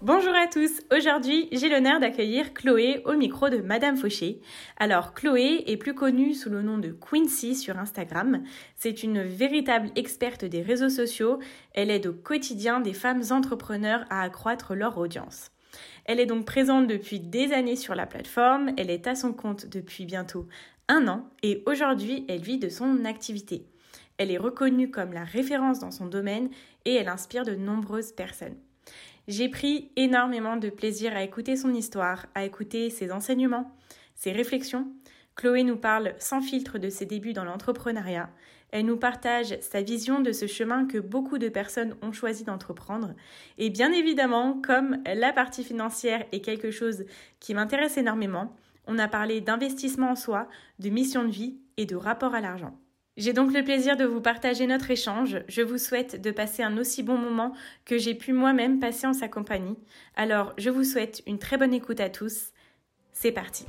[0.00, 4.40] Bonjour à tous, aujourd'hui j'ai l'honneur d'accueillir Chloé au micro de Madame Fauché.
[4.76, 8.44] Alors Chloé est plus connue sous le nom de Quincy sur Instagram.
[8.76, 11.40] C'est une véritable experte des réseaux sociaux.
[11.74, 15.50] Elle aide au quotidien des femmes entrepreneurs à accroître leur audience.
[16.04, 19.66] Elle est donc présente depuis des années sur la plateforme, elle est à son compte
[19.66, 20.46] depuis bientôt
[20.86, 23.66] un an et aujourd'hui elle vit de son activité.
[24.16, 26.50] Elle est reconnue comme la référence dans son domaine
[26.84, 28.56] et elle inspire de nombreuses personnes.
[29.28, 33.70] J'ai pris énormément de plaisir à écouter son histoire, à écouter ses enseignements,
[34.14, 34.88] ses réflexions.
[35.36, 38.30] Chloé nous parle sans filtre de ses débuts dans l'entrepreneuriat.
[38.70, 43.14] Elle nous partage sa vision de ce chemin que beaucoup de personnes ont choisi d'entreprendre.
[43.58, 47.04] Et bien évidemment, comme la partie financière est quelque chose
[47.38, 48.56] qui m'intéresse énormément,
[48.86, 52.78] on a parlé d'investissement en soi, de mission de vie et de rapport à l'argent.
[53.18, 55.42] J'ai donc le plaisir de vous partager notre échange.
[55.48, 57.52] Je vous souhaite de passer un aussi bon moment
[57.84, 59.76] que j'ai pu moi-même passer en sa compagnie.
[60.14, 62.52] Alors, je vous souhaite une très bonne écoute à tous.
[63.10, 63.66] C'est parti.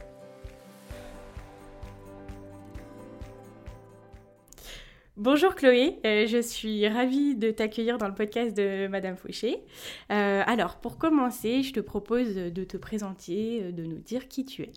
[5.18, 9.66] Bonjour Chloé, euh, je suis ravie de t'accueillir dans le podcast de Madame Fauché.
[10.12, 14.46] Euh, alors, pour commencer, je te propose de te présenter, euh, de nous dire qui
[14.46, 14.72] tu es.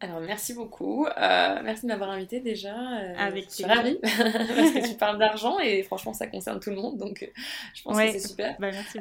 [0.00, 1.06] Alors, merci beaucoup.
[1.06, 2.74] Euh, merci de m'avoir invité déjà.
[2.74, 6.68] Euh, Avec je suis ravie parce que tu parles d'argent et franchement, ça concerne tout
[6.68, 6.98] le monde.
[6.98, 7.26] Donc, euh,
[7.74, 8.56] je pense que c'est super.
[8.58, 8.98] Bah, merci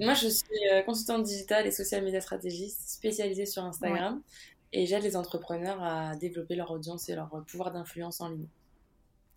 [0.00, 0.46] moi, je suis
[0.86, 4.22] consultante digitale et social media stratégiste spécialisée sur Instagram
[4.72, 8.46] et j'aide les entrepreneurs à développer leur audience et leur pouvoir d'influence en ligne.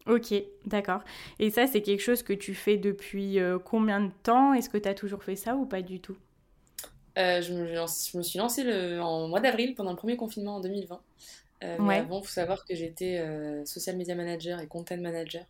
[0.05, 0.33] Ok,
[0.65, 1.01] d'accord.
[1.39, 4.53] Et ça, c'est quelque chose que tu fais depuis combien de temps?
[4.53, 6.15] Est-ce que tu as toujours fait ça ou pas du tout?
[7.17, 10.55] Euh, je, me, je, me, suis lancée le, en mois d'avril pendant le premier confinement
[10.55, 11.01] en 2020.
[11.63, 15.45] Euh, mais avant, il faut savoir que j'étais euh, social media manager et content manager.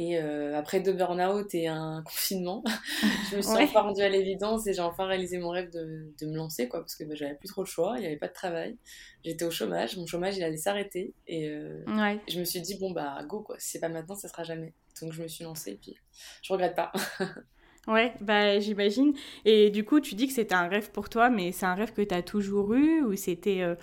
[0.00, 2.62] Et après deux burn-out et un confinement,
[3.32, 6.26] je me suis enfin rendue à l'évidence et j'ai enfin réalisé mon rêve de, de
[6.26, 8.28] me lancer, quoi, parce que bah, j'avais plus trop le choix, il n'y avait pas
[8.28, 8.76] de travail.
[9.24, 11.14] J'étais au chômage, mon chômage il allait s'arrêter.
[11.26, 14.44] Et je me suis dit, bon, bah go, quoi, si c'est pas maintenant, ça sera
[14.44, 14.72] jamais.
[15.02, 15.96] Donc je me suis lancée et puis
[16.42, 16.92] je regrette pas.
[17.88, 19.14] Ouais, bah j'imagine.
[19.46, 21.92] Et du coup, tu dis que c'était un rêve pour toi, mais c'est un rêve
[21.94, 23.74] que tu as toujours eu ou c'était euh,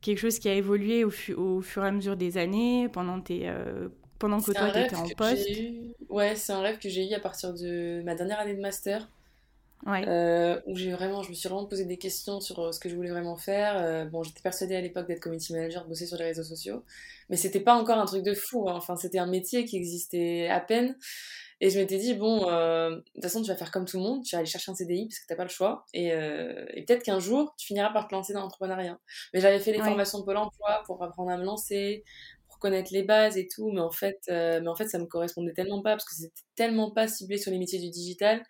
[0.00, 3.48] quelque chose qui a évolué au, au, fur et à mesure des années pendant, tes,
[3.48, 3.88] euh,
[4.20, 5.48] pendant que toi tu étais en poste?
[6.08, 9.08] Ouais, c'est un rêve que j'ai eu à partir de ma dernière année de master.
[9.84, 10.06] Ouais.
[10.06, 12.94] Euh, où j'ai vraiment, je me suis vraiment posé des questions sur ce que je
[12.94, 14.06] voulais vraiment faire.
[14.10, 16.84] bon, j'étais persuadée à l'époque d'être community manager, de bosser sur les réseaux sociaux,
[17.30, 18.68] mais c'était pas encore un truc de fou.
[18.68, 18.74] Hein.
[18.76, 20.94] Enfin, c'était un métier qui existait à peine.
[21.60, 24.02] Et je m'étais dit, bon, euh, de toute façon, tu vas faire comme tout le
[24.02, 25.84] monde, tu vas aller chercher un CDI parce que t'as pas le choix.
[25.92, 28.98] Et, euh, et peut-être qu'un jour, tu finiras par te lancer dans l'entrepreneuriat.
[29.34, 32.02] Mais j'avais fait des formations de Pôle emploi pour apprendre à me lancer,
[32.48, 33.70] pour connaître les bases et tout.
[33.72, 36.32] Mais en fait, euh, mais en fait ça me correspondait tellement pas parce que c'était
[36.54, 38.42] tellement pas ciblé sur les métiers du digital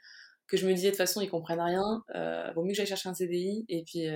[0.46, 2.02] que je me disais, de toute façon, ils comprennent rien.
[2.14, 3.64] Euh, vaut mieux que j'aille chercher un CDI.
[3.68, 4.08] Et puis,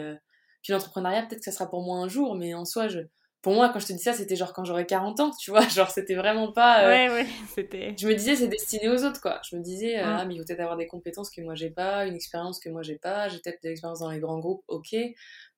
[0.62, 3.00] puis l'entrepreneuriat, peut-être que ça sera pour moi un jour, mais en soi, je
[3.44, 5.60] pour moi, quand je te dis ça, c'était genre quand j'aurais 40 ans, tu vois.
[5.68, 6.84] Genre, c'était vraiment pas.
[6.84, 7.94] Euh, ouais, ouais, c'était.
[7.96, 9.38] Je me disais, c'est destiné aux autres, quoi.
[9.48, 11.68] Je me disais, euh, ah, mais il faut peut-être avoir des compétences que moi j'ai
[11.68, 13.28] pas, une expérience que moi j'ai pas.
[13.28, 14.96] J'ai peut-être de l'expérience dans les grands groupes, ok.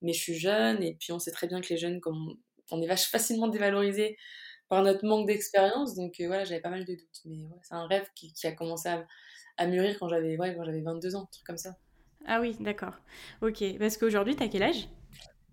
[0.02, 2.36] Mais je suis jeune, et puis on sait très bien que les jeunes, comme
[2.72, 4.16] on est vache facilement dévalorisé
[4.68, 5.94] par notre manque d'expérience.
[5.94, 7.20] Donc euh, voilà, j'avais pas mal de doutes.
[7.24, 9.06] Mais ouais, c'est un rêve qui, qui, a commencé à,
[9.58, 11.76] à mûrir quand j'avais ouais, quand j'avais 22 ans, un truc comme ça.
[12.26, 12.94] Ah oui, d'accord.
[13.42, 13.62] Ok.
[13.78, 14.88] Parce qu'aujourd'hui, t'as quel âge?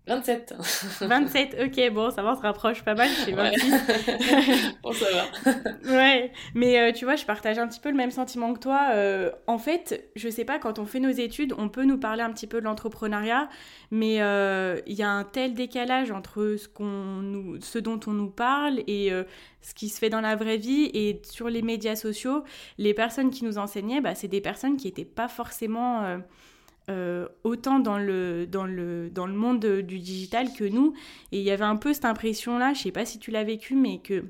[0.06, 0.54] 27.
[1.00, 4.76] 27, ok, bon, ça va, on se rapproche pas mal, je 26.
[4.82, 5.54] bon, ça va.
[5.96, 8.88] ouais, mais euh, tu vois, je partage un petit peu le même sentiment que toi.
[8.92, 12.22] Euh, en fait, je sais pas, quand on fait nos études, on peut nous parler
[12.22, 13.48] un petit peu de l'entrepreneuriat,
[13.90, 18.30] mais euh, il y a un tel décalage entre ce, nous, ce dont on nous
[18.30, 19.10] parle et
[19.62, 22.44] ce qui se fait dans la vraie vie et sur les médias sociaux.
[22.76, 26.20] Les personnes qui nous enseignaient, bah, c'est des personnes qui n'étaient pas forcément
[26.90, 30.94] euh, autant dans le, dans, le, dans le monde du digital que nous.
[31.32, 33.74] Et il y avait un peu cette impression-là, je sais pas si tu l'as vécu,
[33.74, 34.24] mais que,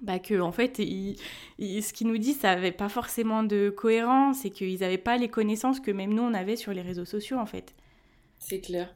[0.00, 4.50] bah que en fait, ce qu'ils nous disent, ça n'avait pas forcément de cohérence et
[4.50, 7.46] qu'ils n'avaient pas les connaissances que même nous, on avait sur les réseaux sociaux, en
[7.46, 7.74] fait.
[8.38, 8.94] C'est clair.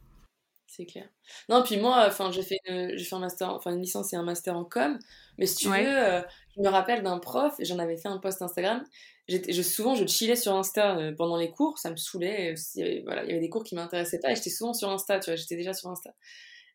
[0.66, 1.08] C'est clair.
[1.48, 4.24] Non, puis moi, enfin, j'ai fait, une, fait un master, enfin une licence et un
[4.24, 4.98] master en com,
[5.38, 6.20] mais si tu veux, euh,
[6.56, 8.84] je me rappelle d'un prof, j'en avais fait un post Instagram.
[9.28, 12.54] Je, souvent, je chillais sur Insta euh, pendant les cours, ça me saoulait.
[12.76, 15.18] Il voilà, il y avait des cours qui m'intéressaient pas et j'étais souvent sur Insta,
[15.18, 16.14] tu vois, j'étais déjà sur Insta.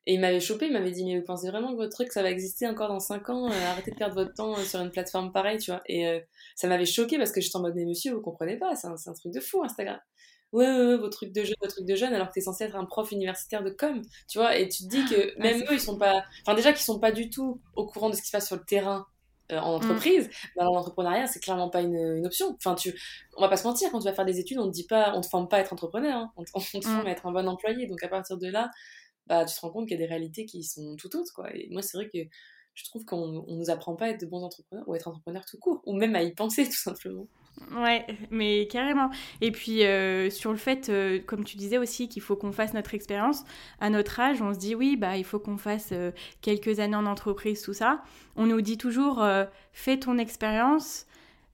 [0.08, 2.24] Et il m'avait chopé, il m'avait dit Mais vous pensez vraiment que votre truc, ça
[2.24, 4.92] va exister encore dans 5 ans euh, Arrêtez de perdre votre temps euh, sur une
[4.92, 5.82] plateforme pareille, tu vois.
[5.88, 6.22] Et
[6.56, 8.96] ça m'avait choqué parce que j'étais en mode Mais monsieur, vous comprenez pas, c'est un,
[8.96, 10.00] un, truc de fou Instagram
[10.54, 12.66] ouais, ouais, ouais, vos trucs de jeunes, vos trucs de jeunes, alors que t'es censé
[12.66, 15.62] être un prof universitaire de com, tu vois, et tu te dis que ah, même
[15.64, 18.22] eux, ils sont pas, enfin déjà qu'ils sont pas du tout au courant de ce
[18.22, 19.06] qui se passe sur le terrain
[19.52, 19.76] euh, en mm.
[19.76, 22.56] entreprise, bah, l'entrepreneuriat, c'est clairement pas une, une, option.
[22.58, 22.94] Enfin, tu,
[23.38, 25.14] on va pas se mentir, quand tu vas faire des études, on te dit pas,
[25.16, 26.32] on te forme pas à être entrepreneur, hein.
[26.38, 27.08] on, te, forme mm.
[27.08, 27.88] à être un bon employé.
[27.88, 28.70] Donc à partir de là,
[29.28, 31.54] bah, tu te rends compte qu'il y a des réalités qui sont tout autres, quoi.
[31.56, 32.20] Et moi, c'est vrai que
[32.74, 35.08] je trouve qu'on on nous apprend pas à être de bons entrepreneurs ou à être
[35.08, 37.28] entrepreneur tout court, ou même à y penser tout simplement.
[37.76, 39.10] Ouais, mais carrément.
[39.40, 42.74] Et puis euh, sur le fait, euh, comme tu disais aussi, qu'il faut qu'on fasse
[42.74, 43.46] notre expérience.
[43.80, 46.12] À notre âge, on se dit oui, bah il faut qu'on fasse euh,
[46.42, 48.04] quelques années en entreprise, tout ça.
[48.36, 49.24] On nous dit toujours
[49.74, 51.06] fais ton expérience,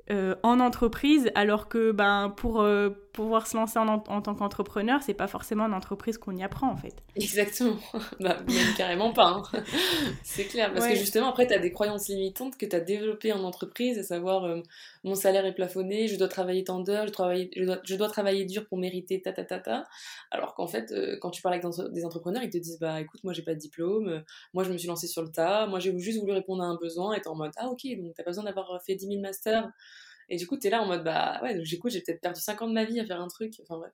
[0.10, 5.02] euh, en entreprise, alors que ben, pour euh, pouvoir se lancer en, en tant qu'entrepreneur,
[5.04, 6.96] c'est pas forcément en entreprise qu'on y apprend en fait.
[7.18, 7.76] Exactement,
[8.22, 9.44] bah, même carrément pas.
[9.54, 9.64] Hein.
[10.24, 13.34] c'est clair, parce que justement après tu as des croyances limitantes que tu as développées
[13.34, 14.62] en entreprise, à savoir euh,
[15.04, 18.46] mon salaire est plafonné, je dois travailler tant d'heures, je, je, dois, je dois travailler
[18.46, 19.84] dur pour mériter ta ta ta ta.
[20.32, 23.34] Alors qu'en fait, quand tu parles avec des entrepreneurs, ils te disent bah écoute, moi
[23.34, 26.22] j'ai pas de diplôme, moi je me suis lancé sur le tas, moi j'ai juste
[26.22, 28.46] voulu répondre à un besoin et t'es en mode ah ok, donc t'as pas besoin
[28.46, 29.68] d'avoir fait 10 000 masters
[30.30, 32.68] et du coup, t'es là en mode, bah ouais, j'écoute, j'ai peut-être perdu 5 ans
[32.68, 33.54] de ma vie à faire un truc.
[33.62, 33.94] Enfin, bref.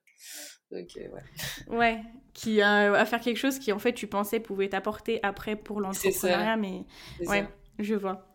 [0.72, 1.76] Donc, euh, ouais.
[1.76, 2.00] Ouais,
[2.32, 5.80] qui, euh, à faire quelque chose qui, en fait, tu pensais pouvait t'apporter après pour
[5.80, 6.84] l'entrepreneuriat, mais
[7.26, 7.46] ouais,
[7.78, 8.28] je vois.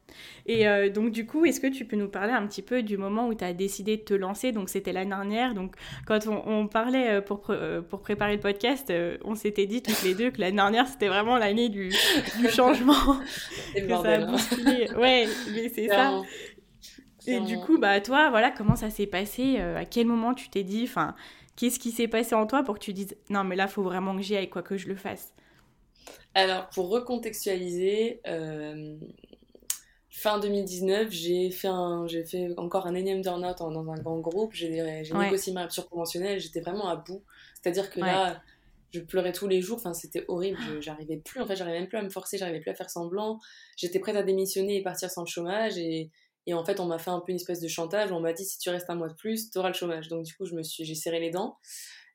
[0.47, 2.97] Et euh, donc, du coup, est-ce que tu peux nous parler un petit peu du
[2.97, 4.51] moment où tu as décidé de te lancer?
[4.53, 5.53] Donc, c'était l'année dernière.
[5.53, 5.75] Donc,
[6.07, 7.53] quand on, parlait pour,
[7.89, 8.91] pour préparer le podcast,
[9.23, 11.89] on s'était dit toutes les deux que l'année dernière, c'était vraiment l'année du,
[12.39, 13.19] du changement.
[13.75, 14.99] que bordel, ça a hein.
[14.99, 16.21] Ouais, mais c'est ça.
[17.27, 20.49] Et du coup, bah toi, voilà, comment ça s'est passé euh, À quel moment tu
[20.49, 21.15] t'es dit, enfin,
[21.55, 23.83] qu'est-ce qui s'est passé en toi pour que tu dises, non, mais là, il faut
[23.83, 25.33] vraiment que j'y aille, quoi que je le fasse?
[26.33, 28.97] Alors, pour recontextualiser, euh,
[30.09, 34.53] fin 2019, j'ai fait, un, j'ai fait encore un énième turn-out dans un grand groupe.
[34.53, 36.39] J'ai, négocié ma rupture conventionnelle.
[36.39, 37.23] J'étais vraiment à bout.
[37.61, 38.41] C'est-à-dire que là,
[38.91, 39.77] je pleurais tous les jours.
[39.77, 40.59] Enfin, c'était horrible.
[40.81, 41.41] j'arrivais plus.
[41.41, 42.37] En fait, j'arrivais même plus à me forcer.
[42.37, 43.39] J'arrivais plus à faire semblant.
[43.75, 45.77] J'étais prête à démissionner et partir sans le chômage.
[45.77, 46.09] Et
[46.49, 48.11] et en fait, on m'a fait un peu une espèce de chantage.
[48.11, 50.07] On m'a dit si tu restes un mois de plus, tu auras le chômage.
[50.07, 51.59] Donc du coup, je me suis, j'ai serré les dents.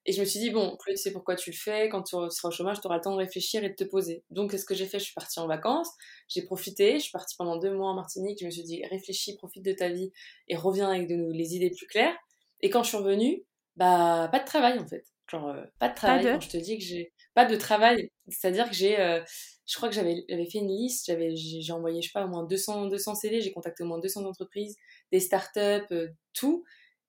[0.06, 2.16] Et je me suis dit, bon, plus tu sais pourquoi tu le fais, quand tu
[2.30, 4.24] seras au chômage, tu auras le temps de réfléchir et de te poser.
[4.30, 4.98] Donc, qu'est-ce que j'ai fait?
[4.98, 5.88] Je suis partie en vacances,
[6.28, 9.36] j'ai profité, je suis partie pendant deux mois en Martinique, je me suis dit, réfléchis,
[9.36, 10.10] profite de ta vie
[10.48, 12.16] et reviens avec de nous les idées plus claires.
[12.60, 13.44] Et quand je suis revenue,
[13.76, 15.06] bah, pas de travail en fait.
[15.30, 16.24] Genre, euh, pas de travail.
[16.24, 19.00] Quand je te dis que j'ai pas de travail, c'est-à-dire que j'ai.
[19.00, 19.22] Euh,
[19.66, 22.86] je crois que j'avais fait une liste, j'ai envoyé, je sais pas, au moins 200,
[22.86, 24.76] 200 CV, j'ai contacté au moins 200 entreprises,
[25.10, 26.64] des startups, euh, tout.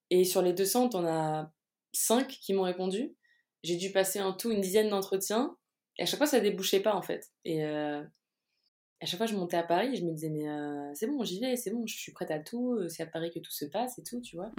[0.09, 1.51] Et sur les 200, on a
[1.93, 3.15] 5 qui m'ont répondu.
[3.63, 5.57] J'ai dû passer en tout une dizaine d'entretiens.
[5.97, 7.31] Et à chaque fois, ça débouchait pas, en fait.
[7.43, 8.05] Et à
[9.05, 10.45] chaque fois, je montais à Paris et je me disais, mais
[10.93, 13.39] c'est bon, j'y vais, c'est bon, je suis prête à tout, c'est à Paris que
[13.39, 14.51] tout se passe et tout, tu vois.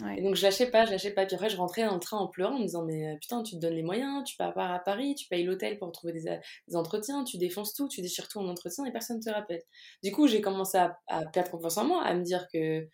[0.00, 1.26] Donc je lâchais pas, je lâchais pas.
[1.26, 3.42] Puis après, je rentrais dans le train en pleurant en me disant Mais euh, putain,
[3.42, 6.76] tu te donnes les moyens, tu pars à Paris, tu payes l'hôtel pour trouver des,
[6.76, 9.62] entretiens, tu défonces tout, tu déchires tout en entretien et personne ne te rappelle.
[10.04, 10.98] Du coup, j'ai commencé à,
[11.32, 12.86] perdre confiance en moi, à me dire que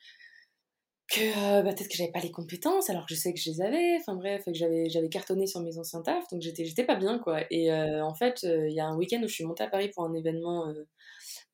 [1.18, 3.60] euh, bah, peut-être que j'avais pas les compétences alors que je sais que je les
[3.60, 7.18] avais enfin bref que j'avais cartonné sur mes anciens tafs donc j'étais j'étais pas bien
[7.18, 9.68] quoi et euh, en fait il y a un week-end où je suis montée à
[9.68, 10.72] Paris pour un événement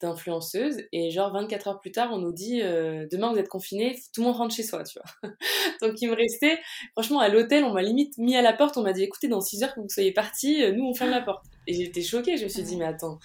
[0.01, 3.97] d'influenceuse et genre 24 heures plus tard on nous dit euh, demain vous êtes confinés
[4.15, 5.31] tout le monde rentre chez soi tu vois.
[5.83, 6.59] Donc il me restait
[6.93, 9.41] franchement à l'hôtel on m'a limite mis à la porte on m'a dit écoutez dans
[9.41, 11.45] 6 heures que vous soyez partis euh, nous on ferme la porte.
[11.67, 13.19] Et j'étais choquée je me suis dit mais attends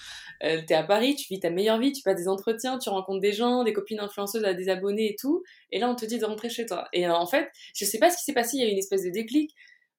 [0.44, 3.22] euh, t'es à Paris tu vis ta meilleure vie tu passes des entretiens tu rencontres
[3.22, 6.20] des gens des copines influenceuses à des abonnés et tout et là on te dit
[6.20, 6.88] de rentrer chez toi.
[6.94, 8.78] Et en fait je sais pas ce qui s'est passé il y a eu une
[8.78, 9.52] espèce de déclic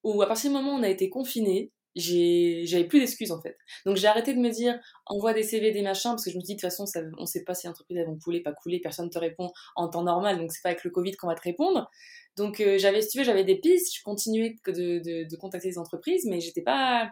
[0.05, 3.57] où à partir du moment où on a été confinés j'avais plus d'excuses en fait.
[3.85, 6.43] Donc j'ai arrêté de me dire envoie des CV, des machins, parce que je me
[6.43, 8.53] dis de toute façon, ça, on sait pas si les entreprises elles vont couler, pas
[8.53, 11.35] couler, personne te répond en temps normal, donc c'est pas avec le Covid qu'on va
[11.35, 11.91] te répondre.
[12.37, 15.79] Donc euh, j'avais, si tu veux, j'avais des pistes, je continuais de, de, contacter les
[15.79, 17.11] entreprises, mais j'étais pas,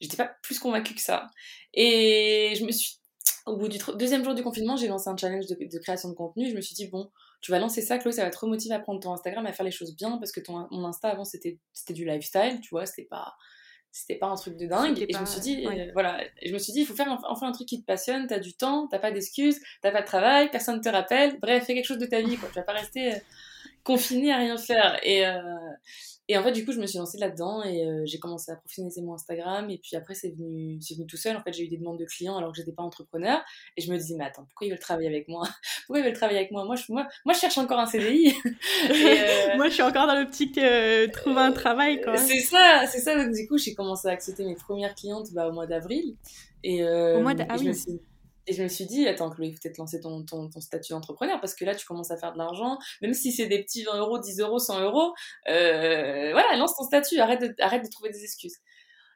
[0.00, 1.28] j'étais pas plus convaincue que ça.
[1.72, 2.98] Et je me suis,
[3.46, 6.50] au bout du deuxième jour du confinement, j'ai lancé un challenge de, création de contenu.
[6.50, 8.80] Je me suis dit bon, tu vas lancer ça, Chloé, ça va te remotiver à
[8.80, 11.58] prendre ton Instagram, à faire les choses bien, parce que ton, mon Insta avant c'était
[11.90, 13.36] du lifestyle, tu vois, c'était pas
[13.96, 14.98] c'était pas un truc de dingue.
[14.98, 17.48] Et je me suis dit euh, voilà je me suis dit il faut faire enfin
[17.48, 20.50] un truc qui te passionne t'as du temps t'as pas d'excuses t'as pas de travail
[20.50, 21.38] personne te rappelle.
[21.40, 22.48] Bref fais quelque chose de ta vie quoi.
[22.50, 23.18] Tu vas pas rester euh,
[23.84, 24.98] confinée à rien faire.
[25.02, 25.24] Et,
[26.28, 28.56] et en fait, du coup, je me suis lancée là-dedans et euh, j'ai commencé à
[28.56, 29.70] professionnaliser mon Instagram.
[29.70, 31.36] Et puis après, c'est venu, venu tout seul.
[31.36, 33.40] En fait, j'ai eu des demandes de clients alors que j'étais pas entrepreneur.
[33.76, 35.48] Et je me disais, mais attends, pourquoi ils veulent travailler avec moi?
[35.86, 36.64] Pourquoi ils veulent travailler avec moi?
[36.64, 38.34] Moi je, moi, moi, je cherche encore un CDI.
[38.90, 42.00] Euh, moi, je suis encore dans l'optique euh, trouver un travail.
[42.16, 43.16] C'est ça, c'est ça.
[43.16, 46.14] Donc, du coup, j'ai commencé à accepter mes premières clientes bah, au mois d'avril.
[46.62, 48.00] Et, au mois d'avril ah, oui.
[48.46, 51.40] Et je me suis dit, attends, Chloé, il faut peut-être lancer ton, ton, statut d'entrepreneur
[51.40, 53.98] parce que là, tu commences à faire de l'argent, même si c'est des petits 20
[53.98, 55.12] euros, 10 euros, 100 euros.
[55.48, 58.56] Euh, voilà, lance ton statut, arrête de, arrête de trouver des excuses.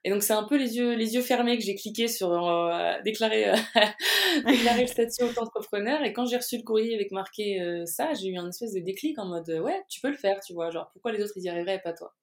[0.03, 2.95] Et donc, c'est un peu les yeux, les yeux fermés que j'ai cliqué sur euh,
[3.05, 3.57] déclarer, euh,
[4.47, 6.03] déclarer le statut d'entrepreneur.
[6.03, 9.19] Et quand j'ai reçu le courrier avec marqué ça, j'ai eu un espèce de déclic
[9.19, 10.71] en mode, ouais, tu peux le faire, tu vois.
[10.71, 12.15] Genre, pourquoi les autres, ils y arriveraient et pas toi?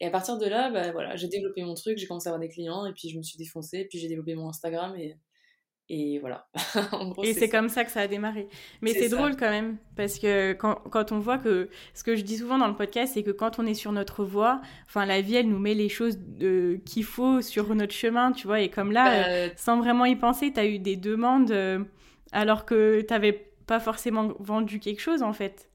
[0.00, 2.40] Et à partir de là, bah, voilà, j'ai développé mon truc, j'ai commencé à avoir
[2.40, 5.16] des clients, et puis je me suis défoncée, et puis j'ai développé mon Instagram, et,
[5.90, 6.46] et voilà.
[7.22, 8.48] et c'est comme ça que ça a démarré.
[8.82, 12.22] Mais c'est drôle quand même, parce que quand, quand, on voit que, ce que je
[12.22, 15.22] dis souvent dans le podcast, c'est que quand on est sur notre voie, enfin la
[15.22, 16.18] vie, elle nous met les choses
[16.84, 18.60] qu'il faut sur notre chemin, tu vois.
[18.60, 21.82] Et comme là, bah, euh, sans vraiment y penser, tu as eu des demandes euh,
[22.32, 23.32] alors que tu n'avais
[23.66, 25.70] pas forcément vendu quelque chose en fait.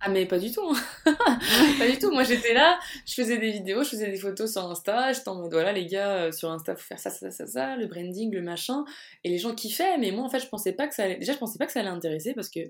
[0.00, 0.76] Ah mais pas du tout.
[1.78, 2.10] pas du tout.
[2.12, 5.36] Moi j'étais là, je faisais des vidéos, je faisais des photos sur Insta, j'étais en
[5.36, 8.30] mode voilà les gars euh, sur Insta faut faire ça ça ça ça, le branding,
[8.32, 8.84] le machin
[9.24, 11.32] et les gens kiffaient mais moi en fait je pensais pas que ça allait déjà
[11.32, 12.60] je pensais pas que ça allait intéresser parce que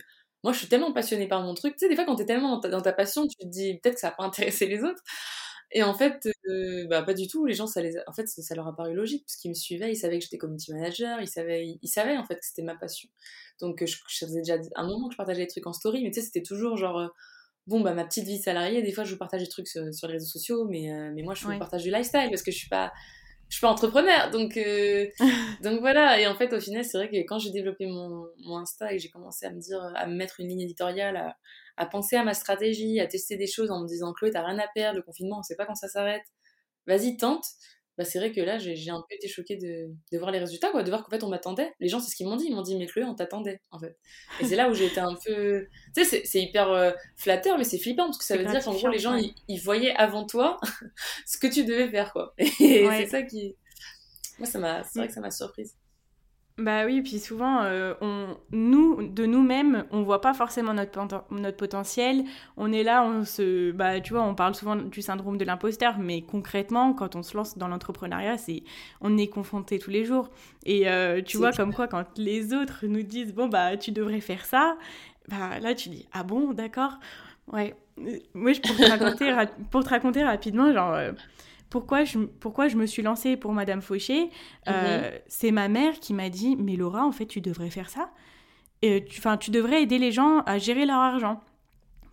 [0.44, 2.58] moi je suis tellement passionnée par mon truc, tu sais des fois quand t'es tellement
[2.58, 5.02] dans ta, passion, tu te dis peut-être que ça va pas intéresser les autres.
[5.72, 7.44] Et en fait, euh, bah, pas du tout.
[7.46, 9.92] Les gens, ça les en fait, ça, leur a paru logique parce qu'ils me suivaient,
[9.92, 12.76] ils savaient que j'étais community manager, ils savaient, ils, savaient en fait que c'était ma
[12.76, 13.08] passion.
[13.60, 16.10] Donc, je, je, faisais déjà un moment que je partageais des trucs en story, mais
[16.10, 17.08] tu sais, c'était toujours genre, euh,
[17.66, 20.12] bon, bah, ma petite vie salariée, des fois, je vous partage des trucs sur, les
[20.12, 22.68] réseaux sociaux, mais, euh, mais moi, je vous partage du lifestyle parce que je suis
[22.68, 22.92] pas,
[23.48, 24.30] je suis pas entrepreneur.
[24.30, 25.06] Donc, euh,
[25.62, 26.20] donc voilà.
[26.20, 28.96] Et en fait, au final, c'est vrai que quand j'ai développé mon, mon Insta et
[28.96, 31.36] que j'ai commencé à me dire, à me mettre une ligne éditoriale, à,
[31.76, 34.58] à, penser à ma stratégie, à tester des choses en me disant, Chloé, t'as rien
[34.58, 36.24] à perdre, le confinement, on sait pas quand ça s'arrête.
[36.86, 37.44] Vas-y, tente
[37.98, 40.70] bah, c'est vrai que là, j'ai un peu été choquée de, de, voir les résultats,
[40.70, 41.72] quoi, de voir qu'en fait, on m'attendait.
[41.80, 42.46] Les gens, c'est ce qu'ils m'ont dit.
[42.48, 43.96] Ils m'ont dit, mais Chloé, on t'attendait, en fait.
[44.40, 45.66] Et c'est là où j'ai été un peu.
[45.94, 48.74] Tu sais, c'est hyper euh, flatteur, mais c'est flippant, parce que ça veut dire qu'en
[48.74, 49.16] gros, les gens,
[49.48, 50.58] ils, voyaient avant toi
[51.26, 52.34] ce que tu devais faire, quoi.
[52.38, 53.56] Et c'est ça qui.
[54.38, 54.84] Moi, ça m'a.
[54.84, 55.74] C'est vrai que ça m'a surprise.
[56.58, 60.98] Bah oui, puis souvent, euh, on, nous, de nous-mêmes, on voit pas forcément notre,
[61.30, 62.24] notre potentiel.
[62.56, 65.98] On est là, on se, bah tu vois, on parle souvent du syndrome de l'imposteur,
[65.98, 68.62] mais concrètement, quand on se lance dans l'entrepreneuriat, c'est,
[69.02, 70.30] on est confronté tous les jours.
[70.64, 74.20] Et euh, tu vois, comme quoi, quand les autres nous disent, bon bah tu devrais
[74.20, 74.78] faire ça,
[75.28, 76.98] bah là tu dis, ah bon, d'accord,
[77.52, 77.74] ouais.
[78.32, 79.34] Moi, je pour te raconter,
[79.70, 80.94] pour te raconter rapidement, genre.
[80.94, 81.12] Euh,
[81.70, 84.30] pourquoi je, pourquoi je me suis lancée pour Madame Fauché
[84.68, 85.18] euh, mhm.
[85.26, 88.10] C'est ma mère qui m'a dit Mais Laura, en fait, tu devrais faire ça.
[88.82, 91.40] Et tu, tu devrais aider les gens à gérer leur argent.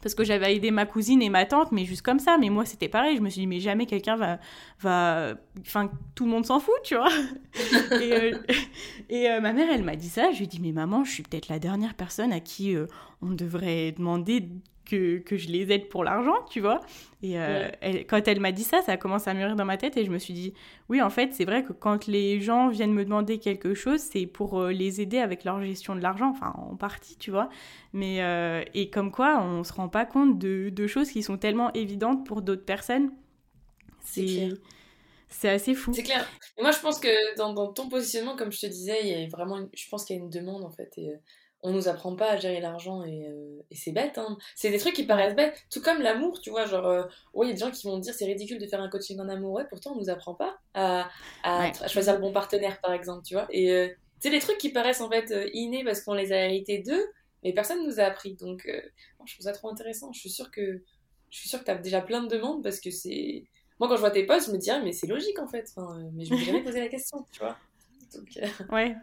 [0.02, 2.38] Parce que j'avais aidé ma cousine et ma tante, mais juste comme ça.
[2.38, 3.16] Mais moi, c'était pareil.
[3.16, 4.40] Je me suis dit, mais jamais quelqu'un va.
[4.82, 5.36] va...
[5.62, 7.12] Enfin, tout le monde s'en fout, tu vois.
[8.02, 8.38] et, euh,
[9.10, 10.32] et euh, ma mère, elle m'a dit ça.
[10.32, 12.76] Je lui ai dit, mais maman, je suis peut-être la dernière personne à qui
[13.22, 14.50] on devrait demander
[14.86, 16.82] que, que, je les aide pour l'argent, tu vois.
[17.22, 17.70] Et euh,
[18.08, 20.12] quand elle m'a dit ça, ça a commencé à mûrir dans ma tête et je
[20.12, 20.54] me suis dit,
[20.90, 24.26] oui, en fait, c'est vrai que quand les gens viennent me demander quelque chose, c'est
[24.26, 27.50] pour euh, les aider avec leur gestion de l'argent, enfin, en partie, tu vois.
[27.94, 31.38] Mais, euh, et comme quoi, on se rend pas compte de, de choses qui sont
[31.38, 33.12] tellement évidentes pour d'autres personnes.
[34.02, 34.50] C'est
[35.30, 35.92] c'est assez fou.
[35.96, 36.30] C'est clair.
[36.58, 39.24] Et moi, je pense que dans, dans, ton positionnement, comme je te disais, il y
[39.24, 40.92] a vraiment, je pense qu'il y a une demande en fait.
[40.98, 41.10] Et,
[41.64, 44.18] on nous apprend pas à gérer l'argent et, euh, et c'est bête.
[44.18, 44.38] Hein.
[44.54, 46.66] C'est des trucs qui paraissent bêtes, tout comme l'amour, tu vois.
[46.66, 47.04] Genre, euh,
[47.42, 49.30] il y a des gens qui vont dire c'est ridicule de faire un coaching en
[49.30, 51.10] amour, pourtant on nous apprend pas à,
[51.44, 53.48] à, choisir le bon partenaire, par exemple, tu vois.
[53.50, 53.88] Et euh,
[54.20, 57.06] c'est des trucs qui paraissent en fait innés parce qu'on les a hérités d'eux,
[57.44, 58.36] mais personne nous a appris.
[58.36, 60.12] Donc, je trouve ça trop intéressant.
[60.12, 60.82] Je suis sûre que
[61.30, 63.46] je suis sûre que tu as déjà plein de demandes parce que c'est.
[63.80, 65.72] Moi, quand je vois tes posts, je me dis, ah, mais c'est logique en fait.
[65.76, 67.58] Enfin, mais je me suis jamais posé la question, tu vois.
[68.14, 68.30] Donc,
[68.72, 68.96] ouais.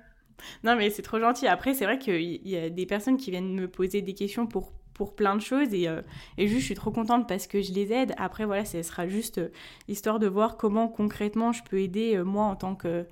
[0.64, 1.46] Non, mais c'est trop gentil.
[1.46, 4.72] Après, c'est vrai qu'il y a des personnes qui viennent me poser des questions pour,
[5.16, 6.02] plein de choses et, euh,
[6.36, 8.12] et juste, je suis trop contente parce que je les aide.
[8.18, 9.48] Après, voilà, ce sera juste euh,
[9.88, 13.06] histoire de voir comment concrètement je peux aider, euh, moi, en tant que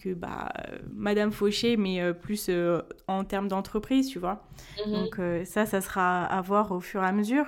[0.00, 0.52] que bah,
[0.92, 4.42] Madame Fauché, mais euh, plus euh, en termes d'entreprise, tu vois.
[4.86, 4.92] Mhm.
[4.92, 7.46] Donc euh, ça, ça sera à voir au fur et à mesure.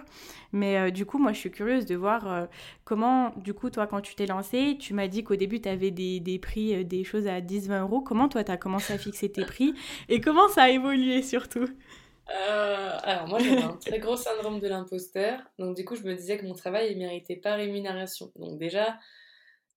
[0.53, 2.47] Mais du coup, moi, je suis curieuse de voir
[2.85, 5.91] comment, du coup, toi, quand tu t'es lancée, tu m'as dit qu'au début, tu avais
[5.91, 8.03] des, des, prix, des choses à 10-20 euros.
[8.03, 9.73] Comment, toi, tu as commencé à fixer tes prix
[10.11, 11.69] et comment ça a évolué surtout?
[12.29, 16.39] Alors moi j'avais un très gros syndrome de l'imposteur, donc du coup je me disais
[16.39, 18.31] que mon travail ne méritait pas rémunération.
[18.37, 18.99] Donc déjà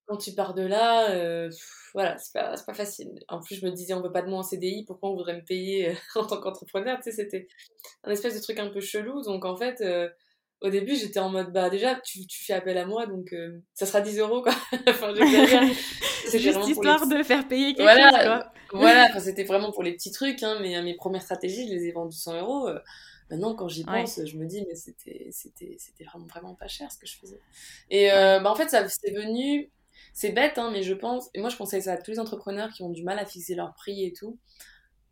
[0.08, 1.50] quand tu pars de là, euh,
[1.94, 3.12] voilà, c'est pas, pas facile.
[3.28, 5.36] En plus, je me disais, on veut pas de moi en CDI, pourquoi on voudrait
[5.36, 6.98] me payer euh, en tant qu'entrepreneur?
[6.98, 7.48] Tu sais, c'était
[8.04, 9.22] un espèce de truc un peu chelou.
[9.24, 10.08] Donc, en fait, euh,
[10.62, 13.60] au début, j'étais en mode, bah déjà, tu, tu, fais appel à moi, donc euh,
[13.74, 14.54] ça sera 10 euros, quoi.
[14.88, 15.14] enfin,
[16.28, 18.80] C'est juste histoire de faire payer quelque voilà, chose, quoi.
[18.80, 21.86] voilà, enfin, c'était vraiment pour les petits trucs, hein, mais mes premières stratégies, je les
[21.86, 22.70] ai vendues 100 euros.
[23.32, 26.92] Maintenant, quand j'y pense, je me dis, mais c'était, c'était, c'était vraiment, vraiment pas cher
[26.92, 27.40] ce que je faisais.
[27.90, 29.72] Et euh, bah, en fait, ça c'est venu,
[30.16, 32.72] c'est bête, hein, mais je pense, et moi je pensais ça à tous les entrepreneurs
[32.72, 34.40] qui ont du mal à fixer leur prix et tout.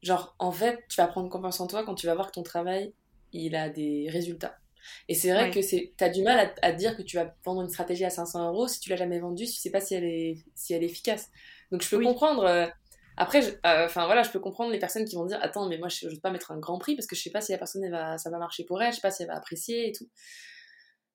[0.01, 2.43] Genre, en fait, tu vas prendre confiance en toi quand tu vas voir que ton
[2.43, 2.93] travail,
[3.33, 4.57] il a des résultats.
[5.09, 7.61] Et c'est vrai que c'est, t'as du mal à, à, dire que tu vas vendre
[7.61, 9.93] une stratégie à 500 euros si tu l'as jamais vendue, si tu sais pas si
[9.93, 11.29] elle est, si elle est efficace.
[11.71, 12.45] Donc je peux comprendre.
[12.45, 12.67] Euh,
[13.17, 15.89] après, euh, enfin voilà, je peux comprendre les personnes qui vont dire attends, mais moi
[15.89, 17.89] je veux pas mettre un grand prix parce que je sais pas si la personne
[17.89, 20.07] va, ça va marcher pour elle, je sais pas si elle va apprécier et tout.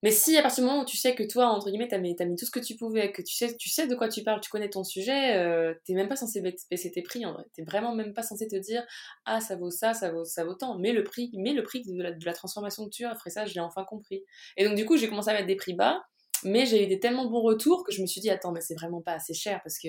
[0.03, 2.15] Mais si à partir du moment où tu sais que toi, entre guillemets, t'as mis,
[2.19, 4.23] as mis tout ce que tu pouvais, que tu sais, tu sais de quoi tu
[4.23, 7.45] parles, tu connais ton sujet, euh, t'es même pas censé baisser tes prix en vrai.
[7.55, 8.85] T'es vraiment même pas censé te dire
[9.25, 10.79] ah ça vaut ça, ça vaut ça vaut tant.
[10.79, 13.31] Mais le prix, mais le prix de la, de la transformation que tu as, après
[13.31, 14.23] ça, je l'ai enfin compris.
[14.57, 16.03] Et donc du coup, j'ai commencé à mettre des prix bas.
[16.45, 18.75] Mais j'ai eu des tellement bons retours que je me suis dit, attends, mais c'est
[18.75, 19.89] vraiment pas assez cher parce que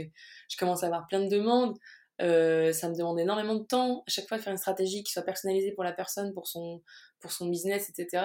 [0.50, 1.78] je commence à avoir plein de demandes.
[2.22, 5.12] Euh, ça me demande énormément de temps à chaque fois de faire une stratégie qui
[5.12, 6.82] soit personnalisée pour la personne, pour son,
[7.20, 8.24] pour son business, etc.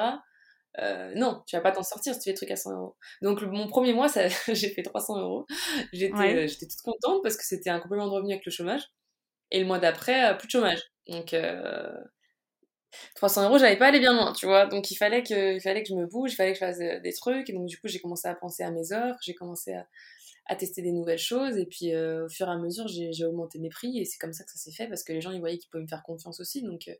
[0.80, 2.96] Euh, non, tu vas pas t'en sortir si tu fais des trucs à 100 euros.
[3.22, 4.08] Donc mon premier mois,
[4.48, 5.46] j'ai fait 300 euros.
[5.92, 8.82] J'étais euh, j'étais toute contente parce que c'était un complément de revenu avec le chômage.
[9.50, 10.82] Et le mois d'après, plus de chômage.
[11.06, 11.34] Donc
[13.16, 14.66] 300 euros, j'avais pas allé bien loin, tu vois.
[14.66, 16.78] Donc il fallait que, il fallait que je me bouge, il fallait que je fasse
[16.78, 17.50] des trucs.
[17.50, 19.86] Et donc du coup, j'ai commencé à penser à mes offres, j'ai commencé à,
[20.46, 21.56] à tester des nouvelles choses.
[21.56, 23.98] Et puis, euh, au fur et à mesure, j'ai augmenté mes prix.
[23.98, 25.70] Et c'est comme ça que ça s'est fait parce que les gens, ils voyaient qu'ils
[25.70, 26.62] pouvaient me faire confiance aussi.
[26.62, 26.94] Donc, euh,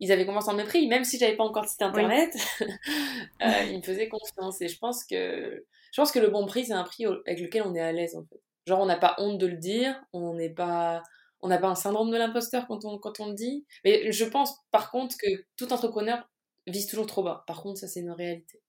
[0.00, 0.86] ils avaient confiance en mes prix.
[0.88, 4.60] Même si j'avais pas encore de site internet, euh, ils me faisaient confiance.
[4.60, 7.62] Et je pense que, je pense que le bon prix, c'est un prix avec lequel
[7.62, 8.40] on est à l'aise, en fait.
[8.66, 10.00] Genre, on n'a pas honte de le dire.
[10.12, 11.02] On n'est pas.
[11.40, 13.66] On n'a pas un syndrome de l'imposteur quand on, quand on le dit.
[13.84, 16.26] Mais je pense, par contre, que tout entrepreneur
[16.66, 17.44] vise toujours trop bas.
[17.46, 18.62] Par contre, ça, c'est une réalité.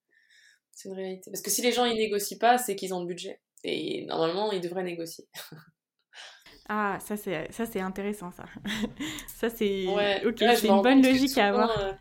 [0.72, 1.32] C'est une réalité.
[1.32, 3.40] Parce que si les gens ils négocient pas, c'est qu'ils ont le budget.
[3.64, 5.26] Et normalement, ils devraient négocier.
[6.68, 8.46] ah, ça c'est ça c'est intéressant ça.
[9.28, 9.86] ça c'est
[10.26, 11.80] ok, c'est une bonne logique à avoir.
[11.80, 11.94] Euh,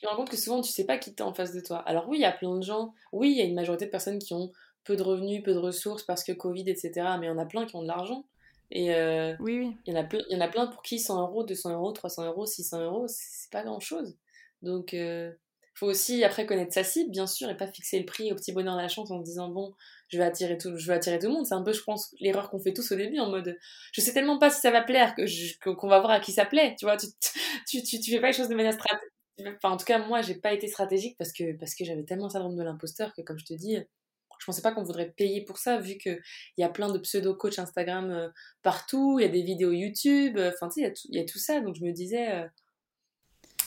[0.00, 1.78] je me rends compte que souvent tu sais pas qui t'es en face de toi.
[1.78, 2.92] Alors oui, il y a plein de gens.
[3.12, 4.50] Oui, il y a une majorité de personnes qui ont
[4.84, 6.92] peu de revenus, peu de ressources parce que Covid, etc.
[7.18, 8.24] Mais il y en a plein qui ont de l'argent.
[8.72, 9.76] Et euh, oui, oui.
[9.86, 11.72] Il y, en a plein, il y en a plein pour qui 100 euros, 200
[11.72, 14.16] euros, 300 euros, 600 euros, c'est pas grand chose.
[14.62, 15.32] Donc, euh,
[15.74, 18.52] faut aussi après connaître sa cible, bien sûr, et pas fixer le prix au petit
[18.52, 19.74] bonheur de la chance en se disant bon,
[20.10, 21.46] je vais attirer tout, je vais attirer tout le monde.
[21.46, 23.56] C'est un peu, je pense, l'erreur qu'on fait tous au début en mode
[23.92, 26.44] je sais tellement pas si ça va plaire que qu'on va voir à qui ça
[26.44, 26.76] plaît.
[26.78, 27.06] Tu vois, tu,
[27.68, 29.12] tu, tu, tu fais pas les choses de manière stratégique.
[29.56, 32.28] Enfin, en tout cas, moi, j'ai pas été stratégique parce que parce que j'avais tellement
[32.28, 33.78] syndrome de l'imposteur que, comme je te dis,
[34.38, 36.98] je pensais pas qu'on voudrait payer pour ça vu que il y a plein de
[36.98, 38.28] pseudo coachs Instagram euh,
[38.62, 41.38] partout, il y a des vidéos YouTube, euh, enfin tu sais, il y, a tout
[41.38, 41.60] ça.
[41.60, 42.48] Donc je me disais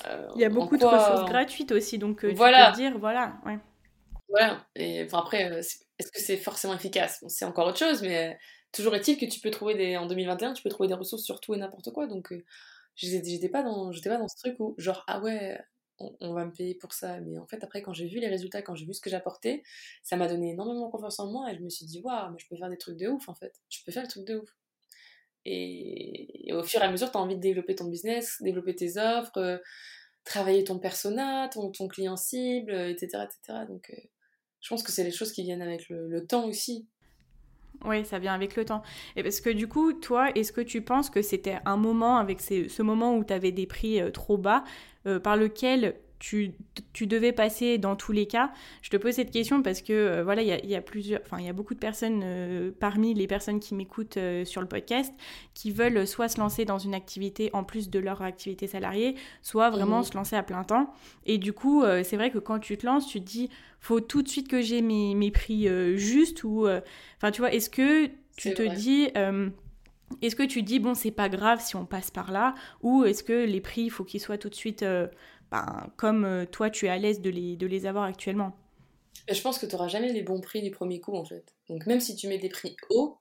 [0.08, 2.68] euh, il y a beaucoup de ressources gratuites aussi, donc euh, voilà.
[2.68, 3.36] tu peux dire, voilà.
[3.46, 3.58] Ouais.
[4.34, 7.24] Voilà, et enfin, après, euh, est-ce que c'est forcément efficace?
[7.28, 8.38] C'est encore autre chose, mais
[8.72, 9.96] toujours est-il que tu peux trouver des.
[9.96, 12.44] En 2021, tu peux trouver des ressources sur tout et n'importe quoi, donc euh,
[12.96, 13.92] j'étais pas, dans...
[13.92, 15.60] pas dans ce truc où, genre, ah ouais,
[16.00, 17.20] on, va me payer pour ça.
[17.22, 19.64] Mais en fait, après, quand j'ai vu les résultats, quand j'ai vu ce que j'apportais,
[20.02, 22.48] ça m'a donné énormément confiance en moi et je me suis dit, waouh, mais je
[22.48, 23.62] peux faire des trucs de ouf en fait.
[23.70, 24.50] Je peux faire des trucs de ouf.
[25.46, 28.98] Et, au fur et à mesure, tu as envie de développer ton business, développer tes
[28.98, 29.58] offres, euh,
[30.24, 33.26] travailler ton persona, ton, client cible, etc.
[33.26, 33.66] etc.
[33.68, 34.02] Donc, euh,
[34.64, 36.88] je pense que c'est les choses qui viennent avec le, temps aussi.
[37.86, 38.82] Oui, ça vient avec le temps.
[39.16, 42.40] Et parce que du coup, toi, est-ce que tu penses que c'était un moment, avec
[42.42, 44.64] ce moment où tu avais des prix euh, trop bas,
[45.22, 49.82] par lequel tu, devais passer dans tous les cas Je te pose cette question parce
[49.82, 52.72] que euh, voilà, il y a, plusieurs, enfin il y a beaucoup de personnes euh,
[52.80, 55.14] parmi les personnes qui m'écoutent euh, sur le podcast
[55.54, 59.70] qui veulent soit se lancer dans une activité en plus de leur activité salariée, soit
[59.70, 60.06] vraiment mmh.
[60.06, 60.94] se lancer à plein temps.
[61.26, 64.22] Et du coup, c'est vrai que quand tu te lances, tu te dis, faut tout
[64.22, 66.68] de suite que j'ai mes, mes, prix justes ou,
[67.18, 69.10] enfin tu vois, est-ce que tu te dis
[70.22, 73.24] est-ce que tu dis, bon, c'est pas grave si on passe par là Ou est-ce
[73.24, 74.86] que les prix, il faut qu'ils soient tout de suite
[75.54, 78.58] ben, comme euh, toi tu es à l'aise de les, de les avoir actuellement.
[79.30, 81.54] Je pense que tu n'auras jamais les bons prix du premier coup en fait.
[81.70, 83.20] Donc même si tu mets des prix hauts,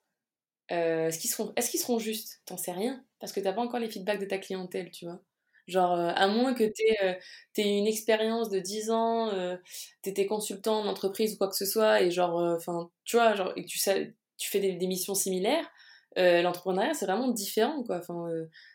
[0.71, 2.41] euh, est-ce qu'ils seront, est seront justes?
[2.47, 3.05] T'en sais rien.
[3.21, 5.21] Parce que tu n'as pas encore les feedbacks de ta clientèle, tu vois.
[5.67, 9.31] Genre, euh, à moins que tu aies, une expérience de 10 ans,
[10.03, 13.35] tu étais consultant en entreprise ou quoi que ce soit, et genre, enfin, tu vois,
[13.35, 15.71] genre, et que tu, sais, tu fais des, des missions similaires,
[16.17, 17.99] l'entrepreneuriat c'est vraiment différent, quoi.
[17.99, 18.29] Enfin,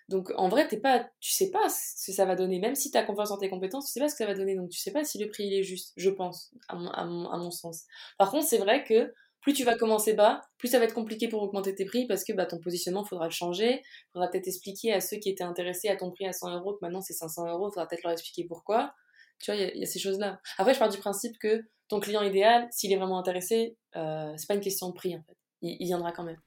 [0.10, 2.60] donc en vrai, t'es pas, tu sais pas ce que ça va donner.
[2.60, 4.34] Même si tu as confiance en tes compétences, tu sais pas ce que ça va
[4.34, 4.56] donner.
[4.56, 6.90] Donc tu sais pas si le prix il est juste, je pense, à mon,
[7.30, 7.84] à mon, sens.
[8.18, 11.28] Par contre, c'est vrai que plus tu vas commencer bas, plus ça va être compliqué
[11.28, 13.82] pour augmenter tes prix parce que bah, ton positionnement, faudra le changer.
[14.14, 16.80] Faudra peut-être expliquer à ceux qui étaient intéressés à ton prix à 100 euros que
[16.82, 17.70] maintenant c'est 500 euros.
[17.72, 18.94] Faudra peut-être leur expliquer pourquoi.
[19.40, 20.40] Tu vois, il y, a ces choses-là.
[20.58, 24.48] Après, je pars du principe que ton client idéal, s'il est vraiment intéressé, euh, c'est
[24.48, 25.38] pas une question de prix en fait.
[25.62, 26.40] Il, viendra quand même.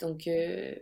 [0.00, 0.74] Donc, euh,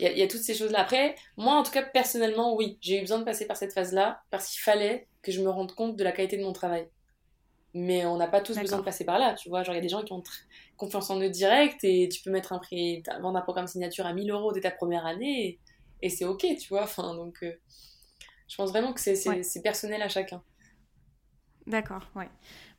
[0.00, 0.80] il y, a toutes ces choses-là.
[0.80, 4.22] Après, moi, en tout cas, personnellement, oui, j'ai eu besoin de passer par cette phase-là
[4.30, 6.88] parce qu'il fallait que je me rende compte de la qualité de mon travail.
[7.74, 9.62] Mais on n'a pas tous besoin de passer par là, tu vois.
[9.62, 10.22] Genre, il y a des gens qui ont
[10.76, 14.14] confiance en eux direct et tu peux mettre un prix, vendre un programme signature à
[14.14, 15.58] 1000 euros dès ta première année
[16.02, 16.84] et, c'est ok, tu vois.
[16.84, 17.52] Enfin, donc, euh,
[18.48, 20.42] je pense vraiment que c'est personnel à chacun.
[21.66, 22.28] D'accord, ouais.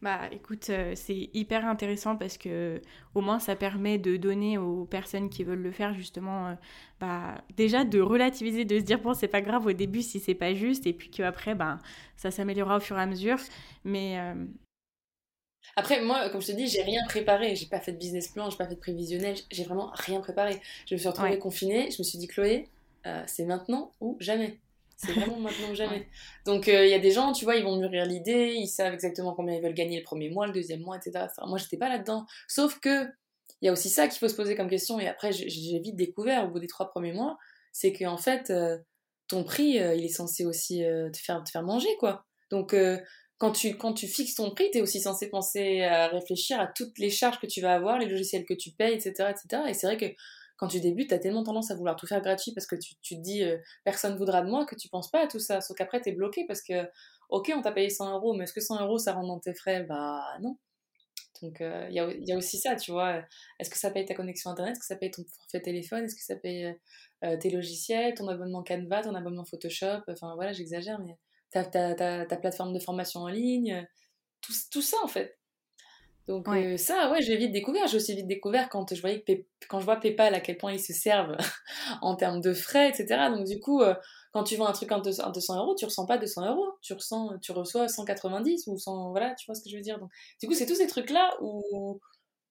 [0.02, 2.82] Bah écoute, euh, c'est hyper intéressant parce que
[3.14, 6.54] au moins ça permet de donner aux personnes qui veulent le faire justement, euh,
[7.00, 10.34] bah déjà de relativiser, de se dire bon c'est pas grave au début si c'est
[10.34, 11.78] pas juste et puis qu'après bah
[12.18, 13.38] ça s'améliorera au fur et à mesure.
[13.84, 14.34] Mais euh,
[15.76, 17.56] après, moi, comme je te dis, j'ai rien préparé.
[17.56, 20.60] J'ai pas fait de business plan, j'ai pas fait de prévisionnel, j'ai vraiment rien préparé.
[20.88, 22.68] Je me suis retrouvée confinée, je me suis dit, Chloé,
[23.28, 24.58] c'est maintenant ou jamais.
[25.04, 26.08] C'est vraiment maintenant ou jamais.
[26.46, 28.94] Donc, il euh, y a des gens, tu vois, ils vont mûrir l'idée, ils savent
[28.94, 31.12] exactement combien ils veulent gagner le premier mois, le deuxième mois, etc.
[31.16, 32.26] Enfin, moi, j'étais pas là-dedans.
[32.48, 33.06] Sauf que,
[33.62, 35.96] il y a aussi ça qu'il faut se poser comme question, et après, j'ai vite
[35.96, 37.38] découvert au bout des trois premiers mois,
[37.72, 38.78] c'est qu'en fait, euh,
[39.28, 42.26] ton prix, euh, il est censé aussi te, faire, te faire manger, quoi.
[42.52, 42.76] Donc,
[43.38, 46.68] quand tu, quand tu fixes ton prix, tu es aussi censé penser à réfléchir à
[46.68, 49.32] toutes les charges que tu vas avoir, les logiciels que tu payes, etc.
[49.32, 49.64] etc.
[49.68, 50.06] Et c'est vrai que
[50.62, 52.94] quand tu débutes, tu as tellement tendance à vouloir tout faire gratuit parce que tu,
[52.98, 55.60] te dis euh, personne voudra de moi que tu penses pas à tout ça.
[55.60, 56.88] Sauf qu'après, tu es bloqué parce que,
[57.30, 59.56] ok, on t'a payé 100 euros, mais est-ce que 100 euros ça rentre dans tes
[59.56, 59.84] frais?
[59.86, 60.58] Bah non.
[61.42, 63.24] Donc euh, il y, a, y, a, aussi ça, tu vois.
[63.60, 64.74] Est-ce que ça paye ta connexion internet?
[64.74, 66.04] Est-ce que ça paye ton forfait téléphone?
[66.04, 66.78] Est-ce que ça paye
[67.24, 70.04] euh, tes logiciels, ton abonnement Canva, ton abonnement Photoshop?
[70.10, 71.18] Enfin voilà, j'exagère, mais
[71.50, 73.88] ta, ta, ta, ta, plateforme de formation en ligne,
[74.42, 75.41] tout, tout ça en fait.
[76.28, 77.88] Donc euh, ça, ouais, j'ai vite découvert.
[77.88, 79.34] J'ai aussi vite découvert quand je voyais que
[79.68, 81.36] quand je vois PayPal à quel point ils se servent
[82.02, 83.30] en termes de frais, etc.
[83.36, 83.96] Donc du coup, euh,
[84.32, 87.38] quand tu vends un truc en 200, euros, tu ressens pas 200 euros, tu ressens,
[87.42, 90.00] tu reçois 190 ou 100, voilà, tu vois ce que je veux dire.
[90.00, 90.10] Donc
[90.42, 92.00] du coup, c'est tous ces trucs là où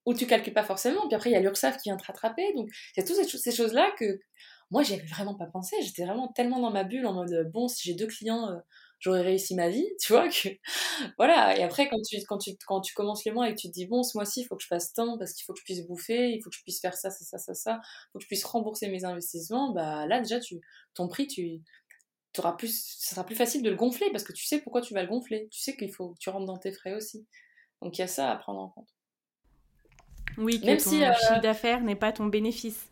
[0.07, 1.07] où tu calcules pas forcément.
[1.09, 2.53] Puis après, il y a l'URSSAF qui vient te rattraper.
[2.55, 4.21] Donc il y a toutes ces, ces choses là que
[4.71, 5.77] moi, j'y avais vraiment pas pensé.
[5.83, 8.59] J'étais vraiment tellement dans ma bulle en mode bon, si j'ai deux clients euh,
[9.01, 10.29] j'aurais réussi ma vie, tu vois.
[10.29, 10.49] Que...
[11.19, 13.69] voilà, et après, quand tu, quand, tu, quand tu commences les mois et que tu
[13.69, 15.59] te dis, bon, ce mois-ci, il faut que je fasse tant parce qu'il faut que
[15.59, 18.09] je puisse bouffer, il faut que je puisse faire ça, ça, ça, ça, ça, il
[18.13, 20.61] faut que je puisse rembourser mes investissements, bah là, déjà, tu,
[20.95, 21.61] ton prix, tu,
[22.39, 24.95] auras plus, ça sera plus facile de le gonfler parce que tu sais pourquoi tu
[24.95, 25.49] vas le gonfler.
[25.51, 27.27] Tu sais qu'il faut que tu rentres dans tes frais aussi.
[27.83, 28.89] Donc il y a ça à prendre en compte.
[30.37, 32.89] Oui, que Même ton si, euh, chiffre d'affaires n'est pas ton bénéfice.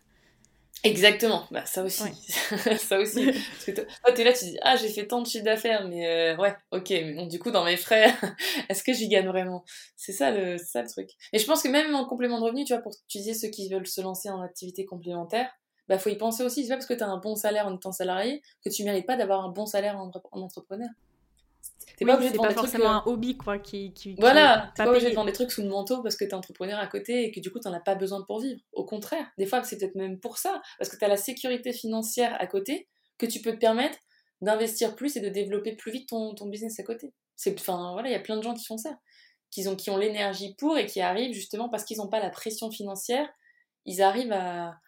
[0.85, 2.05] Exactement, bah ça aussi,
[2.79, 3.25] ça aussi.
[3.33, 6.07] Parce que toi, t'es là, tu dis ah j'ai fait tant de chiffre d'affaires, mais
[6.07, 8.15] euh, ouais, ok, mais bon du coup dans mes frais,
[8.69, 9.65] est-ce que j'y gagne vraiment?
[9.97, 11.11] C'est ça le, ça le truc.
[11.33, 13.49] Et je pense que même en complément de revenu, tu vois, pour tu disais ceux
[13.49, 15.51] qui veulent se lancer en activité complémentaire,
[15.89, 16.63] bah faut y penser aussi.
[16.63, 19.17] C'est pas parce que t'as un bon salaire en étant salarié que tu mérites pas
[19.17, 20.89] d'avoir un bon salaire en entrepreneur.
[21.97, 22.71] T'es pas obligé de vendre des trucs.
[22.71, 23.93] forcément un hobby, quoi, qui.
[23.93, 26.35] qui voilà, t'es pas, obligé de vendre des trucs sous le manteau parce que t'es
[26.35, 28.61] entrepreneur à côté et que du coup t'en as pas besoin pour vivre.
[28.73, 32.37] Au contraire, des fois c'est peut-être même pour ça, parce que t'as la sécurité financière
[32.41, 32.89] à côté
[33.19, 33.99] que tu peux te permettre
[34.41, 37.13] d'investir plus et de développer plus vite ton, ton business à côté.
[37.49, 38.99] Enfin voilà, il y a plein de gens qui font ça,
[39.51, 42.31] qui ont, qui ont l'énergie pour et qui arrivent justement parce qu'ils n'ont pas la
[42.31, 43.29] pression financière,
[43.85, 44.79] ils arrivent à,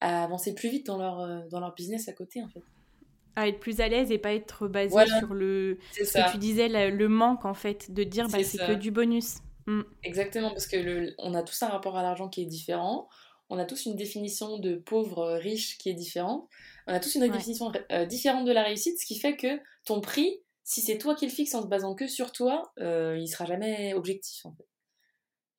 [0.00, 2.62] à avancer plus vite dans leur, euh, dans leur business à côté en fait
[3.36, 6.68] à être plus à l'aise et pas être basé sur le ce que tu disais
[6.90, 9.36] le, manque en fait de dire bah, c'est que du bonus.
[9.66, 9.82] Mm.
[10.04, 13.08] exactement parce que le, on a tous un rapport à l'argent qui est différent.
[13.48, 16.48] On a tous une définition de pauvre euh, riche qui est différente.
[16.88, 20.00] On a tous une définition euh, différente de la réussite ce qui fait que ton
[20.00, 23.28] prix si c'est toi qui le fixes en se basant que sur toi euh, il
[23.28, 24.66] sera jamais objectif en fait.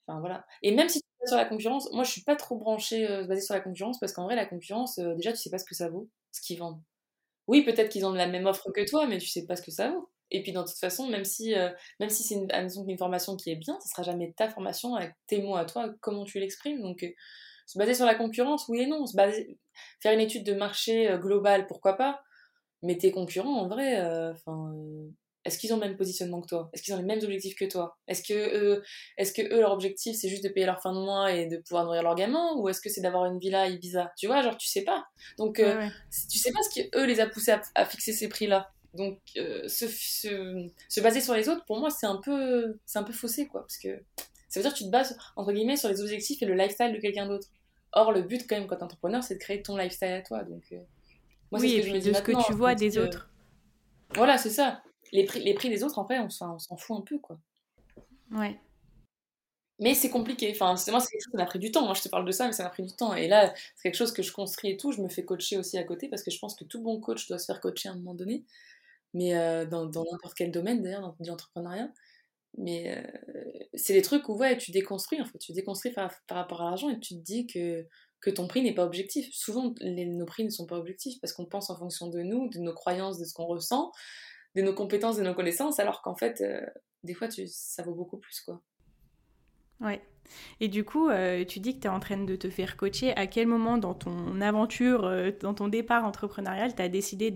[0.07, 0.45] Enfin voilà.
[0.63, 3.25] Et même si tu es sur la concurrence moi je suis pas trop branchée euh,
[3.25, 5.75] basée sur la concurrence parce qu'en vrai la concurrence déjà tu sais pas ce que
[5.75, 6.81] ça vaut ce qu'ils vendent
[7.47, 9.71] oui, peut-être qu'ils ont la même offre que toi, mais tu sais pas ce que
[9.71, 10.10] ça vaut.
[10.31, 13.49] Et puis, dans toute façon, même si, euh, même si c'est une, une, formation qui
[13.51, 16.81] est bien, ce sera jamais ta formation avec tes mots à toi, comment tu l'exprimes.
[16.81, 17.10] Donc, euh,
[17.65, 19.05] se baser sur la concurrence, oui et non.
[19.05, 19.15] Se
[20.01, 22.21] faire une étude de marché euh, globale, pourquoi pas.
[22.83, 23.99] Mais tes concurrents, en vrai,
[25.47, 26.69] est-ce qu'ils ont le même positionnement que toi?
[26.73, 27.97] Est-ce qu'ils ont les mêmes objectifs que toi?
[28.10, 28.83] Est-ce que eux,
[29.17, 31.57] est-ce que eux leur objectif c'est juste de payer leur fin de mois et de
[31.57, 34.12] pouvoir nourrir leurs gamins ou est-ce que c'est d'avoir une villa à Ibiza?
[34.17, 35.05] Tu vois, genre tu sais pas.
[35.38, 35.88] Donc euh,
[36.29, 38.69] tu sais pas ce qui eux les a poussés à, fixer ces prix-là.
[38.93, 43.03] Donc euh, se, se, baser sur les autres, pour moi c'est un peu c'est un
[43.03, 43.89] peu faussé quoi, parce que
[44.49, 46.91] ça veut dire que tu te bases entre guillemets sur les objectifs et le lifestyle
[46.91, 47.47] de quelqu'un d'autre.
[47.93, 50.43] Or le but quand même quand t'es entrepreneur c'est de créer ton lifestyle à toi.
[50.43, 50.77] Donc euh,
[51.53, 53.29] moi, oui, et puis de ce que tu vois des autres.
[54.13, 54.81] Voilà, c'est ça
[55.12, 57.39] les prix, les prix des autres, en fait, on s'en fout un peu, quoi.
[58.32, 58.60] Ouais.
[59.80, 60.50] Mais c'est compliqué.
[60.52, 61.86] Enfin, c'est moi, c'est quelque chose qui m'a pris du temps.
[61.86, 63.13] Moi, je te parle de ça, mais ça m'a pris du temps.
[63.13, 64.91] Et là, c'est quelque chose que je construis et tout.
[64.91, 67.28] Je me fais coacher aussi à côté parce que je pense que tout bon coach
[67.28, 68.43] doit se faire coacher à un moment donné.
[69.13, 69.34] mais
[69.67, 71.91] dans n'importe quel domaine d'ailleurs, dans l'entrepreneuriat.
[72.58, 73.04] Mais
[73.76, 76.89] c'est les trucs où ouais, tu déconstruis en fait, tu déconstruis par, rapport à l'argent
[76.89, 77.86] et tu te dis que,
[78.20, 79.30] que ton prix n'est pas objectif.
[79.32, 82.60] Souvent, nos prix ne sont pas objectifs parce qu'on pense en fonction de nous, de
[82.60, 83.91] nos croyances, de ce qu'on ressent,
[84.58, 86.43] de nos compétences, de nos connaissances, alors qu'en fait,
[87.04, 88.62] des fois, tu, ça vaut beaucoup plus quoi.
[89.80, 90.02] Ouais.
[90.60, 91.10] Et du coup,
[91.48, 93.15] tu dis que tu es en train de te faire coacher.
[93.15, 97.32] À quel moment dans ton aventure, dans ton départ entrepreneurial, tu as décidé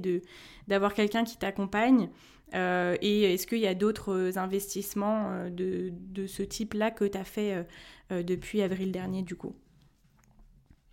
[0.67, 2.09] d'avoir quelqu'un qui t'accompagne
[2.53, 7.17] euh, et est-ce qu'il y a d'autres investissements euh, de, de ce type-là que tu
[7.17, 7.65] as fait
[8.11, 9.55] euh, depuis avril dernier, du coup?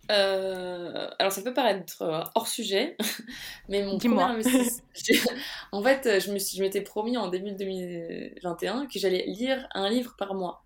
[0.09, 2.03] Alors ça peut paraître
[2.35, 2.97] hors sujet,
[3.69, 5.31] mais mon premier investissement...
[5.71, 10.15] en fait, je, me je m'étais promis en début 2021 que j'allais lire un livre
[10.17, 10.63] par mois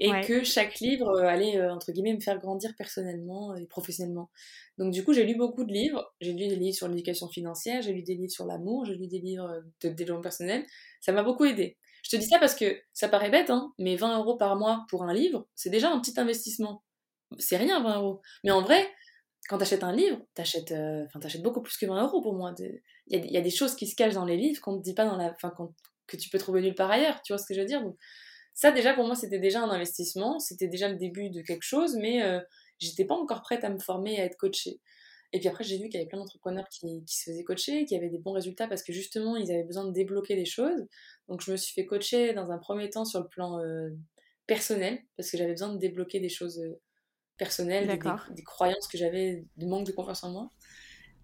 [0.00, 4.30] et que chaque livre allait, entre guillemets, me faire grandir personnellement et professionnellement.
[4.78, 6.14] Donc du coup, j'ai lu beaucoup de livres.
[6.22, 9.06] J'ai lu des livres sur l'éducation financière, j'ai lu des livres sur l'amour, j'ai lu
[9.06, 10.64] des livres de développement personnel.
[11.02, 11.76] Ça m'a beaucoup aidé.
[12.02, 14.86] Je te dis ça parce que ça paraît bête, hein, mais 20 euros par mois
[14.88, 16.82] pour un livre, c'est déjà un petit investissement.
[17.38, 18.20] C'est rien, 20 euros.
[18.44, 18.88] Mais en vrai,
[19.48, 22.54] quand tu achètes un livre, tu euh, achètes, beaucoup plus que 20 euros pour moi.
[23.06, 25.04] Il y, a des choses qui se cachent dans les livres qu'on ne dit pas
[25.04, 25.52] dans la, enfin,
[26.06, 27.20] que tu peux trouver nulle part ailleurs.
[27.22, 27.82] Tu vois ce que je veux dire?
[28.54, 30.38] Ça, déjà, pour moi, c'était déjà un investissement.
[30.38, 32.40] C'était déjà le début de quelque chose, mais euh,
[32.78, 34.80] j'étais pas encore prête à me former, à être coachée.
[35.32, 37.84] Et puis après, j'ai vu qu'il y avait plein d'entrepreneurs qui, qui, se faisaient coacher,
[37.84, 40.86] qui avaient des bons résultats parce que justement, ils avaient besoin de débloquer des choses.
[41.28, 43.90] Donc, je me suis fait coacher dans un premier temps sur le plan euh,
[44.46, 46.80] personnel parce que j'avais besoin de débloquer des choses euh,
[47.40, 50.50] personnelles, des, croyances que j'avais, de manque de confiance en moi.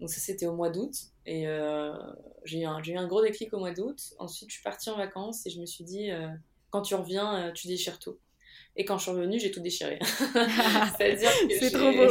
[0.01, 0.93] Donc, ça, c'était au mois d'août.
[1.25, 1.93] Et euh,
[2.43, 3.97] j'ai eu, eu, un gros déclic au mois d'août.
[4.19, 6.09] Ensuite, je suis partie en vacances et je me suis dit,
[6.69, 8.17] quand tu reviens, tu déchires tout.
[8.77, 9.97] Et quand je suis revenue, j'ai tout déchiré.
[10.97, 12.09] C'est-à-dire que c'est trop beau.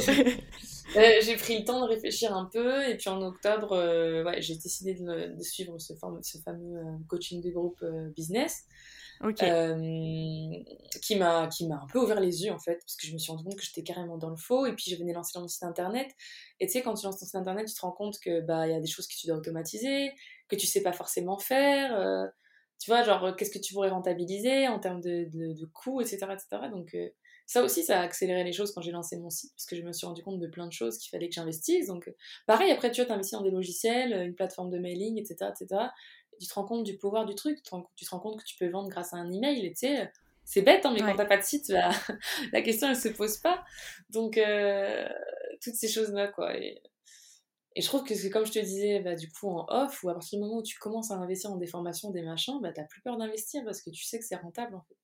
[0.94, 4.56] j'ai pris le temps de réfléchir un peu et puis en octobre, euh, ouais, j'ai
[4.56, 7.84] décidé de, de suivre ce, ce, fameux euh, coaching de groupe
[9.24, 10.50] euh,
[11.02, 13.18] qui m'a qui m'a un peu ouvert les yeux en fait parce que je me
[13.18, 15.48] suis rendu compte que j'étais carrément dans le faux et puis je venais lancer mon
[15.48, 16.08] site internet
[16.60, 18.66] et tu sais quand tu lances ton site internet tu te rends compte que bah
[18.66, 20.12] il y a des choses que tu dois automatiser
[20.48, 22.30] que tu sais pas forcément faire
[22.78, 26.68] tu vois, genre, qu'est-ce que tu pourrais rentabiliser en termes de, de, coûts, etc., etc.
[26.70, 27.08] Donc, euh,
[27.46, 29.82] ça aussi, ça a accéléré les choses quand j'ai lancé mon site, parce que je
[29.82, 31.86] me suis rendu compte de plein de choses qu'il fallait que j'investisse.
[31.86, 32.12] Donc, euh,
[32.46, 35.86] pareil, après, tu vois, investis dans des logiciels, une plateforme de mailing, etc., etc.
[36.38, 38.68] Tu te rends compte du pouvoir du truc, tu te rends, compte que tu peux
[38.68, 40.10] vendre grâce à un email, et tu sais,
[40.44, 41.90] c'est bête, hein, mais quand t'as pas de site, bah,
[42.52, 43.64] la question, elle se pose pas.
[44.10, 45.08] Donc, euh,
[45.62, 46.56] toutes ces choses-là, quoi.
[46.56, 46.82] Et
[47.76, 50.08] et je trouve que c'est comme je te disais, bah, du coup, en off, ou
[50.08, 52.72] à partir du moment où tu commences à investir dans des formations, des machins, bah,
[52.72, 54.96] t'as plus peur d'investir parce que tu sais que c'est rentable, en fait.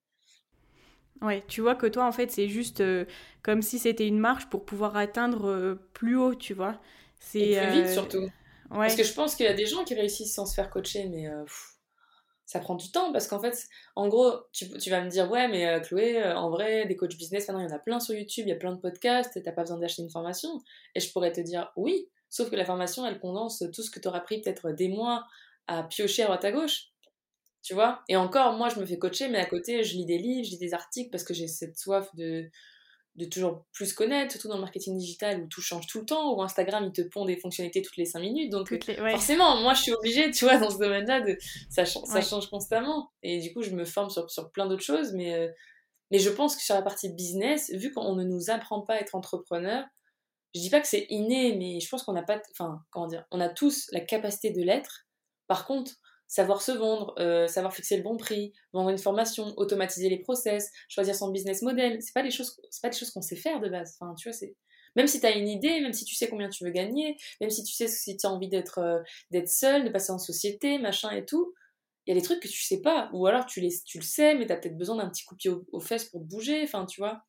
[1.21, 3.05] Ouais, tu vois que toi, en fait, c'est juste euh,
[3.43, 6.81] comme si c'était une marche pour pouvoir atteindre euh, plus haut, tu vois.
[7.21, 8.27] C'est plus vite, euh,
[8.73, 11.07] Parce que je pense qu'il y a des gens qui réussissent sans se faire coacher,
[11.07, 11.27] mais
[12.47, 13.57] ça prend du temps parce qu'en fait,
[13.97, 17.49] en gros, tu, tu, vas me dire, ouais, mais Chloé, en vrai, des coachs business,
[17.49, 19.53] maintenant, il y en a plein sur YouTube, il y a plein de podcasts, t'as
[19.53, 20.51] pas besoin d'acheter une formation.
[20.95, 24.01] Et je pourrais te dire, oui, Sauf que la formation, elle condense tout ce que
[24.01, 25.27] tu auras pris peut-être des mois
[25.67, 26.87] à piocher à droite à gauche.
[27.63, 28.03] Tu vois?
[28.09, 30.53] Et encore, moi, je me fais coacher, mais à côté, je lis des livres, je
[30.53, 32.49] lis des articles parce que j'ai cette soif de,
[33.17, 36.35] de toujours plus connaître, surtout dans le marketing digital où tout change tout le temps,
[36.35, 38.51] où Instagram, il te pond des fonctionnalités toutes les 5 minutes.
[38.51, 38.75] Donc,
[39.11, 41.37] forcément, moi, je suis obligée, tu vois, dans ce domaine-là, de...
[41.69, 43.11] ça, ça change constamment.
[43.23, 45.49] Et du coup, je me forme sur, sur plein d'autres choses, mais, euh,
[46.11, 49.01] mais je pense que sur la partie business, vu qu'on ne nous apprend pas à
[49.01, 49.85] être entrepreneur,
[50.55, 53.25] je dis pas que c'est inné, mais je pense qu'on n'a pas, enfin, comment dire,
[53.31, 55.07] on a tous la capacité de l'être.
[55.49, 55.93] Par contre,
[56.33, 60.71] savoir se vendre, euh, savoir fixer le bon prix, vendre une formation, automatiser les process,
[60.89, 63.61] choisir son business model, c'est pas des choses, c'est pas des choses qu'on sait faire
[63.61, 63.99] de base.
[64.01, 64.57] Enfin, tu vois, c'est
[64.97, 67.51] même si tu as une idée, même si tu sais combien tu veux gagner, même
[67.51, 70.79] si tu sais si tu as envie d'être euh, d'être seul, de passer en société,
[70.79, 71.53] machin et tout,
[72.07, 74.05] il y a des trucs que tu sais pas ou alors tu les tu le
[74.05, 76.63] sais mais tu as peut-être besoin d'un petit coup de pied aux, fesses pour bouger,
[76.65, 77.25] enfin, tu vois.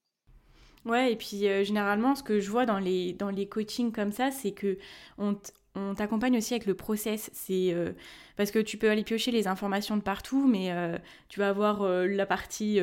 [0.85, 4.13] Ouais, et puis euh, généralement, ce que je vois dans les, dans les coachings comme
[4.13, 4.77] ça, c'est que
[5.17, 5.37] on,
[5.75, 7.29] on t'accompagne aussi avec le process.
[7.33, 7.91] C'est euh,
[8.37, 10.97] parce que tu peux aller piocher les informations de partout, mais euh,
[11.29, 12.79] tu vas avoir la partie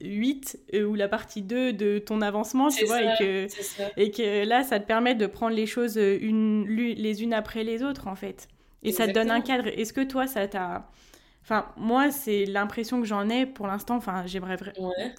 [0.00, 3.46] 8 ou la partie 2 de ton avancement, tu vois, et, que,
[3.96, 7.82] et que là, ça te permet de prendre les choses une, les unes après les
[7.82, 8.48] autres, en fait.
[8.82, 9.68] Et ça te donne un cadre.
[9.68, 10.88] Est-ce que toi, ça t'a
[11.42, 13.96] Enfin, moi, c'est l'impression que j'en ai pour l'instant.
[13.96, 14.56] Enfin, j'aimerais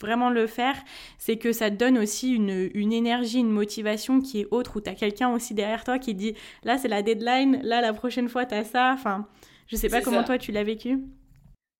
[0.02, 0.76] vraiment le faire.
[1.18, 4.82] C'est que ça te donne aussi une, une, énergie, une motivation qui est autre, où
[4.82, 8.30] tu as quelqu'un aussi derrière toi qui dit là, c'est la deadline, là, la prochaine
[8.30, 8.92] fois, tu as ça.
[8.94, 9.28] Enfin,
[9.68, 11.00] je sais pas comment toi, tu l'as vécu.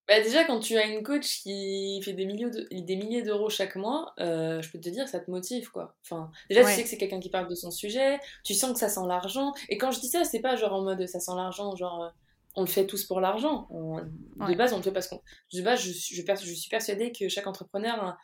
[0.08, 3.48] Bah déjà, quand tu as une coach qui fait des, milliers de, des milliers d'euros
[3.48, 5.94] chaque mois, euh, je peux te dire, ça te motive, quoi.
[6.02, 8.80] Enfin, déjà, tu sais que c'est quelqu'un qui parle de son sujet, tu sens que
[8.80, 9.54] ça sent l'argent.
[9.68, 12.12] Et quand je dis ça, c'est pas genre en mode ça sent l'argent, genre
[12.54, 13.68] on le fait tous pour l'argent.
[13.70, 15.20] De base, on le fait parce qu'on.
[15.52, 18.16] De base, je, je, je, suis persuadée que chaque entrepreneur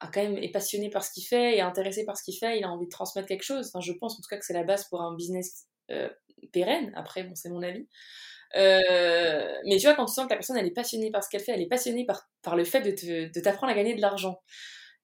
[0.00, 2.58] a, quand même est passionné par ce qu'il fait, est intéressé par ce qu'il fait,
[2.58, 3.68] il a envie de transmettre quelque chose.
[3.68, 6.08] Enfin, je pense en tout cas que c'est la base pour un business euh,
[6.52, 6.92] pérenne.
[6.94, 7.88] Après, bon, c'est mon avis.
[8.56, 11.28] Euh, mais tu vois, quand tu sens que la personne elle est passionnée par ce
[11.28, 14.40] qu'elle fait, elle est passionnée par, par le fait de t'apprendre à gagner de l'argent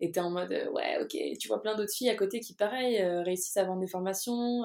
[0.00, 2.54] et t'es en mode euh, ouais ok tu vois plein d'autres filles à côté qui
[2.54, 4.62] pareil euh, réussissent à vendre des formations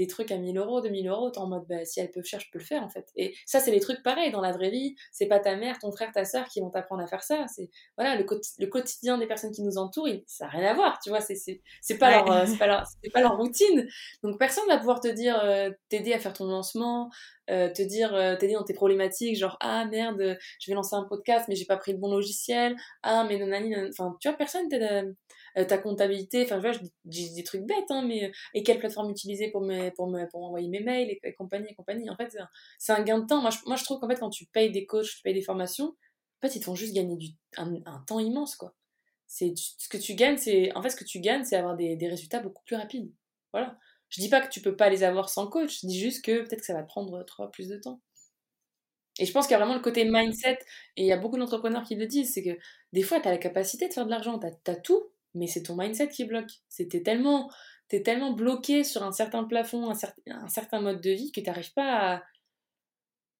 [0.00, 2.40] des trucs à 1000 euros 2000 euros t'es en mode bah, si elles peuvent faire
[2.40, 3.06] je peux le faire en fait.
[3.16, 4.96] Et ça c'est les trucs pareils dans la vraie vie.
[5.12, 7.44] C'est pas ta mère ton frère ta soeur qui vont t'apprendre à faire ça.
[7.54, 8.24] C'est voilà le,
[8.58, 11.34] le, quotidien des personnes qui nous entourent ça n'a rien à voir tu vois c'est
[11.34, 13.86] c'est pas leur c'est pas leur c'est pas leur routine.
[14.22, 15.38] Donc personne va pouvoir te dire
[15.90, 17.10] t'aider à faire ton lancement
[17.46, 21.56] te dire t'aider dans tes problématiques genre ah merde je vais lancer un podcast mais
[21.56, 22.74] j'ai pas pris le bon logiciel.
[23.02, 23.50] Ah mais non
[23.90, 25.14] enfin tu vois personne t'aide
[25.56, 29.10] euh, ta comptabilité, enfin, je dis des trucs bêtes, hein, mais euh, et quelle plateforme
[29.10, 32.08] utiliser pour, me, pour, me, pour envoyer mes mails et, compagnie et compagnie.
[32.10, 32.36] En fait,
[32.78, 33.40] c'est un, gain de temps.
[33.40, 35.42] Moi je, moi, je trouve qu'en fait, quand tu payes des coachs, tu payes des
[35.42, 38.74] formations, en fait, ils te font juste gagner du, un, temps immense, quoi.
[39.26, 41.96] C'est ce que tu gagnes, c'est en fait ce que tu gagnes, c'est avoir des,
[41.96, 43.12] des, résultats beaucoup plus rapides.
[43.52, 43.78] Voilà.
[44.08, 46.40] Je dis pas que tu peux pas les avoir sans coach, je dis juste que
[46.42, 48.00] peut-être que ça va prendre trois plus de temps.
[49.20, 50.58] Et je pense qu'il y a vraiment le côté mindset,
[50.96, 52.58] et il y a beaucoup d'entrepreneurs qui le disent, c'est que
[52.92, 55.02] des fois, tu as la capacité de faire de l'argent, tu as, tout,
[55.34, 56.50] mais c'est ton mindset qui bloque.
[56.68, 57.50] C'était tellement,
[57.88, 61.72] t'es tellement bloqué sur un certain plafond, un, un certain mode de vie que t'arrives
[61.72, 62.22] pas à,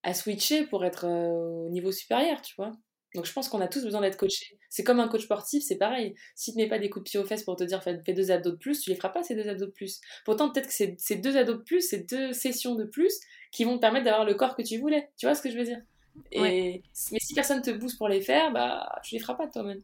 [0.03, 2.73] à, switcher pour être euh, au niveau supérieur, tu vois.
[3.15, 4.57] Donc je pense qu'on a tous besoin d'être coaché.
[4.69, 6.15] C'est comme un coach sportif, c'est pareil.
[6.37, 8.31] Si tu mets pas des coups de pied aux fesses pour te dire fais, deux
[8.31, 10.01] abdos de plus, tu les feras pas ces deux abdos de plus.
[10.25, 13.65] Pourtant peut-être que c'est ces deux abdos de plus, ces deux sessions de plus qui
[13.65, 15.11] vont te permettre d'avoir le corps que tu voulais.
[15.17, 15.83] Tu vois ce que je veux dire?
[16.31, 19.81] Et mais si personne te booste pour les faire, bah tu les feras pas toi-même.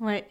[0.00, 0.26] Ouais.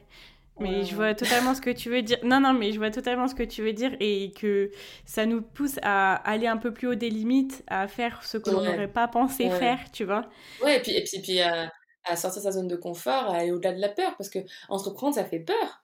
[0.59, 2.17] Mais je vois totalement ce que tu veux dire.
[2.23, 4.71] Non, non, mais je vois totalement ce que tu veux dire et que
[5.05, 8.49] ça nous pousse à aller un peu plus haut des limites, à faire ce que
[8.49, 10.27] l'on n'aurait pas pensé faire, tu vois.
[10.63, 11.71] Ouais, et puis, et puis, puis à,
[12.05, 15.15] à, sortir sa zone de confort, à aller au-delà de la peur, parce que entreprendre,
[15.15, 15.83] ça fait peur.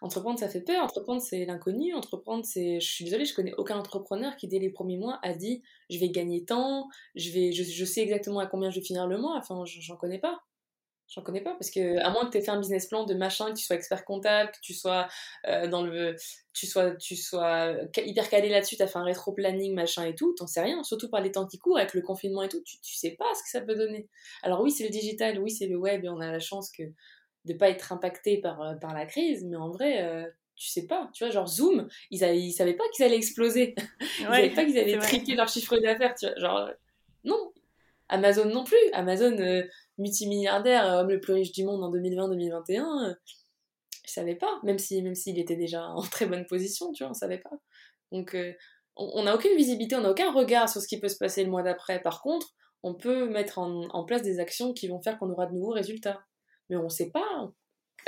[0.00, 0.82] Entreprendre, ça fait peur.
[0.82, 1.94] Entreprendre, c'est l'inconnu.
[1.94, 2.80] Entreprendre, c'est.
[2.80, 5.98] Je suis désolée, je connais aucun entrepreneur qui, dès les premiers mois, a dit je
[5.98, 7.52] vais gagner tant, je, vais...
[7.52, 9.36] je, je sais exactement à combien je vais finir le mois.
[9.36, 10.40] Enfin, j'en connais pas.
[11.08, 13.14] J'en connais pas parce que à moins que tu aies fait un business plan de
[13.14, 15.06] machin, que tu sois expert comptable, que tu sois
[15.46, 16.16] euh, dans le
[16.52, 20.16] tu sois tu sois hyper calé là-dessus, tu as fait un rétro planning machin et
[20.16, 22.60] tout, t'en sais rien, surtout par les temps qui courent avec le confinement et tout,
[22.64, 24.08] tu, tu sais pas ce que ça peut donner.
[24.42, 26.82] Alors oui, c'est le digital, oui, c'est le web et on a la chance que
[27.44, 30.86] de pas être impacté par euh, par la crise, mais en vrai euh, tu sais
[30.86, 33.76] pas, tu vois, genre Zoom, ils, ils savaient pas qu'ils allaient exploser.
[34.18, 36.70] ils savaient pas qu'ils allaient triquer leur chiffre d'affaires, tu vois, genre
[37.22, 37.52] non.
[38.08, 38.76] Amazon non plus.
[38.92, 39.36] Amazon,
[39.98, 43.14] multimilliardaire, euh, homme le plus riche du monde en 2020-2021, euh,
[44.04, 47.10] je savais pas, même si même s'il était déjà en très bonne position, tu vois,
[47.10, 47.56] on savait pas.
[48.12, 48.52] Donc euh,
[48.96, 51.50] on n'a aucune visibilité, on n'a aucun regard sur ce qui peut se passer le
[51.50, 52.00] mois d'après.
[52.00, 55.52] Par contre, on peut mettre en, place des actions qui vont faire qu'on aura de
[55.52, 56.24] nouveaux résultats.
[56.70, 57.52] Mais on ne sait pas,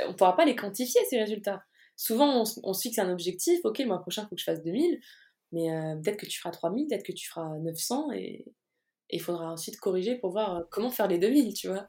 [0.03, 1.61] on ne pourra pas les quantifier ces résultats.
[1.95, 4.63] Souvent, on, se fixe un objectif, ok, le mois prochain, il faut que je fasse
[4.63, 4.99] 2000,
[5.51, 5.67] mais
[6.01, 8.45] peut-être que tu feras 3000, peut-être que tu feras 900, et,
[9.09, 11.85] et il faudra ensuite corriger pour voir euh, comment faire les 2000, tu vois.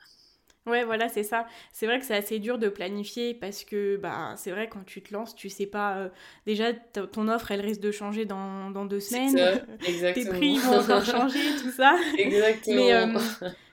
[0.66, 1.46] Ouais, voilà, c'est ça.
[1.72, 5.02] C'est vrai que c'est assez dur de planifier parce que bah, c'est vrai, quand tu
[5.02, 5.96] te lances, tu sais pas.
[5.96, 6.08] Euh,
[6.44, 9.34] déjà, ton offre, elle risque de changer dans, dans deux semaines.
[10.14, 11.96] Tes prix vont encore changer, tout ça.
[12.18, 12.76] Exactement.
[12.76, 13.18] Mais, euh,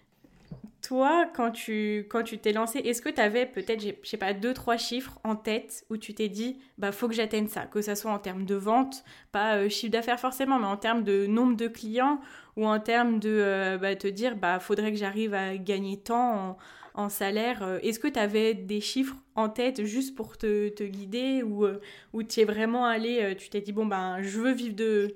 [0.88, 4.34] toi, quand tu quand tu t'es lancé, est-ce que tu avais peut-être, je sais pas,
[4.34, 7.82] deux, trois chiffres en tête où tu t'es dit, bah faut que j'atteigne ça, que
[7.82, 11.28] ça soit en termes de vente, pas euh, chiffre d'affaires forcément, mais en termes de
[11.28, 12.21] nombre de clients
[12.56, 16.58] ou en termes de euh, bah, te dire, bah faudrait que j'arrive à gagner tant
[16.93, 17.63] en, salaire.
[17.63, 21.67] Euh, est-ce que tu avais des chiffres en tête juste pour te, te guider ou,
[22.13, 25.15] ou tu es vraiment allé, tu t'es dit, bon ben je veux vivre de,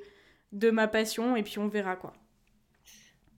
[0.51, 2.13] de ma passion et puis on verra quoi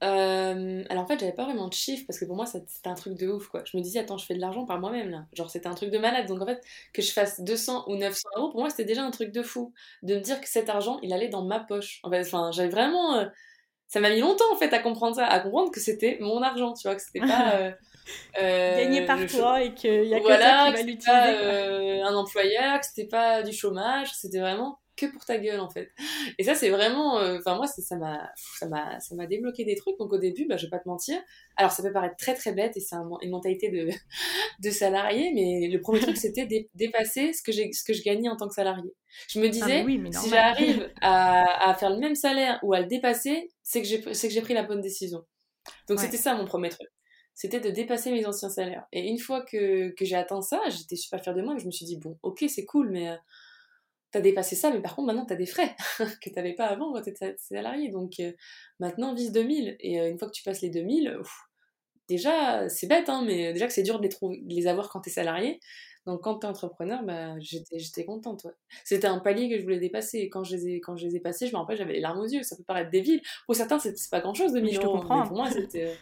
[0.03, 2.93] euh, alors en fait, j'avais pas vraiment de chiffres parce que pour moi, c'était un
[2.93, 3.63] truc de ouf quoi.
[3.65, 5.25] Je me disais, attends, je fais de l'argent par moi-même là.
[5.33, 6.27] Genre, c'était un truc de malade.
[6.27, 6.61] Donc en fait,
[6.93, 9.73] que je fasse 200 ou 900 euros, pour moi, c'était déjà un truc de fou.
[10.01, 11.99] De me dire que cet argent, il allait dans ma poche.
[12.03, 13.15] En fait, enfin, j'avais vraiment.
[13.15, 13.25] Euh,
[13.87, 16.73] ça m'a mis longtemps en fait à comprendre ça, à comprendre que c'était mon argent,
[16.73, 17.71] tu vois, que c'était pas.
[18.37, 22.01] Euh, Gagné par toi et qu'il y a que toi qui va l'utiliser.
[22.01, 25.91] un employeur, que c'était pas du chômage, c'était vraiment que pour ta gueule en fait.
[26.37, 28.29] Et ça c'est vraiment, euh, enfin moi ça m'a,
[28.59, 29.97] ça m'a, ça m'a débloqué des trucs.
[29.97, 31.19] Donc au début, bah je vais pas te mentir.
[31.57, 33.89] Alors ça peut paraître très très bête et c'est une mentalité de,
[34.59, 38.29] de salarié, mais le premier truc c'était dépasser ce que j'ai, ce que je gagnais
[38.29, 38.93] en tant que salarié.
[39.29, 42.79] Je me disais, ah, oui, si j'arrive à, à, faire le même salaire ou à
[42.79, 45.23] le dépasser, c'est que j'ai, c'est que j'ai pris la bonne décision.
[45.87, 46.89] Donc c'était ça mon premier truc.
[47.35, 48.85] C'était de dépasser mes anciens salaires.
[48.91, 51.55] Et une fois que, que j'ai atteint ça, j'étais super fière de moi.
[51.55, 53.15] Et je me suis dit, bon, ok, c'est cool, mais euh,
[54.13, 55.75] tu as dépassé ça, mais par contre, maintenant, tu as des frais
[56.21, 57.89] que tu n'avais pas avant quand tu étais salarié.
[57.89, 58.31] Donc, euh,
[58.79, 59.75] maintenant, vise 2000.
[59.79, 61.17] Et euh, une fois que tu passes les 2000,
[62.07, 64.89] déjà, c'est bête, hein, mais déjà que c'est dur de les, trouver, de les avoir
[64.89, 65.59] quand tu es salarié.
[66.05, 68.45] Donc, quand tu es entrepreneur, bah, j'étais contente.
[68.83, 70.19] C'était un palier que je voulais dépasser.
[70.19, 72.01] Et quand je les ai, quand je les ai passés, je me rappelle, j'avais les
[72.01, 72.43] larmes aux yeux.
[72.43, 73.21] Ça peut paraître débile.
[73.47, 74.97] Pour certains, c'est pas grand chose, 2000 euros.
[74.97, 75.27] Je comprends.
[75.27, 75.85] pour moi, c'était.
[75.85, 75.93] Euh,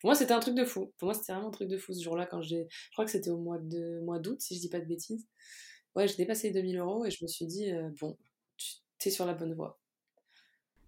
[0.00, 0.92] pour moi, c'était un truc de fou.
[0.98, 2.26] Pour moi, c'était vraiment un truc de fou ce jour-là.
[2.26, 4.80] quand j'ai Je crois que c'était au mois de mois d'août, si je dis pas
[4.80, 5.26] de bêtises
[5.96, 8.16] ouais, j'ai dépassé les 2000 euros et je me suis dit, euh, bon,
[8.56, 9.78] tu es sur la bonne voie.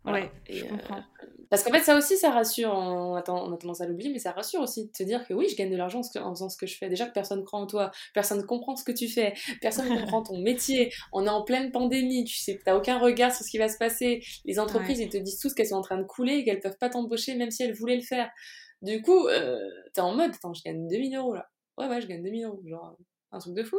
[0.07, 1.03] Ouais, je euh, comprends.
[1.51, 2.73] parce qu'en fait, ça aussi, ça rassure.
[2.73, 5.57] On a, tendance à l'oublier, mais ça rassure aussi de te dire que oui, je
[5.57, 6.89] gagne de l'argent en faisant ce que je fais.
[6.89, 9.99] Déjà que personne croit en toi, personne ne comprend ce que tu fais, personne ne
[10.01, 10.93] comprend ton métier.
[11.13, 13.79] On est en pleine pandémie, tu sais, t'as aucun regard sur ce qui va se
[13.79, 14.23] passer.
[14.45, 16.79] Les entreprises, ils te disent tous qu'elles sont en train de couler et qu'elles peuvent
[16.79, 18.31] pas t'embaucher, même si elles voulaient le faire.
[18.83, 19.59] Du coup, euh,
[19.93, 21.49] t'es en mode, attends, je gagne 2000 euros là.
[21.79, 22.63] Ouais, ouais, je gagne 2000 euros.
[22.65, 22.97] Genre,
[23.33, 23.79] un truc de fou.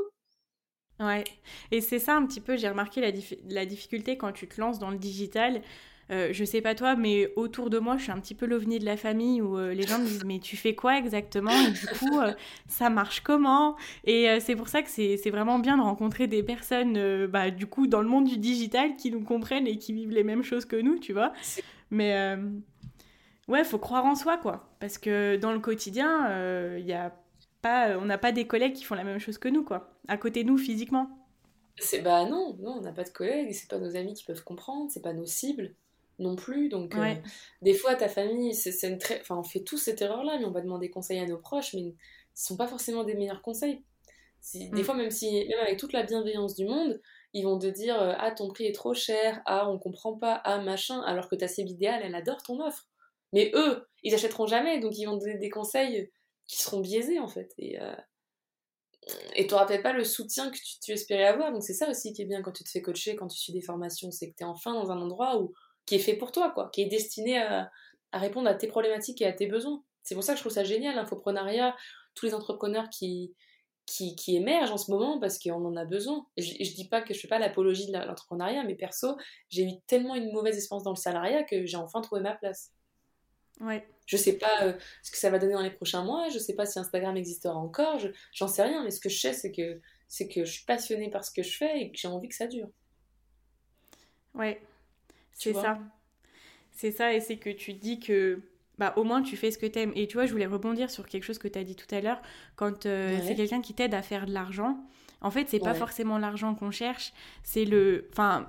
[1.00, 1.24] Ouais,
[1.72, 3.12] et c'est ça un petit peu, j'ai remarqué la,
[3.50, 5.62] la, difficulté quand tu te lances dans le digital.
[6.10, 8.80] Euh, je sais pas toi, mais autour de moi, je suis un petit peu l'ovni
[8.80, 11.52] de la famille où euh, les gens me disent Mais tu fais quoi exactement?
[11.52, 12.32] Et du coup, euh,
[12.68, 13.76] ça marche comment?
[14.06, 17.88] Et c'est pour ça que c'est vraiment bien de rencontrer des personnes, bah, du coup,
[17.88, 20.78] dans le monde du digital qui nous comprennent et qui vivent les mêmes choses que
[20.78, 21.34] nous, tu vois?
[21.92, 22.36] Mais
[23.48, 24.70] ouais, faut croire en soi, quoi.
[24.80, 27.14] Parce que dans le quotidien, il y a
[27.68, 30.18] pas, on n'a pas des collègues qui font la même chose que nous, quoi à
[30.18, 31.10] côté de nous physiquement.
[31.80, 34.44] C'est bah non, non, on n'a pas de collègues, c'est pas nos amis qui peuvent
[34.44, 35.76] comprendre, c'est pas nos cibles
[36.18, 36.70] non plus.
[36.70, 37.14] Donc euh,
[37.62, 40.46] des fois ta famille, c'est une très, enfin on fait tous cette erreur là, mais
[40.46, 41.94] on va demander conseil à nos proches, mais
[42.34, 43.84] ce sont pas forcément des meilleurs conseils.
[44.54, 44.84] Des mm.
[44.84, 47.00] fois même si même avec toute la bienveillance du monde,
[47.34, 50.42] ils vont te dire euh, ah ton prix est trop cher, ah on comprend pas,
[50.46, 52.88] ah machin, alors que ta cible idéale elle adore ton offre.
[53.34, 56.10] Mais eux, ils achèteront jamais, donc ils vont te donner des conseils
[56.48, 57.54] qui seront biaisés en fait.
[57.58, 57.96] Et euh,
[59.36, 61.52] et tu n'auras peut-être pas le soutien que tu, espérais avoir.
[61.52, 63.54] Donc c'est ça aussi qui est bien quand tu te fais coacher, quand tu suis
[63.54, 65.54] des formations, c'est que tu es enfin dans un endroit où,
[65.86, 67.72] qui est fait pour toi, quoi, qui est destiné à,
[68.14, 69.84] répondre à tes problématiques et à tes besoins.
[70.04, 71.76] C'est pour ça que je trouve ça génial, l'infoprenariat,
[72.16, 73.34] tous les entrepreneurs qui,
[73.86, 76.26] qui, qui, émergent en ce moment parce qu'on en a besoin.
[76.38, 79.18] je, je dis pas que je fais pas l'apologie de l'entrepreneuriat, mais perso,
[79.50, 82.72] j'ai eu tellement une mauvaise expérience dans le salariat que j'ai enfin trouvé ma place.
[83.60, 83.88] Ouais.
[84.08, 86.56] Je sais pas euh, ce que ça va donner dans les prochains mois, je sais
[86.56, 88.00] pas si Instagram existera encore,
[88.34, 91.12] j'en sais rien, mais ce que je sais, c'est que, c'est que je suis passionnée
[91.12, 92.70] par ce que je fais et que j'ai envie que ça dure.
[94.34, 94.62] Ouais,
[95.34, 95.78] c'est ça.
[96.72, 98.40] C'est ça, et c'est que tu dis que
[98.78, 99.92] bah, au moins tu fais ce que tu aimes.
[99.96, 102.02] Et tu vois, je voulais rebondir sur quelque chose que tu as dit tout à
[102.02, 102.22] l'heure.
[102.56, 104.78] Quand euh, c'est quelqu'un qui t'aide à faire de l'argent,
[105.22, 107.12] en fait, c'est pas forcément l'argent qu'on cherche,
[107.44, 108.08] c'est le.
[108.12, 108.48] Enfin,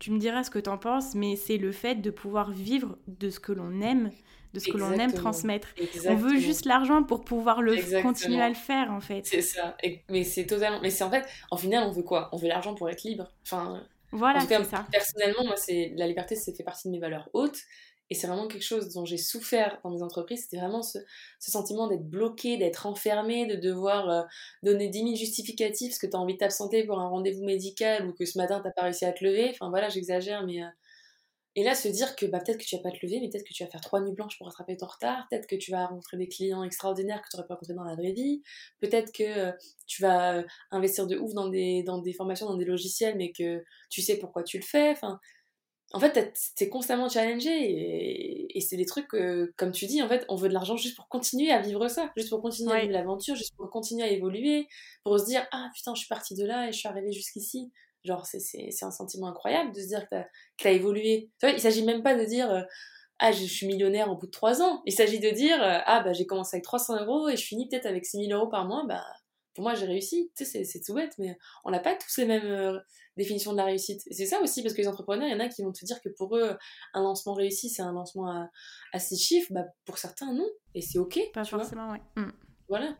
[0.00, 2.98] tu me diras ce que tu en penses, mais c'est le fait de pouvoir vivre
[3.06, 4.10] de ce que l'on aime
[4.54, 5.68] de ce que l'on aime transmettre.
[6.06, 9.26] On veut juste l'argent pour pouvoir le continuer à le faire en fait.
[9.26, 9.76] C'est ça.
[10.08, 10.80] mais c'est totalement.
[10.82, 12.28] Mais c'est en fait, en final, on veut quoi?
[12.32, 13.32] On veut l'argent pour être libre.
[13.44, 13.82] Enfin.
[14.10, 14.86] Voilà, c'est ça.
[14.90, 17.58] Personnellement, moi, c'est la liberté, c'est fait partie de mes valeurs hautes.
[18.10, 20.44] Et c'est vraiment quelque chose dont j'ai souffert dans mes entreprises.
[20.44, 20.98] C'était vraiment ce,
[21.38, 24.22] sentiment d'être bloqué, d'être enfermé, de devoir euh,
[24.62, 28.06] donner 10 000 justificatifs parce que tu as envie de t'absenter pour un rendez-vous médical
[28.06, 29.50] ou que ce matin, tu pas réussi à te lever.
[29.50, 30.68] Enfin voilà, j'exagère, mais euh,
[31.58, 33.42] et là, se dire que bah, peut-être que tu vas pas te lever, mais peut-être
[33.42, 35.86] que tu vas faire trois nuits blanches pour rattraper ton retard, peut-être que tu vas
[35.86, 38.42] rencontrer des clients extraordinaires que tu n'aurais pas rencontrés dans la vraie vie,
[38.80, 39.52] peut-être que euh,
[39.88, 43.32] tu vas euh, investir de ouf dans des, dans des formations, dans des logiciels, mais
[43.32, 44.90] que tu sais pourquoi tu le fais.
[44.90, 45.18] Enfin,
[45.92, 50.08] en fait, es constamment challengé et, et c'est des trucs que, comme tu dis, en
[50.08, 52.80] fait, on veut de l'argent juste pour continuer à vivre ça, juste pour continuer à
[52.82, 54.68] vivre l'aventure, juste pour continuer à évoluer,
[55.02, 57.72] pour se dire ah putain, je suis partie de là et je suis arrivée jusqu'ici.
[58.04, 60.16] Genre, c'est un sentiment incroyable de se dire que
[60.56, 61.30] tu as, évolué.
[61.40, 62.62] Tu vois, il s'agit même pas de dire euh,
[63.18, 64.82] Ah, je suis millionnaire au bout de 3 ans.
[64.86, 67.68] Il s'agit de dire euh, Ah, bah j'ai commencé avec 300 euros et je finis
[67.68, 68.84] peut-être avec 6000 euros par mois.
[68.86, 69.04] Bah,
[69.54, 70.30] pour moi, j'ai réussi.
[70.36, 72.78] Tu sais, c'est tout bête, mais on n'a pas tous les mêmes euh,
[73.16, 74.00] définitions de la réussite.
[74.06, 75.84] Et c'est ça aussi, parce que les entrepreneurs, il y en a qui vont te
[75.84, 76.56] dire que pour eux,
[76.94, 78.50] un lancement réussi, c'est un lancement à,
[78.92, 79.52] à six chiffres.
[79.52, 80.48] Bah, pour certains, non.
[80.74, 81.18] Et c'est OK.
[81.34, 82.02] Pas forcément, ouais.
[82.14, 82.30] Mmh.
[82.68, 82.96] Voilà.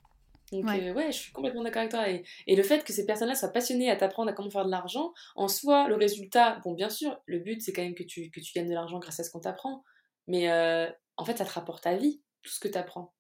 [0.53, 0.89] Donc ouais.
[0.89, 1.13] Euh, ouais.
[1.13, 2.09] je suis complètement d'accord avec toi.
[2.09, 4.71] Et, et, le fait que ces personnes-là soient passionnées à t'apprendre à comment faire de
[4.71, 8.31] l'argent, en soi, le résultat, bon, bien sûr, le but, c'est quand même que tu,
[8.31, 9.85] que tu gagnes de l'argent grâce à ce qu'on t'apprend.
[10.27, 13.13] Mais euh, en fait, ça te rapporte ta vie, tout ce que tu apprends.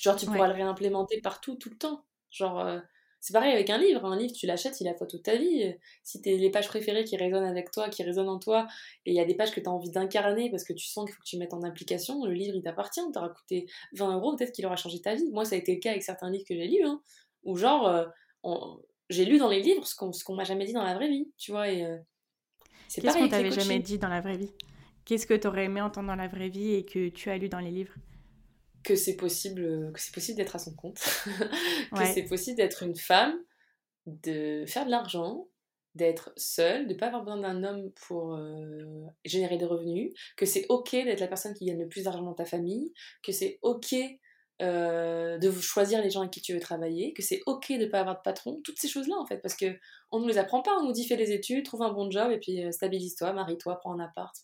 [0.00, 2.04] Genre, tu pourras le réimplémenter partout, tout le temps.
[2.30, 2.80] Genre, euh,
[3.26, 4.04] c'est pareil avec un livre.
[4.04, 5.74] Un livre, tu l'achètes, il a photo de ta vie.
[6.04, 8.68] Si t'es les pages préférées qui résonnent avec toi, qui résonnent en toi,
[9.04, 11.06] et il y a des pages que tu as envie d'incarner parce que tu sens
[11.06, 13.00] qu'il faut que tu mettes en application, le livre, il t'appartient.
[13.12, 15.28] T'aura coûté 20 euros, peut-être qu'il aura changé ta vie.
[15.32, 17.02] Moi, ça a été le cas avec certains livres que j'ai lus, hein,
[17.42, 18.04] où genre, euh,
[19.10, 21.50] j'ai lu dans les livres ce qu'on m'a jamais dit dans la vraie vie, tu
[21.50, 21.68] vois.
[21.68, 21.98] Et, euh,
[22.86, 24.52] c'est Qu'est-ce qu'on t'avait jamais dit dans la vraie vie?
[25.04, 27.48] Qu'est-ce que tu aurais aimé entendre dans la vraie vie et que tu as lu
[27.48, 27.94] dans les livres?
[28.86, 31.00] Que c'est possible, que c'est possible d'être à son compte,
[31.92, 33.36] que c'est possible d'être une femme,
[34.06, 35.48] de faire de l'argent,
[35.96, 40.66] d'être seul, de pas avoir besoin d'un homme pour euh, générer des revenus, que c'est
[40.68, 42.92] ok d'être la personne qui gagne le plus d'argent dans ta famille,
[43.24, 43.96] que c'est ok
[44.62, 47.98] euh, de choisir les gens avec qui tu veux travailler, que c'est ok de pas
[47.98, 49.76] avoir de patron, toutes ces choses-là en fait, parce que
[50.12, 52.30] on ne nous apprend pas, on nous dit fais des études, trouve un bon job
[52.30, 54.36] et puis euh, stabilise-toi, marie-toi, prends un appart.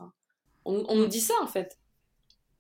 [0.65, 1.79] On, on, nous dit ça en fait.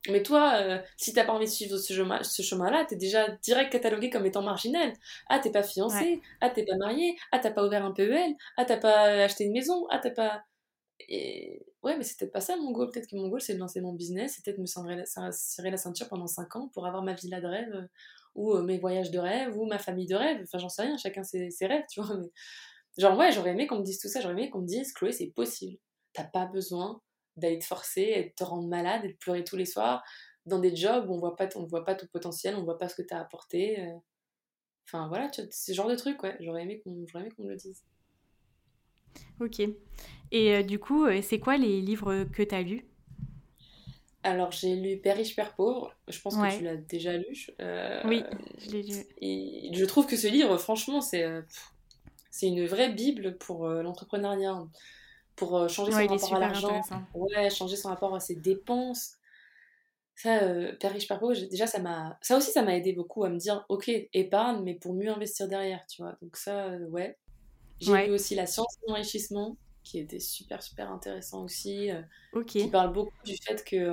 [0.08, 3.28] Mais toi, euh, si t'as pas envie de suivre ce, chemin, ce chemin-là, t'es déjà
[3.42, 4.92] direct catalogué comme étant marginal.
[5.28, 8.64] Ah, t'es pas fiancé, ah, t'es pas marié, ah, t'as pas ouvert un PEL, ah,
[8.64, 10.42] t'as pas acheté une maison, ah, t'as pas.
[11.08, 11.64] Et...
[11.82, 12.90] Ouais, mais c'est peut-être pas ça mon goal.
[12.90, 15.70] Peut-être que mon goal, c'est de lancer mon business, c'est peut-être me serrer la, serrer
[15.70, 17.86] la ceinture pendant 5 ans pour avoir ma villa de rêve, euh,
[18.34, 20.40] ou euh, mes voyages de rêve, ou ma famille de rêve.
[20.42, 22.16] Enfin, j'en sais rien, chacun ses, ses rêves, tu vois.
[22.16, 22.30] Mais...
[22.98, 25.12] Genre, ouais, j'aurais aimé qu'on me dise tout ça, j'aurais aimé qu'on me dise, Chloé,
[25.12, 25.78] c'est possible.
[26.12, 27.00] T'as pas besoin
[27.36, 30.02] d'aller te forcer et de te rendre malade et de pleurer tous les soirs
[30.46, 32.88] dans des jobs où on voit pas on voit pas ton potentiel, on voit pas
[32.88, 33.80] ce que tu as apporté.
[33.80, 33.92] Euh.
[34.86, 36.36] Enfin voilà, ce genre de truc, ouais.
[36.40, 37.84] J'aurais aimé qu'on me le dise.
[39.40, 39.60] Ok.
[40.30, 42.84] Et euh, du coup, euh, c'est quoi les livres que tu as lus?
[44.24, 45.96] Alors, j'ai lu Père riche, Père pauvre.
[46.08, 47.46] Je pense que tu l'as déjà lu.
[48.04, 48.22] oui,
[48.58, 48.96] je l'ai lu.
[49.20, 51.26] Et je trouve que ce livre, franchement, c'est
[52.30, 54.64] c'est une vraie bible pour l'entrepreneuriat.
[55.36, 56.80] Pour changer son rapport à l'argent.
[57.14, 59.14] Ouais, changer son rapport à ses dépenses.
[60.14, 62.18] Ça, euh, Père riche, Père pauvre, déjà, ça m'a.
[62.20, 65.48] Ça aussi, ça m'a aidé beaucoup à me dire, ok, épargne, mais pour mieux investir
[65.48, 66.16] derrière, tu vois.
[66.20, 67.18] Donc, ça, euh, ouais.
[67.80, 71.90] J'ai lu aussi La science de l'enrichissement, qui était super, super intéressant aussi.
[71.90, 72.02] Euh,
[72.46, 73.90] Qui parle beaucoup du fait que,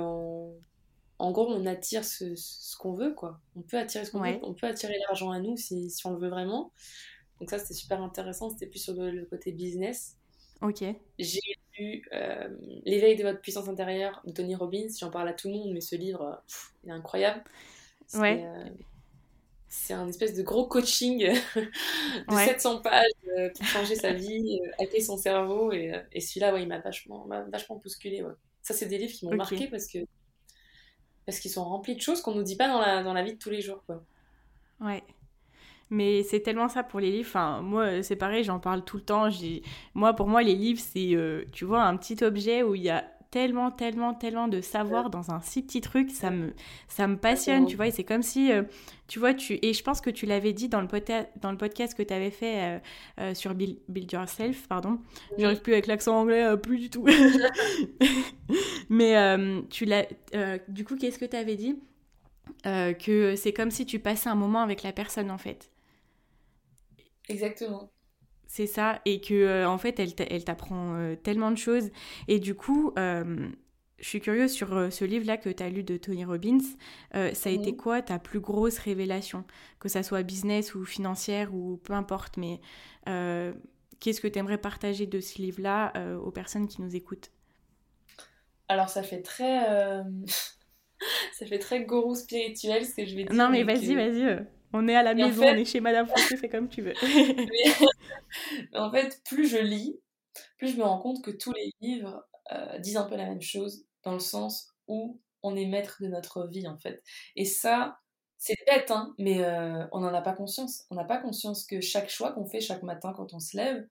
[1.18, 3.40] en gros, on attire ce, ce qu'on veut, quoi.
[3.56, 6.12] On peut attirer ce qu'on veut, on peut attirer l'argent à nous si, si on
[6.12, 6.70] le veut vraiment.
[7.40, 8.50] Donc, ça, c'était super intéressant.
[8.50, 10.18] C'était plus sur le côté business.
[10.62, 10.84] Ok.
[11.18, 11.40] J'ai
[11.78, 12.48] lu euh,
[12.84, 14.88] L'éveil de votre puissance intérieure de Tony Robbins.
[14.98, 16.42] J'en parle à tout le monde, mais ce livre,
[16.84, 17.42] il est incroyable.
[18.14, 18.44] Ouais.
[18.44, 18.68] Euh,
[19.68, 21.18] c'est un espèce de gros coaching
[21.56, 23.04] de 700 pages
[23.38, 25.72] euh, pour changer sa vie, hacker son cerveau.
[25.72, 28.22] Et, et celui-là, ouais, il m'a vachement, vachement bousculé.
[28.22, 28.32] Ouais.
[28.62, 29.98] Ça, c'est des livres qui m'ont marqué parce que
[31.26, 33.34] parce qu'ils sont remplis de choses qu'on nous dit pas dans la, dans la vie
[33.34, 33.84] de tous les jours.
[33.86, 34.02] Quoi.
[34.80, 35.02] Ouais.
[35.90, 37.28] Mais c'est tellement ça pour les livres.
[37.28, 39.28] Enfin, moi, c'est pareil, j'en parle tout le temps.
[39.94, 42.90] Moi, pour moi, les livres, c'est, euh, tu vois, un petit objet où il y
[42.90, 46.52] a tellement, tellement, tellement de savoir dans un si petit truc, ça me,
[46.88, 48.62] ça me passionne, tu vois, et c'est comme si, euh,
[49.06, 50.88] tu vois, tu, et je pense que tu l'avais dit dans le,
[51.40, 52.80] dans le podcast que tu avais fait
[53.20, 54.98] euh, sur Build, Yourself, pardon,
[55.38, 57.06] j'arrive plus avec l'accent anglais, plus du tout,
[58.88, 59.14] mais
[59.70, 60.06] tu l'as,
[60.66, 61.78] du coup, qu'est-ce que tu avais dit
[62.64, 65.70] Que c'est comme si tu passais un moment avec la personne, en fait.
[67.30, 67.90] Exactement.
[68.46, 71.90] C'est ça, et que euh, en fait, elle, elle t'apprend euh, tellement de choses.
[72.26, 73.48] Et du coup, euh,
[73.98, 76.58] je suis curieuse sur ce livre-là que tu as lu de Tony Robbins.
[77.12, 79.44] ça a été quoi ta plus grosse révélation?
[79.78, 82.60] Que ça soit business ou financière ou peu importe, mais
[84.00, 85.92] qu'est-ce que tu aimerais partager de ce livre-là
[86.24, 87.30] aux personnes qui nous écoutent?
[88.68, 89.66] Alors, ça fait très.
[91.34, 93.34] ça fait très gourou spirituel ce que je vais dire.
[93.34, 94.46] Non, mais vas-y, vas-y.
[94.72, 96.94] On est à la maison, on est chez Madame Fossé, fais comme tu veux.
[98.74, 99.98] en fait, plus je lis,
[100.58, 103.42] plus je me rends compte que tous les livres euh, disent un peu la même
[103.42, 107.02] chose, dans le sens où on est maître de notre vie, en fait.
[107.36, 107.98] Et ça,
[108.38, 110.86] c'est bête, hein, mais euh, on n'en a pas conscience.
[110.90, 113.86] On n'a pas conscience que chaque choix qu'on fait chaque matin quand on se lève,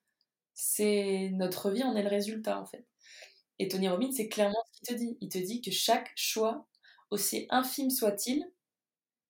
[0.54, 2.86] c'est notre vie, on est le résultat, en fait.
[3.60, 5.18] Et Tony Robbins, c'est clairement ce qu'il te dit.
[5.20, 6.66] Il te dit que chaque choix,
[7.12, 8.46] aussi infime soit-il,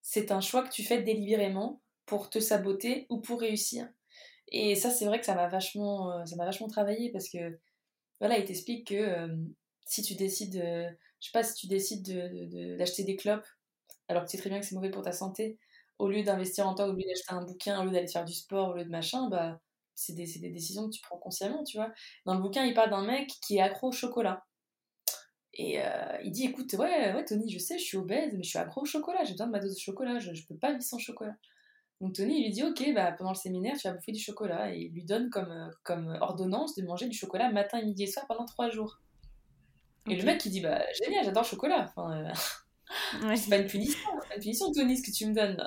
[0.02, 3.88] c'est un choix que tu fais délibérément pour te saboter ou pour réussir.
[4.48, 7.58] Et ça, c'est vrai que ça m'a vachement, euh, ça m'a vachement travaillé parce que,
[8.20, 9.36] voilà, il t'explique que euh,
[9.86, 13.46] si tu décides, je sais pas, si tu décides d'acheter des clopes,
[14.08, 15.58] alors que tu sais très bien que c'est mauvais pour ta santé,
[15.98, 18.32] au lieu d'investir en toi, au lieu d'acheter un bouquin, au lieu d'aller faire du
[18.34, 19.60] sport, au lieu de machin, bah,
[19.94, 21.92] c'est des, des, décisions que tu prends consciemment, tu vois.
[22.24, 24.44] Dans le bouquin, il parle d'un mec qui est accro au chocolat.
[25.54, 28.50] Et euh, il dit écoute, ouais, ouais, Tony, je sais, je suis obèse, mais je
[28.50, 30.70] suis accro au chocolat, j'ai besoin de ma dose de chocolat, je, je peux pas
[30.70, 31.34] vivre sans chocolat.
[32.00, 34.74] Donc Tony, il lui dit ok, bah, pendant le séminaire, tu vas bouffer du chocolat.
[34.74, 38.06] Et il lui donne comme, euh, comme ordonnance de manger du chocolat matin, midi et
[38.06, 39.00] soir pendant trois jours.
[40.08, 41.92] Et le mec, il dit bah génial, j'adore le chocolat.
[41.94, 42.32] Enfin,
[43.22, 45.62] euh, c'est pas une punition, c'est pas une punition, Tony, ce que tu me donnes.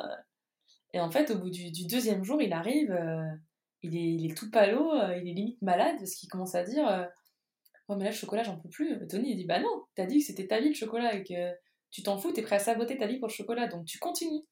[0.94, 2.98] Et en fait, au bout du, du deuxième jour, il arrive,
[3.84, 7.08] il, est, il est tout palo, il est limite malade parce qu'il commence à dire
[7.90, 9.08] Oh, mais là, le chocolat, j'en peux plus.
[9.08, 11.54] Tony, il dit Bah non, t'as dit que c'était ta vie le chocolat et que
[11.92, 14.44] tu t'en fous, t'es prêt à saboter ta vie pour le chocolat, donc tu continues.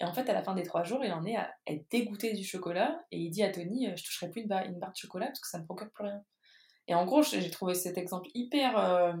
[0.00, 2.32] Et en fait, à la fin des trois jours, il en est à être dégoûté
[2.32, 5.26] du chocolat et il dit à Tony euh, Je toucherai plus une, barre, de chocolat
[5.26, 6.22] parce que ça me procure plus rien.
[6.88, 9.14] Et en gros, j'ai trouvé cet exemple hyper, euh,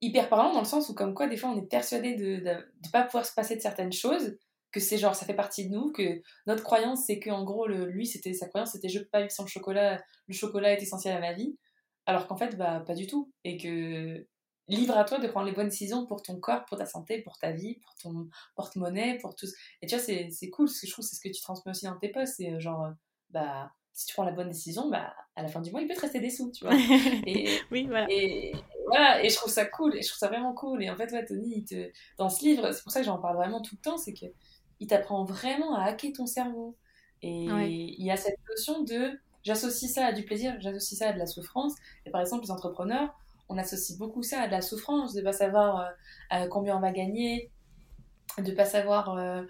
[0.00, 2.90] hyper parlant dans le sens où, comme quoi, des fois, on est persuadé de ne
[2.90, 4.36] pas pouvoir se passer de certaines choses,
[4.74, 7.68] que c'est genre ça fait partie de nous, que notre croyance c'est que en gros
[7.68, 10.82] lui c'était sa croyance c'était je peux pas vivre sans le chocolat, le chocolat est
[10.82, 11.56] essentiel à ma vie,
[12.06, 14.26] alors qu'en fait bah pas du tout et que
[14.68, 17.38] livre à toi de prendre les bonnes décisions pour ton corps, pour ta santé, pour
[17.38, 19.46] ta vie, pour ton porte-monnaie, pour tout.
[19.82, 21.84] Et tu vois c'est cool ce que je trouve c'est ce que tu transmets aussi
[21.84, 22.88] dans tes posts, c'est euh, genre
[23.30, 25.94] bah si tu prends la bonne décision, bah, à la fin du mois, il peut
[25.94, 26.74] te rester des sous, tu vois.
[27.26, 28.06] Et, oui, voilà.
[28.10, 28.52] Et,
[28.88, 30.82] voilà, et je trouve ça cool, et je trouve ça vraiment cool.
[30.82, 31.90] Et en fait, ouais, Tony, il te...
[32.18, 34.26] dans ce livre, c'est pour ça que j'en parle vraiment tout le temps, c'est que
[34.80, 36.76] il t'apprend vraiment à hacker ton cerveau.
[37.22, 41.12] Et il y a cette notion de j'associe ça à du plaisir, j'associe ça à
[41.12, 41.74] de la souffrance.
[42.06, 43.14] Et par exemple, les entrepreneurs,
[43.48, 45.90] on associe beaucoup ça à de la souffrance, de pas savoir euh,
[46.32, 47.50] euh, combien on va gagner,
[48.38, 49.44] de pas savoir euh,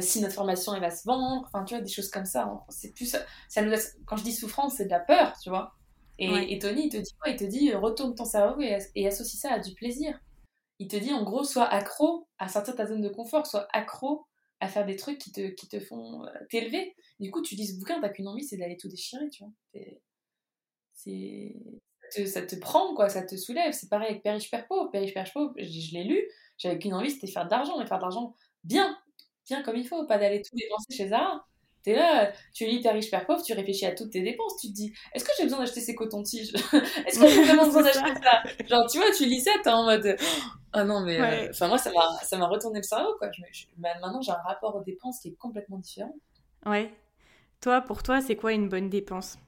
[0.00, 2.62] si notre formation elle va se vendre, enfin tu vois des choses comme ça.
[2.68, 3.16] C'est plus
[3.48, 3.74] ça nous
[4.06, 5.74] quand je dis souffrance, c'est de la peur, tu vois.
[6.20, 7.30] Et, Tony il te dit quoi?
[7.30, 10.18] Il te dit retourne ton cerveau et, et associe ça à du plaisir.
[10.80, 13.66] Il te dit en gros sois accro à sortir de ta zone de confort, sois
[13.72, 14.26] accro
[14.60, 16.94] à faire des trucs qui te, qui te font euh, t'élever.
[17.20, 19.52] Du coup, tu lis ce bouquin, t'as qu'une envie, c'est d'aller tout déchirer, tu vois.
[20.94, 21.54] C'est...
[22.26, 23.72] Ça, te, prend, quoi, ça te soulève.
[23.72, 24.90] C'est pareil avec Père riche, Père pauvre.
[24.90, 26.22] Père riche, Père pauvre, je, je l'ai lu,
[26.56, 28.34] j'avais qu'une envie, c'était faire de l'argent, mais faire de l'argent
[28.64, 28.98] bien,
[29.46, 31.46] bien comme il faut, pas d'aller tout dépenser chez Zara.
[31.82, 34.68] T'es là, tu lis Père riche, Père pauvre, tu réfléchis à toutes tes dépenses, tu
[34.68, 36.52] te dis, est-ce que j'ai besoin d'acheter ces cotons-tiges
[37.06, 39.84] Est-ce que j'ai vraiment besoin d'acheter ça Genre, tu vois, tu lis ça, t'es en
[39.84, 40.16] mode,
[40.72, 43.28] ah non, mais euh, enfin, moi, ça m'a, ça m'a retourné le cerveau, quoi.
[43.76, 46.14] Bah, maintenant, j'ai un rapport aux dépenses qui est complètement différent.
[46.66, 46.92] Ouais.
[47.60, 49.38] Toi, pour toi, c'est quoi une bonne dépense?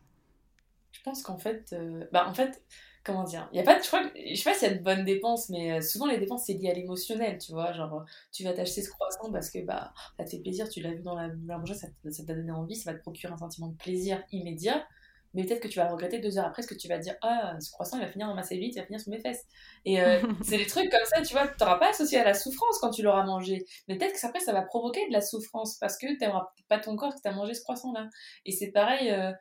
[0.92, 2.62] Je pense qu'en fait, euh, bah, en fait,
[3.04, 4.82] comment dire il y a pas je crois je sais pas s'il y a de
[4.82, 8.44] bonnes dépenses mais euh, souvent les dépenses c'est lié à l'émotionnel tu vois genre tu
[8.44, 11.14] vas t'acheter ce croissant parce que bah ça te fait plaisir tu l'as vu dans
[11.14, 11.88] la, la ça
[12.26, 14.86] t'a donné envie ça va te procurer un sentiment de plaisir immédiat
[15.34, 17.14] mais peut-être que tu vas le regretter deux heures après, parce que tu vas dire
[17.22, 19.44] Ah, ce croissant, il va finir dans ma serviette, il va finir sous mes fesses.
[19.84, 22.34] Et euh, c'est des trucs comme ça, tu vois, tu n'auras pas associé à la
[22.34, 23.64] souffrance quand tu l'auras mangé.
[23.88, 26.78] Mais peut-être que après, ça va provoquer de la souffrance, parce que tu n'aimeras pas
[26.78, 28.08] ton corps que tu as mangé ce croissant-là.
[28.44, 29.10] Et c'est pareil.
[29.10, 29.32] Euh,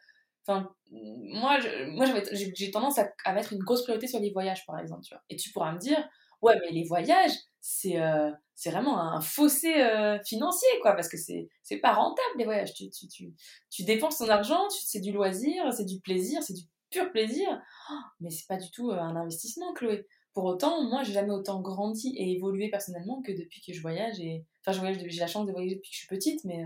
[0.50, 1.60] enfin, moi,
[1.92, 5.04] moi j'ai tendance à, mettre une grosse priorité sur les voyages, par exemple.
[5.30, 5.98] Et tu pourras me dire,
[6.42, 8.32] ouais, mais les voyages, c'est euh,
[8.66, 12.74] vraiment un fossé euh, financier, quoi, parce que c'est pas rentable les voyages.
[12.74, 13.34] Tu, tu, tu,
[13.70, 17.48] tu dépenses ton argent, c'est du loisir, c'est du plaisir, c'est du pur plaisir,
[17.92, 20.08] oh, mais c'est pas du tout euh, un investissement, Chloé.
[20.34, 24.20] Pour autant, moi, j'ai jamais autant grandi et évolué personnellement que depuis que je voyage.
[24.20, 24.46] Et...
[24.62, 26.66] Enfin, je voyage, j'ai la chance de voyager depuis que je suis petite, mais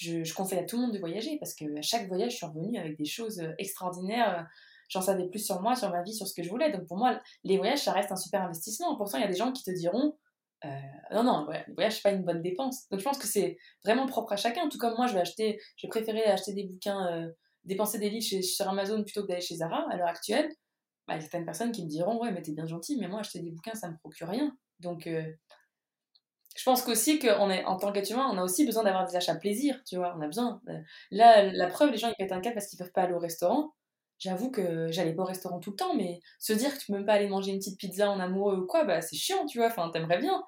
[0.00, 2.36] je, je conseille à tout le monde de voyager parce que à chaque voyage, je
[2.36, 4.46] suis revenue avec des choses extraordinaires
[4.90, 6.70] j'en savais plus sur moi, sur ma vie, sur ce que je voulais.
[6.72, 8.96] Donc pour moi, les voyages, ça reste un super investissement.
[8.96, 10.16] Pourtant, il y a des gens qui te diront
[10.64, 10.68] euh,
[11.12, 12.88] non, non, ouais, les voyages, c'est pas une bonne dépense.
[12.90, 14.68] Donc je pense que c'est vraiment propre à chacun.
[14.68, 17.30] Tout comme moi, je vais acheter, j'ai préféré acheter des bouquins, euh,
[17.64, 20.48] dépenser des livres chez, sur Amazon plutôt que d'aller chez Zara à l'heure actuelle.
[21.08, 23.08] Bah, il y a certaines personnes qui me diront ouais, mais t'es bien gentil, mais
[23.08, 24.54] moi, acheter des bouquins, ça me procure rien.
[24.80, 25.24] Donc euh,
[26.56, 29.34] je pense qu'aussi qu'en en tant qu'être humain, on a aussi besoin d'avoir des achats
[29.36, 30.60] plaisir, tu vois, on a besoin.
[31.10, 33.18] Là, la preuve, les gens, ils pètent un câble parce qu'ils peuvent pas aller au
[33.18, 33.72] restaurant
[34.20, 36.92] j'avoue que j'allais pas au restaurant tout le temps, mais se dire que tu peux
[36.92, 39.58] même pas aller manger une petite pizza en amoureux ou quoi, bah c'est chiant, tu
[39.58, 40.44] vois, enfin t'aimerais bien.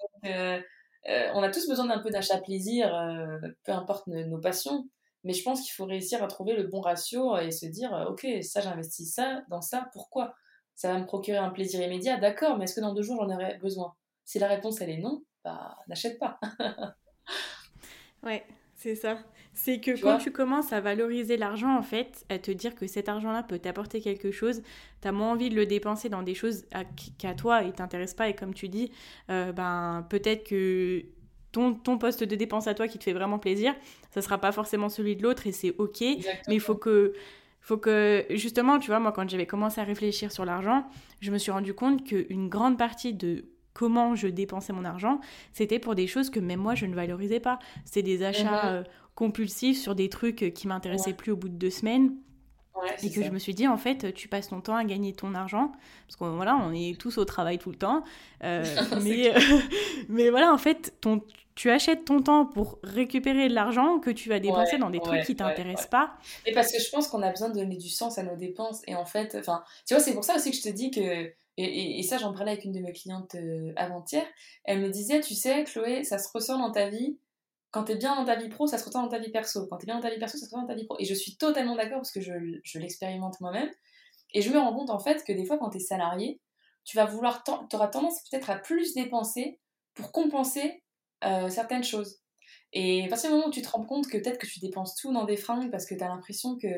[0.00, 0.60] Donc, euh,
[1.08, 4.88] euh, on a tous besoin d'un peu d'achat plaisir, euh, peu importe nos, passions,
[5.24, 8.26] mais je pense qu'il faut réussir à trouver le bon ratio et se dire, ok,
[8.42, 10.34] ça j'investis ça, dans ça, pourquoi?
[10.74, 13.34] Ça va me procurer un plaisir immédiat, d'accord, mais est-ce que dans deux jours j'en
[13.34, 13.94] aurai besoin?
[14.24, 16.38] Si la réponse elle est non, bah n'achète pas.
[18.22, 19.18] ouais, c'est ça.
[19.54, 23.08] C'est que quand tu commences à valoriser l'argent, en fait, à te dire que cet
[23.08, 24.62] argent-là peut t'apporter quelque chose,
[25.02, 26.64] tu as moins envie de le dépenser dans des choses
[27.18, 28.28] qu'à toi et t'intéressent pas.
[28.28, 28.90] Et comme tu dis,
[29.30, 31.04] euh, ben, peut-être que
[31.52, 33.74] ton, ton poste de dépense à toi qui te fait vraiment plaisir,
[34.10, 36.00] ça sera pas forcément celui de l'autre et c'est ok.
[36.00, 37.12] Mais il faut que
[37.60, 40.84] faut que justement, tu vois, moi quand j'avais commencé à réfléchir sur l'argent,
[41.20, 45.20] je me suis rendu compte qu'une grande partie de comment je dépensais mon argent,
[45.52, 47.58] c'était pour des choses que même moi je ne valorisais pas.
[47.84, 48.82] C'était des achats euh,
[49.14, 52.14] compulsifs sur des trucs qui m'intéressaient plus au bout de deux semaines.
[53.02, 55.34] et que je me suis dit, en fait, tu passes ton temps à gagner ton
[55.34, 55.72] argent,
[56.06, 58.02] parce qu'on voilà, on est tous au travail tout le temps.
[58.42, 58.64] Euh,
[59.02, 59.32] mais,
[60.08, 61.22] mais voilà, en fait, ton,
[61.54, 65.24] tu achètes ton temps pour récupérer de l'argent que tu vas dépenser dans des trucs
[65.24, 66.14] qui t'intéressent pas.
[66.46, 68.82] Et parce que je pense qu'on a besoin de donner du sens à nos dépenses.
[68.86, 71.32] Et en fait, enfin, tu vois, c'est pour ça aussi que je te dis que
[71.58, 74.24] et, ça, j'en parlais avec une de mes clientes euh, avant-hier.
[74.64, 77.18] Elle me disait, tu sais, Chloé, ça se ressent dans ta vie.
[77.70, 79.66] Quand t'es bien dans ta vie pro, ça se ressent dans ta vie perso.
[79.66, 80.96] Quand t'es bien dans ta vie perso, ça se ressent dans ta vie pro.
[80.98, 83.70] Et je suis totalement d'accord parce que je, l'expérimente moi-même.
[84.34, 86.40] Et je me rends compte en fait que des fois, quand t'es salarié,
[86.84, 89.60] tu vas vouloir, t'auras tendance peut-être à plus dépenser
[89.94, 90.82] pour compenser
[91.24, 92.18] euh, certaines choses.
[92.72, 94.96] Et à partir du moment où tu te rends compte que peut-être que tu dépenses
[94.96, 96.68] tout dans des fringues parce que t'as l'impression que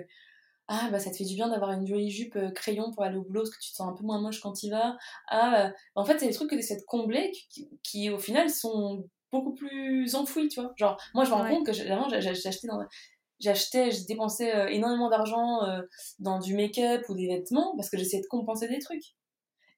[0.69, 3.17] ah bah ça te fait du bien d'avoir une jolie jupe euh, crayon pour aller
[3.17, 4.97] au boulot parce que tu te sens un peu moins moche quand tu vas
[5.29, 7.33] ah euh, en fait c'est des trucs que tu essaies de combler
[7.83, 10.73] qui, au final sont beaucoup plus enfoui, tu vois.
[10.77, 12.79] Genre, moi, je me rends compte que avant, j'achetais dans
[13.41, 15.61] j'achetais, je dépensais euh, énormément d'argent
[16.21, 19.17] dans du make-up ou des vêtements parce que j'essayais de compenser des trucs.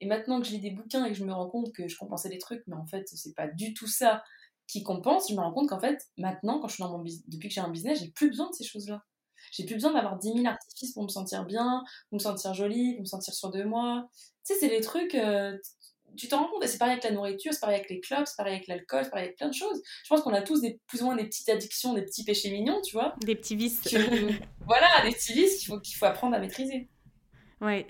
[0.01, 1.97] Et maintenant que je lis des bouquins et que je me rends compte que je
[1.97, 4.23] compensais des trucs, mais en fait, c'est pas du tout ça
[4.67, 7.49] qui compense, je me rends compte qu'en fait, maintenant, quand je suis dans mon depuis
[7.49, 9.03] que j'ai un business, j'ai plus besoin de ces choses-là.
[9.53, 12.95] J'ai plus besoin d'avoir 10 000 artifices pour me sentir bien, pour me sentir jolie,
[12.95, 14.09] pour me sentir sûre de moi.
[14.47, 15.57] Tu sais, c'est les trucs, euh,
[16.17, 18.25] tu t'en rends compte, et c'est pareil avec la nourriture, c'est pareil avec les clubs,
[18.27, 19.83] c'est pareil avec l'alcool, c'est pareil avec plein de choses.
[20.05, 22.51] Je pense qu'on a tous des, plus ou moins des petites addictions, des petits péchés
[22.51, 23.15] mignons, tu vois.
[23.25, 23.83] Des petits vices.
[24.67, 26.89] voilà, des petits vices qu'il faut, qu'il faut apprendre à maîtriser.
[27.61, 27.87] Ouais.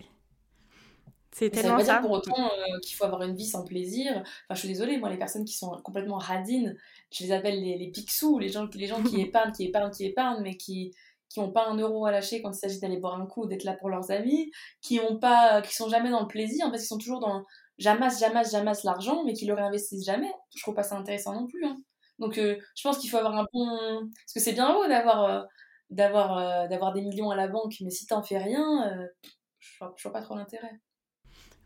[1.32, 1.82] C'est tellement ça.
[1.82, 4.10] Veut pas dire pour autant euh, qu'il faut avoir une vie sans plaisir.
[4.16, 6.76] Enfin, je suis désolée, moi, les personnes qui sont complètement radines,
[7.12, 10.06] je les appelle les, les pixous, les gens, les gens qui épargnent, qui épargnent, qui
[10.06, 10.94] épargnent, mais qui
[11.28, 13.64] qui n'ont pas un euro à lâcher quand il s'agit d'aller boire un coup, d'être
[13.64, 14.50] là pour leurs amis,
[14.80, 17.44] qui ont pas, qui sont jamais dans le plaisir, en fait, ils sont toujours dans
[17.78, 21.46] j'amasse, j'amasse, j'amasse l'argent, mais qui le réinvestissent jamais, je trouve pas ça intéressant non
[21.46, 21.64] plus.
[21.64, 21.76] Hein.
[22.18, 23.66] Donc euh, je pense qu'il faut avoir un bon...
[23.98, 28.06] Parce que c'est bien beau d'avoir euh, euh, des millions à la banque, mais si
[28.06, 29.06] t'en fais rien,
[29.58, 30.80] je, vois, vois pas trop l'intérêt.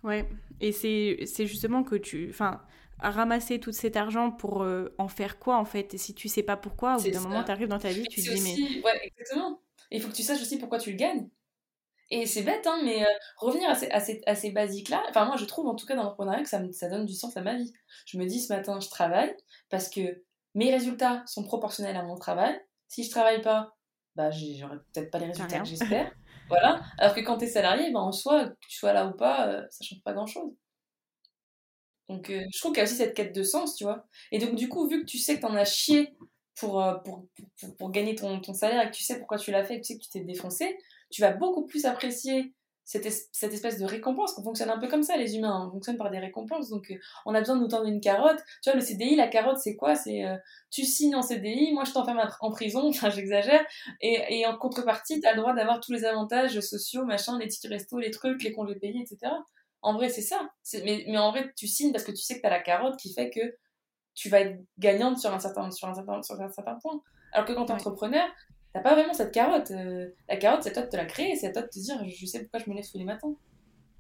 [0.03, 0.29] Ouais,
[0.61, 2.31] et c'est justement que tu...
[2.31, 2.63] Enfin,
[3.03, 4.67] ramasser tout cet argent pour
[4.99, 5.95] en faire quoi en fait?
[5.95, 8.05] Et si tu sais pas pourquoi, au bout d'un moment, tu arrives dans ta vie,
[8.09, 8.83] tu te dis mais...
[8.85, 9.61] Ouais, exactement.
[9.91, 11.29] il faut que tu saches aussi pourquoi tu le gagnes.
[12.13, 15.27] Et c'est bête, hein, mais euh, revenir à ces, à ces, à ces basiques-là, enfin
[15.27, 17.41] moi je trouve en tout cas dans l'entrepreneuriat que ça, ça donne du sens à
[17.41, 17.73] ma vie.
[18.07, 19.33] Je me dis ce matin, je travaille
[19.69, 20.23] parce que
[20.55, 22.61] mes résultats sont proportionnels à mon travail.
[22.89, 23.77] Si je travaille pas,
[24.17, 26.13] bah j'aurai peut-être pas les résultats que j'espère.
[26.49, 26.81] voilà.
[26.99, 29.47] Alors que quand tu es salarié, bah, en soi, que tu sois là ou pas,
[29.47, 30.53] euh, ça change pas grand-chose.
[32.11, 34.05] Donc euh, je trouve qu'il y a aussi cette quête de sens, tu vois.
[34.33, 36.15] Et donc du coup, vu que tu sais que t'en as chié
[36.59, 37.25] pour, pour,
[37.61, 39.81] pour, pour, gagner ton, ton salaire et que tu sais pourquoi tu l'as fait et
[39.81, 40.77] que tu sais que tu t'es défoncé,
[41.11, 42.53] tu vas beaucoup plus apprécier
[42.91, 44.35] cette, cette, espèce de récompense.
[44.37, 45.67] On fonctionne un peu comme ça, les humains.
[45.69, 46.71] On fonctionne par des récompenses.
[46.71, 48.41] Donc, euh, on a besoin de nous tendre une carotte.
[48.63, 49.95] Tu vois, le CDI, la carotte, c'est quoi?
[49.95, 50.37] C'est euh,
[50.73, 53.65] tu signes en CDI, moi je t'enferme en prison, j'exagère.
[54.01, 57.47] Et, et, en contrepartie, tu as le droit d'avoir tous les avantages sociaux, machin, les
[57.47, 59.33] tickets resto, les trucs, les congés payés, etc.
[59.83, 60.51] En vrai, c'est ça.
[60.85, 62.99] Mais, mais en vrai, tu signes parce que tu sais que tu as la carotte
[62.99, 63.41] qui fait que
[64.15, 67.01] tu vas être gagnante sur un certain, sur un certain, sur un certain point.
[67.33, 68.29] Alors que quand tu es entrepreneur,
[68.73, 69.71] t'as pas vraiment cette carotte.
[69.71, 72.27] Euh, la carotte, c'est toi de te la créer, c'est toi de te dire, je
[72.27, 73.35] sais pourquoi je me lève tous les matins.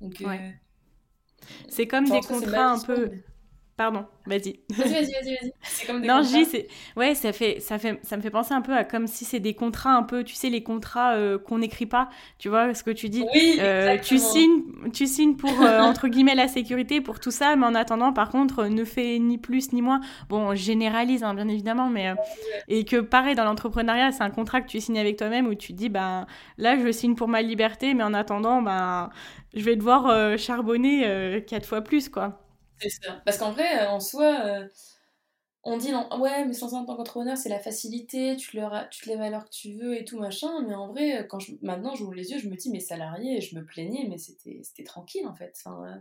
[0.00, 0.50] Donc, euh,
[1.68, 3.10] C'est comme des contrats un peu.
[3.80, 4.60] Pardon, vas-y.
[4.68, 5.52] Vas-y, vas-y, vas-y.
[5.62, 6.44] C'est comme des non, contrats.
[6.44, 6.68] c'est...
[6.96, 9.40] Ouais, ça, fait, ça, fait, ça me fait penser un peu à comme si c'est
[9.40, 12.10] des contrats un peu, tu sais, les contrats euh, qu'on n'écrit pas.
[12.36, 13.24] Tu vois ce que tu dis?
[13.32, 17.56] Oui, euh, tu signes, tu signes pour, euh, entre guillemets, la sécurité, pour tout ça,
[17.56, 20.00] mais en attendant, par contre, ne fais ni plus ni moins.
[20.28, 22.12] Bon, on généralise, hein, bien évidemment, mais...
[22.68, 25.72] et que pareil, dans l'entrepreneuriat, c'est un contrat que tu signes avec toi-même où tu
[25.72, 26.26] dis, ben
[26.58, 29.08] là, je signe pour ma liberté, mais en attendant, ben
[29.54, 32.42] je vais devoir charbonner quatre fois plus, quoi.
[32.80, 32.90] C'est.
[33.24, 34.68] Parce qu'en vrai, euh, en soi, euh,
[35.62, 38.88] on dit non, ouais, mais sans en tant qu'entrepreneur, c'est la facilité, tu te, leur,
[38.88, 40.62] tu te que tu veux et tout, machin.
[40.66, 43.54] Mais en vrai, quand je, maintenant j'ouvre les yeux, je me dis, mes salariés, je
[43.56, 45.54] me plaignais, mais c'était tranquille en fait.
[45.58, 46.00] Enfin, euh,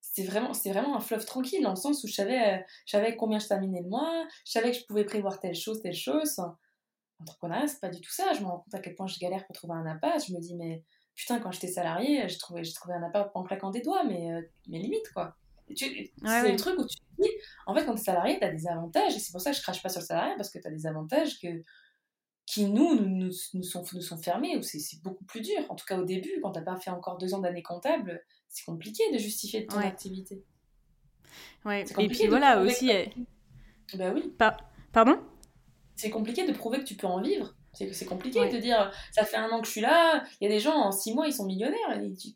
[0.00, 3.46] c'était vraiment, un fleuve tranquille dans le sens où je savais, je savais combien je
[3.46, 6.36] terminais le mois, je savais que je pouvais prévoir telle chose, telle chose.
[7.20, 8.32] L'entrepreneuriat, c'est pas du tout ça.
[8.34, 10.22] Je me rends compte à quel point je galère pour trouver un appart.
[10.26, 13.80] Je me dis, mais putain, quand j'étais salarié, trouvé, trouvé un appart en claquant des
[13.80, 14.30] doigts, mais,
[14.68, 15.36] mais limite quoi
[15.74, 16.12] c'est
[16.52, 17.30] le truc où tu te dis,
[17.66, 19.56] en fait, quand tu es salarié, tu as des avantages, et c'est pour ça que
[19.56, 21.48] je crache pas sur le salarié, parce que tu as des avantages que,
[22.46, 25.58] qui, nous, nous, nous, sont, nous sont fermés, ou c'est beaucoup plus dur.
[25.68, 28.64] En tout cas, au début, quand tu pas fait encore deux ans d'année comptable, c'est
[28.64, 30.44] compliqué de justifier ton activité.
[31.64, 32.90] Ouais, et puis voilà aussi.
[33.94, 34.32] Bah oui.
[34.92, 35.20] Pardon?
[35.96, 37.54] C'est compliqué de prouver que tu peux en vivre.
[37.72, 40.54] C'est compliqué de dire, ça fait un an que je suis là, il y a
[40.54, 42.00] des gens, en six mois, ils sont millionnaires.
[42.02, 42.28] Et tu,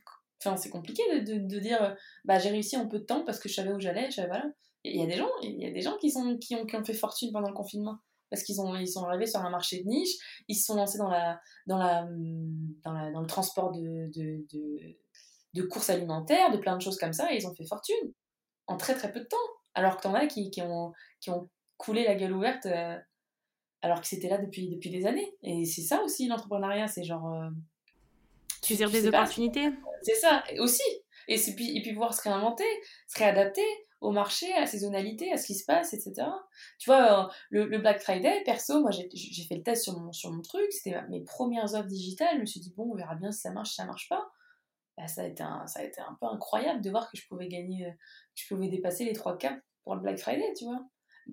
[0.42, 3.48] Enfin, c'est compliqué de, de, dire bah, j'ai réussi en peu de temps parce que
[3.48, 4.08] je savais où j'allais.
[4.16, 4.46] Voilà.
[4.84, 6.76] Il y a des gens, il y a des gens qui, sont, qui, ont, qui
[6.76, 7.98] ont fait fortune pendant le confinement
[8.30, 10.16] parce qu'ils ont, ils sont arrivés sur un marché de niche,
[10.48, 12.08] ils se sont lancés dans, la, dans, la,
[12.84, 14.96] dans, la, dans le transport de, de, de,
[15.54, 18.12] de, courses alimentaires, de plein de choses comme ça, et ils ont fait fortune
[18.68, 19.36] en très très peu de temps.
[19.74, 22.96] Alors que t'en as qui, qui, ont, qui ont coulé la gueule ouverte euh,
[23.82, 25.32] alors que c'était là depuis, depuis des années.
[25.42, 27.32] Et c'est ça aussi l'entrepreneuriat, c'est genre.
[27.32, 27.48] Euh,
[28.62, 29.70] tu dire des opportunités
[30.02, 30.82] C'est ça, aussi.
[31.28, 32.64] Et, puis, et pouvoir se réinventer,
[33.06, 33.64] se réadapter
[34.00, 36.26] au marché, à la saisonnalité, à ce qui se passe, etc.
[36.78, 39.08] Tu vois, euh, le, Black Friday, perso, moi j'ai
[39.44, 42.72] fait le test sur mon, truc, c'était mes premières offres digitales, je me suis dit,
[42.76, 44.30] bon, on verra bien si ça marche, si ça marche pas.
[44.96, 45.66] Bah, ça, a été un,
[46.20, 49.38] peu incroyable de voir que je pouvais gagner, euh, que je pouvais dépasser les 3
[49.38, 50.84] cas pour le Black Friday, tu vois.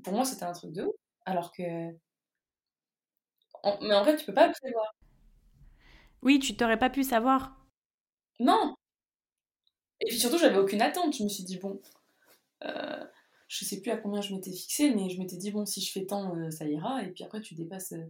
[0.03, 0.95] Pour moi, c'était un truc de ouf.
[1.25, 1.63] Alors que.
[3.81, 4.95] Mais en fait, tu peux pas le prévoir.
[6.21, 7.56] Oui, tu t'aurais pas pu savoir.
[8.39, 8.75] Non
[9.99, 11.15] Et puis surtout, j'avais aucune attente.
[11.15, 11.81] Je me suis dit, bon,
[12.63, 13.05] euh,
[13.47, 15.91] je sais plus à combien je m'étais fixé, mais je m'étais dit, bon, si je
[15.91, 17.03] fais tant, euh, ça ira.
[17.03, 18.05] Et puis après, tu dépasses, euh,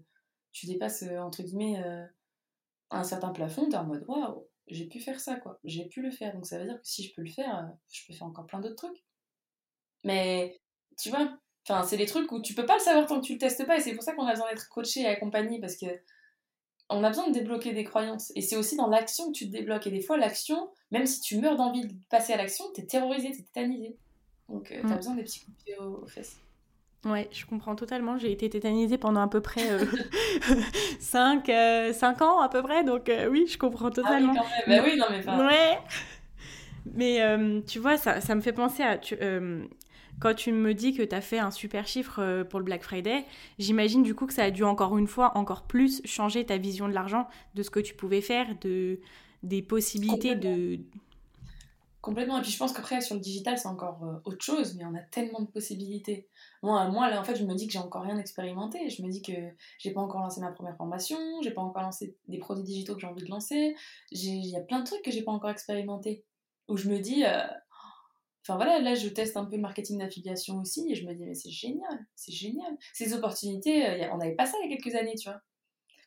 [0.51, 1.83] tu dépasses entre guillemets,
[2.89, 5.59] un certain plafond, t'es en mode, waouh, j'ai pu faire ça, quoi.
[5.63, 6.33] J'ai pu le faire.
[6.33, 8.59] Donc ça veut dire que si je peux le faire, je peux faire encore plein
[8.59, 9.03] d'autres trucs.
[10.03, 10.59] Mais,
[10.97, 13.33] tu vois, enfin, c'est des trucs où tu peux pas le savoir tant que tu
[13.33, 13.77] le testes pas.
[13.77, 15.85] Et c'est pour ça qu'on a besoin d'être coaché et accompagné, parce que
[16.89, 18.31] on a besoin de débloquer des croyances.
[18.35, 19.87] Et c'est aussi dans l'action que tu te débloques.
[19.87, 23.31] Et des fois, l'action, même si tu meurs d'envie de passer à l'action, t'es terrorisé,
[23.31, 23.95] t'es tétanisé.
[24.49, 24.95] Donc, euh, t'as mm.
[24.95, 26.37] besoin des petits coups de pied aux, fesses.
[27.05, 28.17] Ouais, je comprends totalement.
[28.17, 29.67] J'ai été tétanisée pendant à peu près
[30.99, 32.83] 5, euh, euh, ans, à peu près.
[32.83, 34.33] Donc, oui, je comprends totalement.
[34.37, 34.83] Ah oui, quand même.
[34.83, 35.45] Bah oui, non, mais pas.
[35.45, 35.79] Ouais.
[36.93, 38.97] Mais tu vois, ça, ça me fait penser à.
[38.97, 39.17] Tu,
[40.19, 42.83] quand tu me dis que tu as fait un super chiffre euh, pour le Black
[42.83, 43.25] Friday,
[43.59, 46.87] j'imagine du coup que ça a dû encore une fois, encore plus changer ta vision
[46.87, 48.99] de l'argent, de ce que tu pouvais faire, de,
[49.43, 50.79] des possibilités de...
[52.01, 52.37] Complètement.
[52.37, 54.95] Et puis je pense qu'après, sur le digital, c'est encore euh, autre chose, mais on
[54.95, 56.29] a tellement de possibilités.
[56.63, 58.89] Moi, moi, là, en fait, je me dis que j'ai encore rien expérimenté.
[58.89, 59.33] Je me dis que
[59.77, 63.01] j'ai pas encore lancé ma première formation, j'ai pas encore lancé des produits digitaux que
[63.01, 63.75] j'ai envie de lancer.
[64.11, 66.23] Il y a plein de trucs que j'ai pas encore expérimenté.
[66.69, 67.45] Où je me dis, euh,
[68.47, 71.25] Enfin voilà, là je teste un peu le marketing d'affiliation aussi et je me dis
[71.25, 72.77] mais c'est génial, c'est génial.
[72.93, 75.41] Ces opportunités, euh, on n'avait pas ça il y a quelques années, tu vois.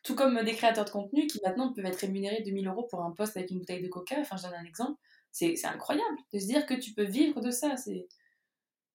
[0.03, 3.11] Tout comme des créateurs de contenu qui maintenant peuvent être rémunérés 2000 euros pour un
[3.11, 4.99] poste avec une bouteille de coca, enfin je donne un exemple.
[5.31, 7.77] C'est incroyable de se dire que tu peux vivre de ça.
[7.77, 8.07] C'est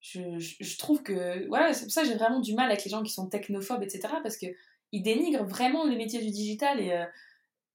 [0.01, 2.91] je, je, trouve que voilà, c'est pour ça que j'ai vraiment du mal avec les
[2.91, 4.09] gens qui sont technophobes, etc.
[4.23, 4.47] Parce que
[4.91, 7.05] ils dénigrent vraiment les métiers du digital et, euh,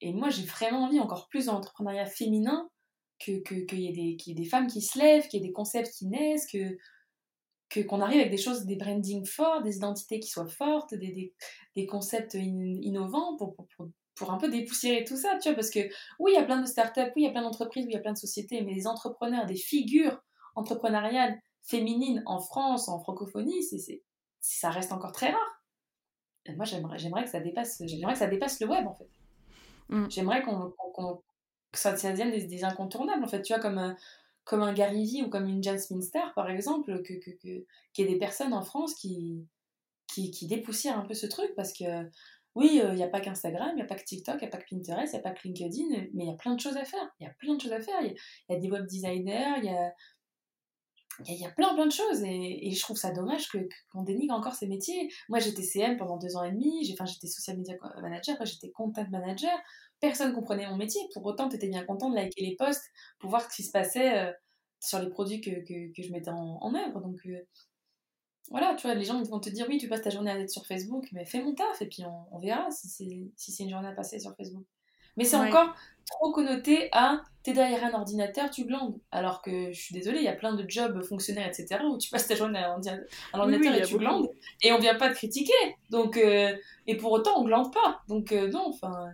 [0.01, 2.69] et moi j'ai vraiment envie encore plus d'entrepreneuriat féminin
[3.24, 5.47] qu'il que, y, ait des, y ait des femmes qui se lèvent, qu'il y ait
[5.47, 6.78] des concepts qui naissent, que
[7.88, 11.34] qu'on arrive avec des choses, des brandings forts, des identités qui soient fortes, des, des,
[11.76, 15.80] des concepts innovants pour, pour, pour, un peu dépoussiérer tout ça, tu vois, parce que
[16.19, 17.95] oui, il y a plein de startups, oui, il y a plein d'entreprises, oui, il
[17.95, 20.22] y a plein de sociétés, mais les entrepreneurs, des figures
[20.55, 24.03] entrepreneuriales féminines en France, en francophonie, c'est,
[24.41, 25.63] ça reste encore très rare.
[26.45, 29.09] Et moi, j'aimerais, j'aimerais que ça dépasse, j'aimerais que ça dépasse le web, en fait.
[29.89, 30.09] Mm.
[30.09, 30.74] J'aimerais qu'on,
[31.74, 33.95] ça, devienne des, incontournables, en fait, tu vois, comme, un,
[34.43, 38.07] comme un Gary ou comme une Jasmine Star, par exemple, que, que, que, qu'il y
[38.07, 39.45] ait des personnes en France qui,
[40.07, 42.09] qui, qui dépoussièrent un peu ce truc, parce que
[42.55, 44.47] oui, il euh, n'y a pas qu'Instagram, il n'y a pas que TikTok, il n'y
[44.47, 46.53] a pas que Pinterest, il n'y a pas que LinkedIn, mais il y a plein
[46.53, 47.09] de choses à faire.
[47.19, 48.01] Il y a plein de choses à faire.
[48.01, 48.15] Il
[48.49, 49.93] y, a des web designers, il y a,
[51.28, 53.49] il y, a plein plein de choses et, je trouve ça dommage
[53.93, 55.12] qu'on dénigre encore ces métiers.
[55.30, 59.51] Moi j'étais CM pendant deux ans et demi, j'étais social media manager, j'étais content manager
[60.01, 60.99] personne comprenait mon métier.
[61.14, 63.72] Pour autant, tu étais bien content de liker les posts pour voir ce qui se
[63.72, 64.32] passait euh,
[64.82, 66.99] sur les produits que je mettais en, œuvre.
[66.99, 67.47] Donc euh,
[68.49, 70.49] voilà, tu vois, les gens vont te dire oui, tu passes ta journée à être
[70.49, 73.88] sur Facebook, mais fais mon taf et puis on, verra si c'est si une journée
[73.88, 74.66] à passer sur Facebook.
[75.18, 75.76] Mais c'est encore
[76.09, 78.99] trop connoté à t'es derrière un ordinateur, tu glandes.
[79.12, 82.09] Alors que je suis désolée, il y a plein de jobs fonctionnaires, etc., où tu
[82.09, 82.78] passes ta journée à,
[83.34, 84.30] l'ordinateur et tu glandes,
[84.62, 85.53] et on vient pas te critiquer.
[85.89, 86.55] Donc, euh,
[86.88, 88.01] et pour autant, on glande pas.
[88.07, 89.12] Donc, non, enfin.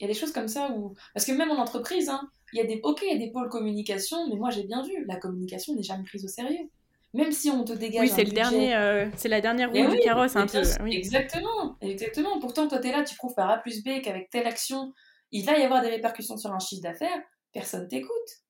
[0.00, 0.94] Il y a des choses comme ça où.
[1.12, 2.22] Parce que même en entreprise, hein,
[2.54, 2.80] il y a des.
[2.82, 5.82] Ok, il y a des pôles communication, mais moi j'ai bien vu, la communication n'est
[5.82, 6.70] jamais prise au sérieux.
[7.12, 8.02] Même si on te dégage.
[8.02, 10.62] Oui, c'est le dernier, euh, c'est la dernière roue du carrosse un peu.
[10.86, 12.38] Exactement, exactement.
[12.40, 14.94] Pourtant, toi, tu es là, tu prouves par A plus B qu'avec telle action,
[15.32, 17.22] il va y avoir des répercussions sur un chiffre d'affaires.
[17.52, 18.44] Personne t'écoute.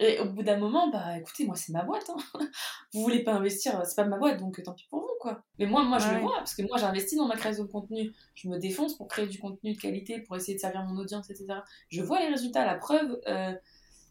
[0.00, 2.10] Et au bout d'un moment, bah écoutez, moi c'est ma boîte.
[2.10, 2.16] Hein.
[2.92, 5.44] Vous voulez pas investir, c'est pas ma boîte, donc tant pis pour vous, quoi.
[5.58, 7.70] Mais moi, moi je le vois, parce que moi j'ai investi dans ma création de
[7.70, 8.12] contenu.
[8.34, 11.30] Je me défonce pour créer du contenu de qualité, pour essayer de servir mon audience,
[11.30, 11.46] etc.
[11.90, 13.20] Je vois les résultats, la preuve.
[13.28, 13.54] Euh,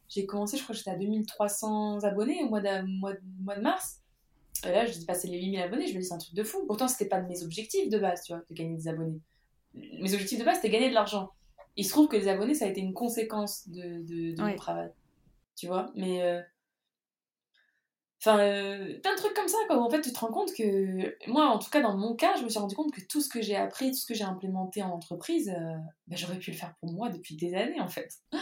[0.08, 3.62] j'ai commencé, je crois que j'étais à 2300 abonnés au mois de, mois, mois de
[3.62, 4.00] mars.
[4.66, 6.66] Et là, je passé les 8000 abonnés, je me dis c'est un truc de fou.
[6.66, 9.20] Pourtant, c'était pas de mes objectifs de base, tu vois, de gagner des abonnés.
[9.74, 11.32] Mes objectifs de base, c'était gagner de l'argent.
[11.76, 14.92] Il se trouve que les abonnés, ça a été une conséquence de, de, mon travail
[15.56, 15.92] tu vois.
[15.96, 16.22] Mais.
[16.22, 16.42] Euh,
[18.22, 19.82] enfin, euh, plein de trucs comme ça, quoi.
[19.82, 21.16] en fait, tu te rends compte que.
[21.30, 23.30] Moi, en tout cas, dans mon cas, je me suis rendu compte que tout ce
[23.30, 25.76] que j'ai appris, tout ce que j'ai implémenté en entreprise, euh,
[26.08, 28.14] bah, j'aurais pu le faire pour moi depuis des années, en fait.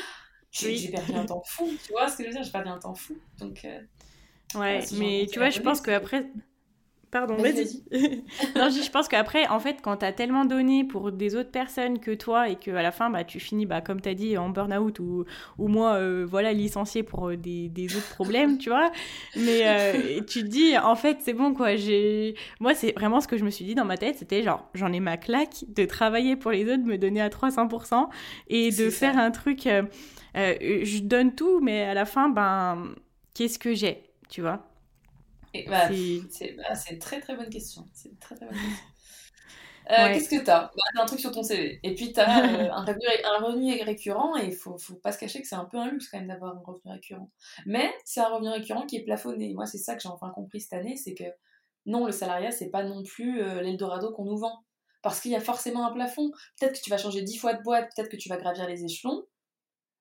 [0.53, 2.77] J'ai perdu un temps fou, tu vois ce que je veux dire J'ai perdu un
[2.77, 3.17] temps fou.
[3.39, 3.65] Donc.
[4.55, 6.29] ouais, mais tu vois, je pense qu'après.
[7.11, 7.83] Pardon, vas-y.
[8.55, 11.99] non, je pense qu'après, en fait, quand tu as tellement donné pour des autres personnes
[11.99, 14.47] que toi et qu'à la fin, bah, tu finis, bah, comme tu as dit, en
[14.47, 15.25] burn-out ou,
[15.57, 18.93] ou moi, euh, voilà, licencié pour euh, des, des, autres problèmes, tu vois.
[19.35, 21.75] Mais euh, tu te dis, en fait, c'est bon, quoi.
[21.75, 22.35] J'ai...
[22.61, 24.93] Moi, c'est vraiment ce que je me suis dit dans ma tête, c'était genre, j'en
[24.93, 28.07] ai ma claque de travailler pour les autres, de me donner à 300%
[28.47, 29.67] et de faire un truc.
[30.33, 32.95] je donne tout, mais à la fin, ben,
[33.33, 34.70] qu'est-ce que j'ai, tu vois?
[35.67, 37.87] Bah, c'est une très très bonne question.
[37.93, 38.77] C'est très très bonne question.
[39.89, 40.65] Euh, qu'est-ce que t'as?
[40.65, 41.79] Bah, T'as un truc sur ton CV.
[41.81, 45.17] Et puis t'as euh, un, revenu, un revenu récurrent et il faut, faut pas se
[45.17, 47.29] cacher que c'est un peu un luxe quand même d'avoir un revenu récurrent.
[47.65, 49.53] Mais c'est un revenu récurrent qui est plafonné.
[49.53, 51.25] Moi, c'est ça que j'ai enfin compris cette année, c'est que
[51.85, 54.63] non, le salariat, c'est pas non plus euh, l'Eldorado qu'on nous vend.
[55.01, 56.29] Parce qu'il y a forcément un plafond.
[56.59, 58.85] Peut-être que tu vas changer dix fois de boîte, peut-être que tu vas gravir les
[58.85, 59.25] échelons.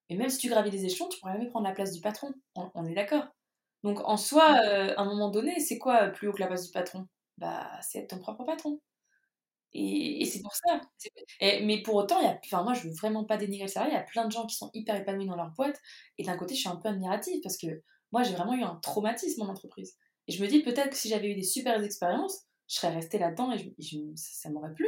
[0.09, 2.33] Et même si tu gravis les échelons, tu pourras jamais prendre la place du patron.
[2.55, 3.25] On, est d'accord.
[3.83, 6.71] Donc en soi, à un moment donné, c'est quoi plus haut que la place du
[6.71, 7.07] patron?
[7.37, 8.79] Bah, c'est être ton propre patron.
[9.73, 10.81] Et, c'est pour ça.
[11.41, 13.93] mais pour autant, y a, enfin, moi, je veux vraiment pas dénigrer le salarié.
[13.93, 15.79] Il y a plein de gens qui sont hyper épanouis dans leur boîte.
[16.17, 18.75] Et d'un côté, je suis un peu admirative parce que moi, j'ai vraiment eu un
[18.75, 19.95] traumatisme en entreprise.
[20.27, 23.17] Et je me dis peut-être que si j'avais eu des super expériences, je serais restée
[23.17, 23.73] là-dedans et,
[24.15, 24.87] ça, m'aurait plu.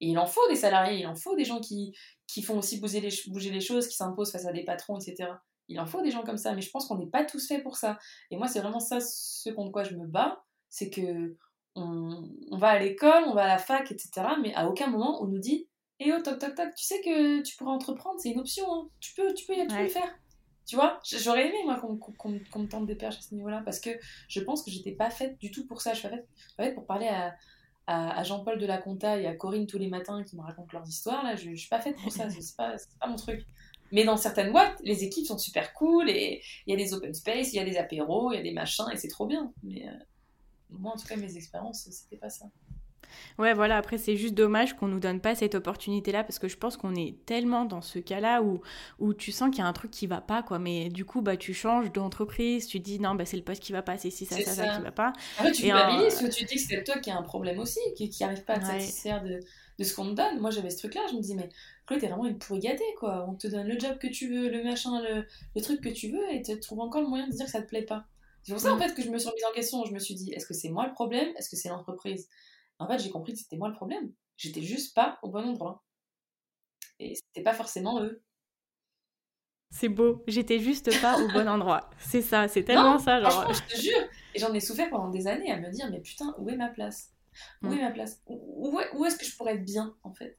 [0.00, 1.94] Et il en faut des salariés, il en faut des gens qui,
[2.26, 5.30] qui font aussi bouger les, bouger les choses, qui s'imposent face à des patrons, etc.
[5.68, 7.62] Il en faut des gens comme ça, mais je pense qu'on n'est pas tous faits
[7.62, 7.98] pour ça.
[8.30, 11.36] Et moi, c'est vraiment ça ce contre quoi je me bats, c'est que
[11.76, 14.26] on, va à l'école, on va à la fac, etc.
[14.42, 15.68] Mais à aucun moment on nous dit
[16.00, 18.88] Eh oh, toc toc toc, tu sais que tu pourrais entreprendre, c'est une option, hein.
[19.00, 20.18] tu, peux, tu peux y le faire.
[20.66, 23.90] Tu vois, j'aurais aimé moi qu'on me tente des perches à ce niveau-là parce que
[24.28, 25.92] je pense que j'étais pas faite du tout pour ça.
[25.92, 26.08] Je suis
[26.56, 27.34] faite, pour parler à,
[27.86, 30.88] à, Jean-Paul de la Conta et à Corinne tous les matins qui me racontent leurs
[30.88, 31.22] histoires.
[31.22, 33.44] Là, je, je suis pas faite pour ça, c'est pas, pas mon truc.
[33.94, 37.14] Mais dans certaines boîtes, les équipes sont super cool et il y a des open
[37.14, 39.52] space, il y a des apéros, il y a des machins et c'est trop bien.
[39.62, 39.92] Mais, euh,
[40.70, 42.46] moi, en tout cas, mes expériences, c'était pas ça.
[43.38, 46.56] Ouais, voilà, après, c'est juste dommage qu'on nous donne pas cette opportunité-là parce que je
[46.56, 48.62] pense qu'on est tellement dans ce cas-là où,
[48.98, 50.58] où tu sens qu'il y a un truc qui va pas, quoi.
[50.58, 53.70] Mais du coup, bah, tu changes d'entreprise, tu dis non, bah, c'est le poste qui
[53.70, 55.12] va pas, c'est si, ça, ça, ça, qui va pas.
[55.38, 58.10] En fait, tu culpabilises, tu dis que c'est toi qui as un problème aussi, qui,
[58.10, 59.38] qui arrive pas à te satisfaire de,
[59.78, 60.40] de ce qu'on te donne.
[60.40, 61.48] Moi, j'avais ce truc-là, je me dis, mais
[61.86, 63.26] Chloé, t'es vraiment une pourri gâtée, quoi.
[63.28, 66.10] On te donne le job que tu veux, le machin, le, le truc que tu
[66.10, 68.06] veux, et tu trouves encore le moyen de dire que ça te plaît pas.
[68.44, 69.84] C'est pour ça en fait que je me suis remise en question.
[69.86, 71.28] Je me suis dit, est-ce que c'est moi le problème?
[71.36, 72.28] Est-ce que c'est l'entreprise?
[72.78, 74.12] En fait, j'ai compris que c'était moi le problème.
[74.36, 75.82] J'étais juste pas au bon endroit.
[76.98, 78.22] Et c'était pas forcément eux.
[79.70, 81.90] C'est beau, j'étais juste pas au bon endroit.
[81.98, 83.20] C'est ça, c'est tellement ça.
[83.20, 83.52] Genre...
[83.52, 84.08] je te jure.
[84.34, 86.68] Et j'en ai souffert pendant des années à me dire, mais putain, où est ma
[86.68, 87.12] place?
[87.62, 87.72] Où mm.
[87.72, 88.22] est ma place?
[88.26, 90.38] Où, où est-ce que je pourrais être bien, en fait?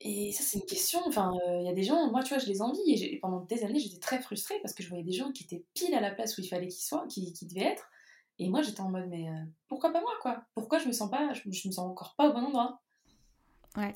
[0.00, 1.00] Et ça, c'est une question.
[1.06, 2.80] Enfin, il euh, y a des gens, moi, tu vois, je les envie.
[2.90, 5.64] Et, pendant des années, j'étais très frustrée parce que je voyais des gens qui étaient
[5.74, 7.90] pile à la place où il fallait qu'ils soient, qui, qui devaient être.
[8.38, 10.42] Et moi, j'étais en mode, mais euh, pourquoi pas moi, quoi?
[10.54, 12.80] Pourquoi je me sens pas, je, me sens encore pas au bon endroit?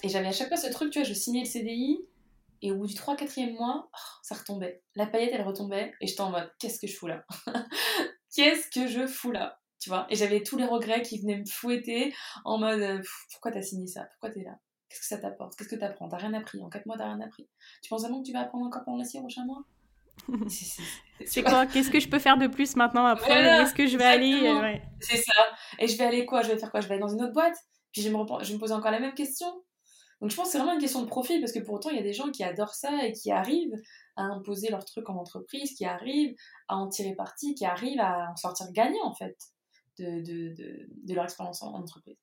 [0.03, 2.07] Et j'avais à chaque fois ce truc, tu vois, je signais le CDI.
[2.61, 4.83] Et au bout du 3-4e mois, oh, ça retombait.
[4.95, 5.95] La paillette, elle retombait.
[6.03, 7.25] Et j'étais en mode, qu'est-ce que je fous là?
[8.35, 9.61] Qu'est-ce que je fous là?
[9.79, 10.07] Tu vois?
[10.11, 13.03] Et j'avais tous les regrets qui venaient me fouetter en mode, euh,
[13.33, 14.05] pourquoi t'as signé ça?
[14.05, 14.59] Pourquoi t'es là?
[14.95, 15.57] Qu'est-ce que ça t'apporte?
[15.57, 16.09] Qu'est-ce que t'apprends?
[16.09, 16.63] T'as rien appris.
[16.63, 17.49] En 4 mois, t'as rien appris.
[17.83, 19.65] Tu penses vraiment que tu vas apprendre encore pendant les 6 prochains mois
[21.27, 21.67] C'est quoi?
[21.67, 23.59] Qu'est-ce que je peux faire de plus maintenant après?
[23.59, 24.81] Où est-ce que je vais aller?
[25.01, 25.33] C'est ça.
[25.81, 26.43] Et je vais aller quoi?
[26.43, 26.81] Je vais faire quoi?
[26.81, 27.57] Je vais aller dans une autre boîte?
[27.93, 29.49] Puis je vais me, je me poser encore la même question.
[30.21, 31.97] Donc je pense que c'est vraiment une question de profil parce que pour autant il
[31.97, 33.75] y a des gens qui adorent ça et qui arrivent
[34.17, 36.35] à imposer leur truc en entreprise, qui arrivent
[36.69, 39.37] à en tirer parti, qui arrivent à en sortir gagnant en fait
[39.99, 42.17] de, de, de, de leur expérience en entreprise.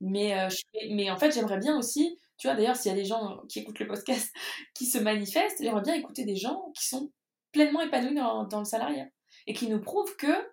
[0.00, 0.48] Mais, euh,
[0.90, 3.60] mais en fait, j'aimerais bien aussi, tu vois, d'ailleurs, s'il y a des gens qui
[3.60, 4.32] écoutent le podcast
[4.74, 7.10] qui se manifestent, j'aimerais bien écouter des gens qui sont
[7.52, 9.06] pleinement épanouis dans, dans le salariat
[9.46, 10.46] et qui nous prouvent que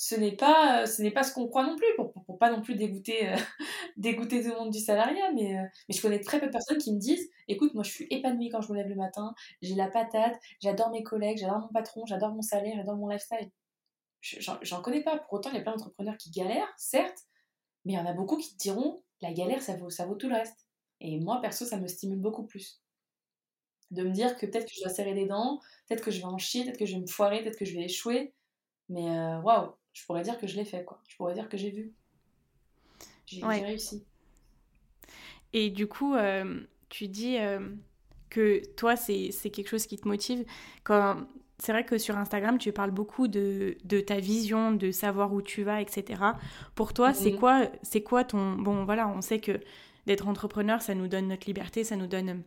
[0.00, 2.62] ce n'est pas, ce n'est pas ce qu'on croit non plus, pour, pour, pas non
[2.62, 3.36] plus dégoûter, euh,
[3.96, 6.78] dégoûter tout le monde du salariat, mais, euh, mais je connais très peu de personnes
[6.78, 9.74] qui me disent écoute, moi je suis épanouie quand je me lève le matin, j'ai
[9.74, 13.50] la patate, j'adore mes collègues, j'adore mon patron, j'adore mon salaire, j'adore mon lifestyle.
[14.22, 17.24] J'en connais pas, pour autant il y a plein d'entrepreneurs qui galèrent, certes,
[17.88, 20.14] mais il y en a beaucoup qui te diront la galère, ça vaut, ça vaut
[20.14, 20.66] tout le reste.
[21.00, 22.82] Et moi, perso, ça me stimule beaucoup plus.
[23.90, 25.58] De me dire que peut-être que je dois serrer les dents,
[25.88, 27.74] peut-être que je vais en chier, peut-être que je vais me foirer, peut-être que je
[27.74, 28.34] vais échouer.
[28.90, 31.00] Mais euh, waouh, je pourrais dire que je l'ai fait, quoi.
[31.08, 31.94] Je pourrais dire que j'ai vu.
[33.24, 34.04] J'ai réussi.
[35.54, 36.60] Et du coup, euh,
[36.90, 37.70] tu dis euh,
[38.28, 40.44] que toi, c'est quelque chose qui te motive.
[40.84, 41.26] Quand
[41.58, 45.42] c'est vrai que sur Instagram, tu parles beaucoup de, de, ta vision, de savoir où
[45.42, 46.22] tu vas, etc.
[46.74, 47.38] Pour toi, c'est mhm.
[47.38, 48.52] quoi, c'est quoi ton...
[48.52, 49.60] Bon, voilà, on sait que
[50.06, 52.42] d'être entrepreneur, ça nous donne notre liberté, ça nous donne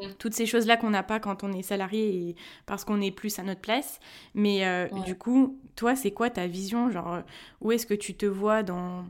[0.00, 0.14] mhm.
[0.18, 3.40] toutes ces choses-là qu'on n'a pas quand on est salarié et parce qu'on est plus
[3.40, 3.98] à notre place.
[4.34, 7.22] Mais euh, du coup, toi, c'est quoi ta vision Genre,
[7.60, 9.04] où est-ce que tu te vois dans,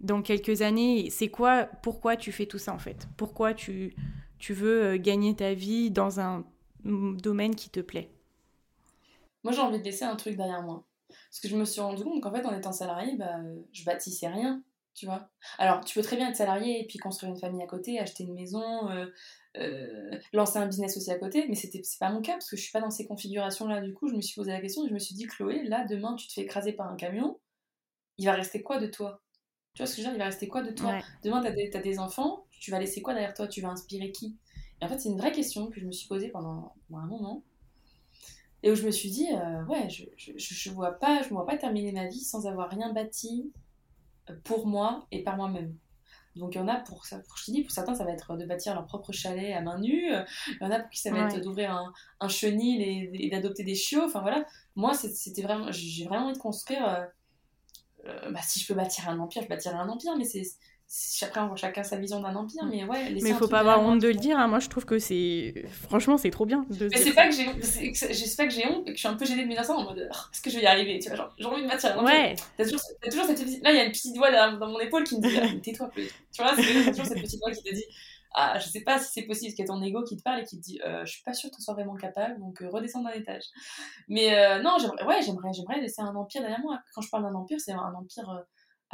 [0.00, 3.08] dans quelques années C'est quoi, pourquoi tu fais tout ça en fait?
[3.16, 3.96] Pourquoi tu,
[4.38, 6.44] tu veux euh, gagner ta vie dans un
[6.84, 8.08] domaine qui te plaît?
[9.44, 10.84] Moi, j'ai envie de laisser un truc derrière moi.
[11.08, 13.38] Parce que je me suis rendu compte qu'en fait, en étant salarié, bah,
[13.72, 14.62] je bâtissais rien,
[14.94, 15.28] tu vois.
[15.58, 18.24] Alors, tu peux très bien être salarié et puis construire une famille à côté, acheter
[18.24, 19.06] une maison, euh,
[19.58, 22.56] euh, lancer un business aussi à côté, mais c'était c'est pas mon cas parce que
[22.56, 23.80] je suis pas dans ces configurations-là.
[23.80, 25.84] Du coup, je me suis posé la question et je me suis dit, Chloé, là,
[25.88, 27.38] demain, tu te fais écraser par un camion,
[28.18, 29.20] il va rester quoi de toi?
[29.74, 30.16] Tu vois ce que je veux dire?
[30.16, 30.98] Il va rester quoi de toi?
[31.22, 33.48] Demain, tu as, des, des enfants, tu vas laisser quoi derrière toi?
[33.48, 34.36] Tu vas inspirer qui?
[34.80, 37.42] Et en fait, c'est une vraie question que je me suis posée pendant, un moment.
[38.64, 41.34] Et où je me suis dit, euh, ouais, je, je, je, vois pas, je me
[41.34, 43.52] vois pas terminer ma vie sans avoir rien bâti
[44.42, 45.76] pour moi et par moi-même.
[46.34, 48.38] Donc il y en a pour ça, pour, je dis, pour certains ça va être
[48.38, 50.10] de bâtir leur propre chalet à main nue,
[50.48, 52.80] il y en a pour qui ça va être d'ouvrir un, un, chenil
[53.12, 54.46] et, d'adopter des chiots, enfin voilà.
[54.76, 57.04] Moi c'était vraiment, j'ai vraiment envie de construire, euh,
[58.06, 60.42] euh, bah, si je peux bâtir un empire, je bâtirai un empire, mais c'est
[60.88, 63.10] chacun, chacun sa vision d'un empire, mais ouais.
[63.22, 64.38] Mais il faut pas avoir honte de le dire.
[64.38, 64.46] Hein.
[64.48, 65.64] Moi, je trouve que c'est.
[65.88, 66.64] Franchement, c'est trop bien.
[66.70, 67.46] De mais c'est pas, que j'ai...
[67.46, 70.08] pas que j'ai honte, que je suis un peu gênée de mes enfants en mode
[70.10, 72.02] oh, est-ce que je vais y arriver Tu vois, j'ai envie de empire.
[72.02, 72.36] Ouais.
[72.56, 73.62] T'as toujours, toujours cette petite.
[73.62, 76.08] Là, il y a une petite voix dans, mon épaule qui me dit tais-toi, plus.
[76.32, 77.84] Tu vois, c'est toujours cette petite voix qui te dit
[78.36, 80.22] ah, je sais pas si c'est possible, parce qu'il y a ton ego qui te
[80.22, 82.40] parle et qui te dit, euh, je suis pas sûre que tu sois vraiment capable,
[82.40, 83.44] donc euh, redescends d'un étage.
[84.08, 86.80] Mais euh, non, j'aimerais, ouais, j'aimerais, j'aimerais laisser un empire derrière moi.
[86.92, 88.42] Quand je parle d'un empire, c'est un empire euh,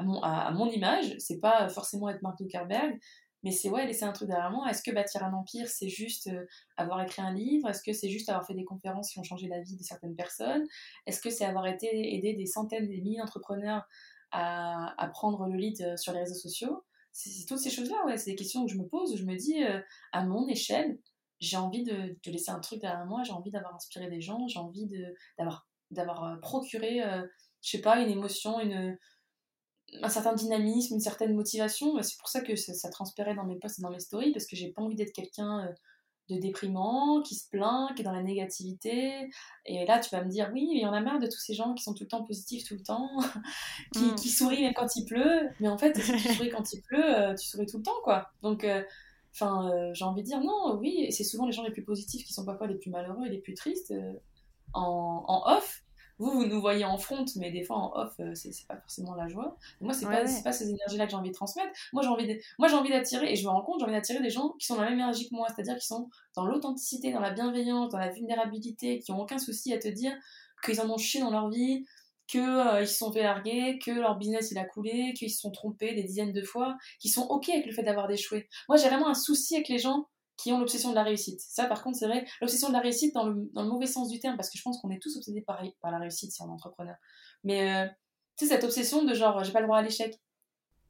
[0.01, 1.15] à mon, à, mon image.
[1.19, 2.99] C'est pas forcément être Mark Zuckerberg,
[3.43, 4.69] mais c'est ouais, laisser un truc derrière moi.
[4.71, 6.47] Est-ce que bâtir un empire, c'est juste euh,
[6.77, 7.69] avoir écrit un livre?
[7.69, 10.17] Est-ce que c'est juste avoir fait des conférences qui ont changé la vie de certaines
[10.17, 10.65] personnes?
[11.07, 13.87] Est-ce que c'est avoir été aider des centaines, des milliers d'entrepreneurs
[14.33, 16.83] à, à, prendre le lead euh, sur les réseaux sociaux?
[17.13, 19.35] C'est toutes ces choses-là, ouais, c'est des questions que je me pose, où je me
[19.35, 19.65] dis,
[20.13, 20.97] à mon échelle,
[21.41, 24.61] j'ai envie de, laisser un truc derrière moi, j'ai envie d'avoir inspiré des gens, j'ai
[24.61, 24.87] envie
[25.37, 27.03] d'avoir d'avoir procuré,
[27.63, 28.97] je sais pas, une émotion, une,
[30.03, 32.01] un certain dynamisme, une certaine motivation.
[32.03, 34.57] C'est pour ça que ça, transpérait dans mes posts et dans mes stories, parce que
[34.57, 35.73] j'ai pas envie d'être quelqu'un euh,
[36.35, 39.31] de déprimant, qui se plaint, qui est dans la négativité.
[39.67, 41.55] Et là, tu vas me dire, oui, il y en a marre de tous ces
[41.55, 43.09] gens qui sont tout le temps positifs, tout le temps,
[43.93, 44.15] qui, mm.
[44.15, 45.49] qui, sourient même quand il pleut.
[45.59, 48.01] Mais en fait, si tu souris quand il pleut, euh, tu souris tout le temps,
[48.05, 48.31] quoi.
[48.43, 48.83] Donc, euh,
[49.33, 52.33] enfin, j'ai envie de dire, non, oui, c'est souvent les gens les plus positifs qui
[52.33, 53.93] sont parfois les plus malheureux et les plus tristes
[54.73, 55.83] en, en off
[56.21, 59.15] vous, vous nous voyez en front, mais des fois en off, euh, c'est pas forcément
[59.15, 59.57] la joie.
[59.81, 61.71] moi, c'est pas, pas ces énergies-là que j'ai envie de transmettre.
[61.95, 64.21] Moi, j'ai envie, moi, j'ai envie d'attirer, et je me rends compte, j'ai envie d'attirer
[64.21, 67.11] des gens qui sont dans la même énergie que moi, c'est-à-dire qui sont dans l'authenticité,
[67.11, 70.13] dans la bienveillance, dans la vulnérabilité, qui ont aucun souci à te dire
[70.63, 71.87] qu'ils en ont chié dans leur vie,
[72.27, 75.51] qu'ils euh, se sont fait larguer, que leur business il a coulé, qu'ils se sont
[75.51, 78.47] trompés des dizaines de fois, qui sont ok avec le fait d'avoir déchoué.
[78.69, 80.07] Moi, j'ai vraiment un souci avec les gens
[80.41, 81.41] qui ont l'obsession de la réussite.
[81.41, 84.09] Ça, par contre, c'est vrai, l'obsession de la réussite dans le, dans le, mauvais sens
[84.09, 86.41] du terme, parce que je pense qu'on est tous obsédés par, par la réussite si
[86.41, 86.97] on est entrepreneur.
[87.45, 87.87] Mais euh,
[88.39, 90.19] tu sais, cette obsession de genre, j'ai pas le droit à l'échec.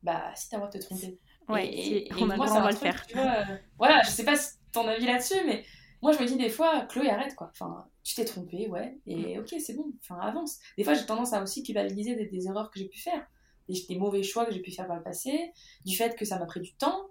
[0.05, 1.19] Bah, si t'as le droit de te tromper.
[1.49, 3.05] Ouais, et, on a moi, le droit le faire.
[3.17, 4.37] Euh, voilà, je sais pas
[4.73, 5.65] ton avis là-dessus, mais
[6.01, 7.51] moi, je me dis des fois, Chloé, arrête quoi.
[7.51, 9.41] Enfin, tu t'es trompé, ouais, et mm.
[9.41, 10.59] ok, c'est bon, enfin, avance.
[10.79, 13.27] Des fois, j'ai tendance à aussi culpabiliser des, des erreurs que j'ai pu faire,
[13.69, 15.53] des, des mauvais choix que j'ai pu faire par le passé,
[15.85, 17.11] du fait que ça m'a pris du temps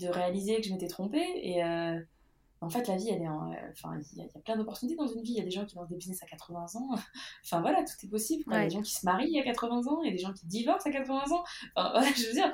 [0.00, 1.26] de réaliser que je m'étais trompée.
[1.42, 2.00] Et euh,
[2.62, 5.22] en fait, la vie, elle est en, enfin, il y, a plein d'opportunités dans une
[5.22, 5.32] vie.
[5.32, 6.90] Il y a des gens qui lancent des business à 80 ans.
[7.44, 8.44] enfin voilà, tout est possible.
[8.48, 10.22] Il y a des gens qui se marient à 80 ans, il y a des
[10.22, 11.44] gens qui divorcent à 80 ans.
[11.74, 12.52] Enfin voilà, je veux dire,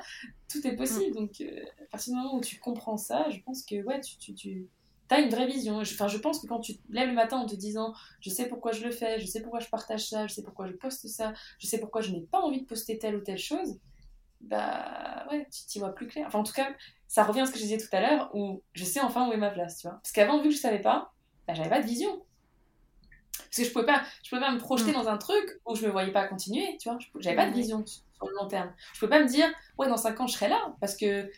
[0.49, 1.11] tout est possible.
[1.11, 1.19] Mm.
[1.19, 4.17] Donc, euh, à partir du moment où tu comprends ça, je pense que ouais, tu,
[4.17, 4.69] tu, tu
[5.09, 5.79] as une vraie vision.
[5.79, 8.47] Enfin, je pense que quand tu te lèves le matin en te disant je sais
[8.47, 11.07] pourquoi je le fais, je sais pourquoi je partage ça, je sais pourquoi je poste
[11.07, 13.77] ça, je sais pourquoi je n'ai pas envie de poster telle ou telle chose,
[14.41, 16.25] bah ouais, tu t'y vois plus clair.
[16.27, 16.69] Enfin, en tout cas,
[17.07, 19.33] ça revient à ce que je disais tout à l'heure, où je sais enfin où
[19.33, 19.97] est ma place, tu vois.
[19.97, 21.13] Parce qu'avant, vu que je savais pas,
[21.47, 22.21] bah, j'avais pas de vision.
[23.37, 24.95] Parce que je pouvais pas, je pouvais pas me projeter mm.
[24.95, 26.97] dans un truc où je me voyais pas continuer, tu vois.
[27.19, 27.55] J'avais pas de mm.
[27.55, 28.71] vision sur le long terme.
[28.93, 30.75] Je pouvais pas me dire, ouais, dans 5 ans, je serai là.
[30.79, 31.29] Parce que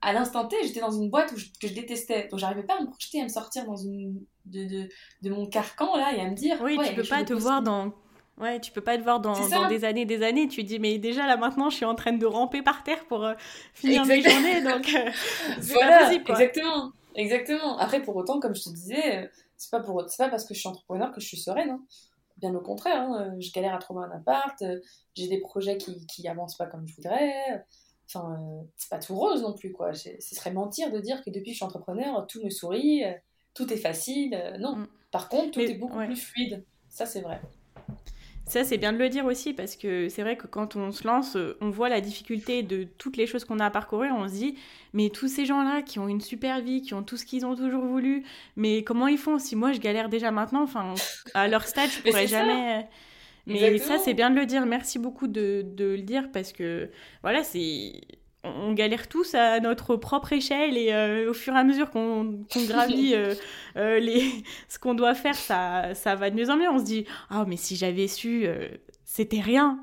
[0.00, 2.28] à l'instant T, j'étais dans une boîte où que je détestais.
[2.28, 4.88] Donc, j'arrivais pas à me projeter, à me sortir dans une, de, de,
[5.22, 6.58] de mon carcan, là, et à me dire.
[6.60, 7.92] Oui, ouais, tu peux pas te voir dans
[8.38, 10.48] Ouais, tu peux pas te voir dans, dans, des années, des années.
[10.48, 13.24] Tu dis, mais déjà là maintenant, je suis en train de ramper par terre pour
[13.24, 13.34] euh,
[13.74, 15.10] finir mes journées, donc euh,
[15.60, 16.24] c'est pas possible.
[16.28, 17.78] Exactement, exactement.
[17.78, 20.60] Après, pour autant, comme je te disais, euh, c'est pas pour, pas parce que je
[20.60, 21.70] suis entrepreneur que je suis sereine.
[21.70, 21.82] Hein.
[22.38, 23.36] Bien au contraire, hein.
[23.38, 24.64] je galère à trouver un appart,
[25.14, 27.64] j'ai des projets qui, qui avancent pas comme je voudrais.
[28.08, 28.36] Enfin,
[28.76, 29.92] c'est pas tout rose non plus, quoi.
[29.94, 33.04] Ce serait mentir de dire que depuis que je suis entrepreneur, tout me sourit,
[33.54, 34.56] tout est facile.
[34.58, 34.76] non.
[34.76, 34.86] Mm.
[35.12, 36.64] Par contre, tout est beaucoup plus fluide.
[36.88, 37.40] Ça, c'est vrai.
[38.52, 41.06] Ça, c'est bien de le dire aussi, parce que c'est vrai que quand on se
[41.06, 44.34] lance, on voit la difficulté de toutes les choses qu'on a à parcourir, on se
[44.34, 44.58] dit,
[44.92, 47.56] mais tous ces gens-là qui ont une super vie, qui ont tout ce qu'ils ont
[47.56, 48.24] toujours voulu,
[48.56, 50.92] mais comment ils font Si moi, je galère déjà maintenant, enfin,
[51.32, 52.86] à leur stade, je pourrais jamais...
[53.46, 54.66] Mais ça, c'est bien de le dire.
[54.66, 56.90] Merci beaucoup de, de le dire, parce que,
[57.22, 58.02] voilà, c'est
[58.44, 62.44] on galère tous à notre propre échelle et euh, au fur et à mesure qu'on
[62.66, 63.34] gravit euh,
[63.76, 64.24] euh, les,
[64.68, 66.68] ce qu'on doit faire, ça, ça va de mieux en mieux.
[66.68, 68.46] On se dit, ah, mais si j'avais su,
[69.04, 69.78] c'était rien.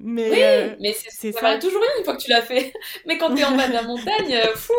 [0.00, 2.72] Mais, oui, mais c'est, ça, va toujours rien une fois que tu l'as fait.
[3.06, 4.72] Mais quand t'es en bas de la montagne, fou,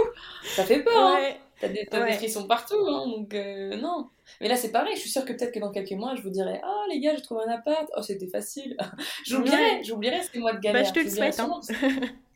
[0.44, 0.94] ça fait peur.
[0.94, 1.30] Hein.
[1.62, 3.34] T'as des, t'as des frissons partout, hein, donc
[3.82, 4.10] non.
[4.42, 4.94] Mais là, c'est pareil.
[4.96, 7.16] Je suis sûre que peut-être que dans quelques mois, je vous dirai Ah, les gars,
[7.16, 7.90] j'ai trouvé un appart.
[7.96, 8.76] Oh, c'était facile.
[9.26, 10.84] j'oublierai, j'oublierai ces mois de galère.
[10.84, 11.42] Bah, je te le souhaite.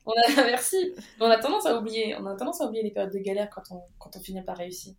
[0.06, 0.94] On a, merci.
[1.20, 3.64] On a tendance à oublier, on a tendance à oublier les périodes de galère quand
[3.72, 4.94] on, quand on finit par réussir.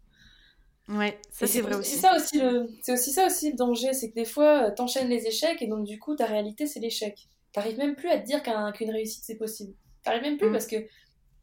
[0.89, 1.93] Ouais, ça c'est vrai aussi.
[1.93, 4.75] C'est ça aussi le, c'est aussi ça aussi le danger, c'est que des fois euh,
[4.75, 7.29] t'enchaînes les échecs et donc du coup ta réalité c'est l'échec.
[7.53, 9.73] T'arrives même plus à te dire qu'une réussite c'est possible.
[10.03, 10.53] T'arrives même plus mm.
[10.53, 10.77] parce que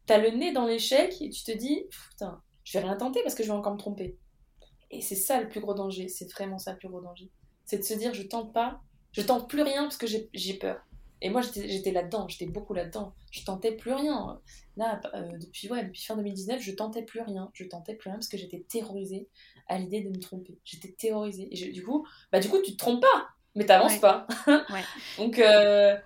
[0.04, 3.34] t'as le nez dans l'échec et tu te dis putain, je vais rien tenter parce
[3.34, 4.18] que je vais encore me tromper.
[4.90, 7.30] Et c'est ça le plus gros danger, c'est vraiment ça le plus gros danger.
[7.64, 8.82] C'est de se dire je tente pas,
[9.12, 10.86] je tente plus rien parce que j'ai peur.
[11.20, 13.12] Et moi, j'étais là-dedans, j'étais beaucoup là-dedans.
[13.32, 14.40] Je tentais plus rien.
[14.76, 17.50] Là, euh, depuis, ouais, depuis fin 2019, je tentais plus rien.
[17.54, 19.28] Je tentais plus rien parce que j'étais terrorisée
[19.66, 20.58] à l'idée de me tromper.
[20.64, 21.48] J'étais terrorisée.
[21.50, 24.26] Et du coup, bah, du coup, tu te trompes pas, mais t'avances pas.
[24.46, 24.84] ouais.
[25.18, 25.96] Donc, euh,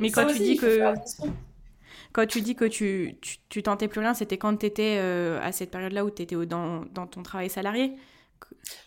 [0.00, 0.94] mais quand tu dis que.
[2.12, 5.38] Quand tu dis que tu, tu, tu tentais plus rien, c'était quand tu étais euh,
[5.42, 7.92] à cette période-là où tu étais dans, dans ton travail salarié?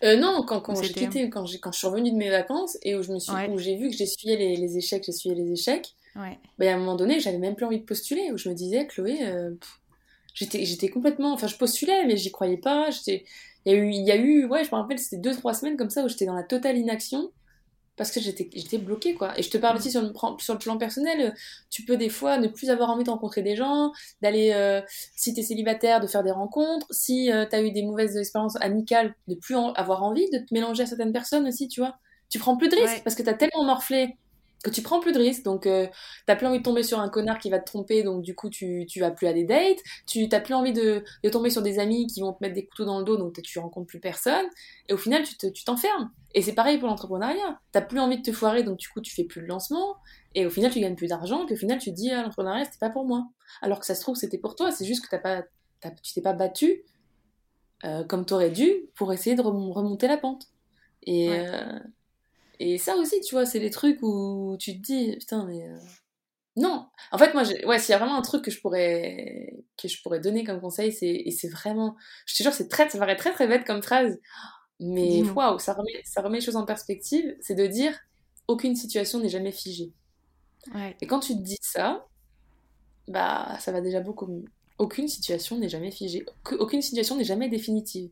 [0.03, 2.95] Euh, non, quand, quand j'ai quitté, quand, quand je suis revenue de mes vacances et
[2.95, 5.95] où je me suis, où j'ai vu que j'essuyais les, les échecs, j'essuyais les échecs.
[6.15, 6.37] Ouais.
[6.59, 8.31] Bah, à un moment donné, j'avais même plus envie de postuler.
[8.31, 9.51] Où je me disais, Chloé, euh,
[10.33, 12.89] j'étais, j'étais complètement, enfin, je postulais, mais j'y croyais pas.
[12.91, 13.25] J'étais,
[13.65, 15.53] il y a eu, il y a eu, ouais, je me rappelle, c'était deux trois
[15.53, 17.31] semaines comme ça où j'étais dans la totale inaction
[18.02, 19.38] parce que j'étais bloquée quoi.
[19.38, 21.36] Et je te parle aussi sur le, sur le plan personnel
[21.69, 23.91] tu peux des fois ne plus avoir envie de rencontrer des gens
[24.23, 24.82] d'aller euh,
[25.15, 26.88] si t'es célibataire de faire des rencontres.
[26.90, 30.82] Si euh, t'as eu des mauvaises expériences amicales de plus avoir envie de te mélanger
[30.82, 31.95] à certaines personnes aussi tu vois.
[32.32, 34.18] Tu prends plus de risques parce que t'as tellement morflé
[34.69, 35.43] tu prends plus de risques.
[35.43, 35.88] Donc, euh,
[36.25, 38.49] t'as plus envie de tomber sur un connard qui va te tromper, donc du coup,
[38.49, 39.79] tu, tu vas plus à des dates.
[40.05, 42.65] Tu t'as plus envie de, de, tomber sur des amis qui vont te mettre des
[42.65, 44.45] couteaux dans le dos, donc tu rencontres plus personne.
[44.89, 46.11] Et au final, tu t'enfermes.
[46.35, 47.59] et c'est pareil pour l'entrepreneuriat.
[47.71, 49.95] T'as plus envie de te foirer, donc du coup, tu fais plus de lancement.
[50.35, 52.77] Et au final, tu gagnes plus d'argent, qu'au final, tu te dis, ah, l'entrepreneuriat, c'était
[52.79, 53.27] pas pour moi.
[53.61, 54.71] Alors que ça se trouve, c'était pour toi.
[54.71, 55.43] C'est juste que t'as pas,
[56.03, 56.83] tu t'es pas battu
[57.83, 60.47] euh, comme t'aurais dû pour essayer de remonter la pente.
[61.03, 61.79] Et, euh,
[62.61, 65.67] et ça aussi, tu vois, c'est des trucs où tu te dis, putain, mais.
[65.67, 65.77] Euh,
[66.57, 69.88] non, en fait, moi, ouais, s'il y a vraiment un truc que je pourrais, que
[69.88, 72.99] je pourrais donner comme conseil, c'est, et c'est vraiment, je te jure, c'est très, ça
[72.99, 74.19] paraît très très bête comme phrase,
[74.79, 77.97] mais waouh, ça remet, ça remet les choses en perspective, c'est de dire,
[78.49, 79.93] aucune situation n'est jamais figée.
[80.99, 82.05] Et quand tu te dis ça,
[83.07, 84.45] bah, ça va déjà beaucoup mieux.
[84.77, 86.25] Aucune situation n'est jamais figée,
[86.59, 88.11] aucune situation n'est jamais définitive.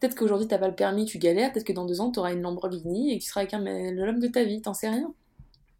[0.00, 1.52] Peut-être qu'aujourd'hui, t'as pas le permis, tu galères.
[1.52, 3.60] Peut-être que dans deux ans, tu auras une Lamborghini et tu seras avec un,
[3.92, 4.62] l'homme de ta vie.
[4.62, 5.12] T'en sais rien.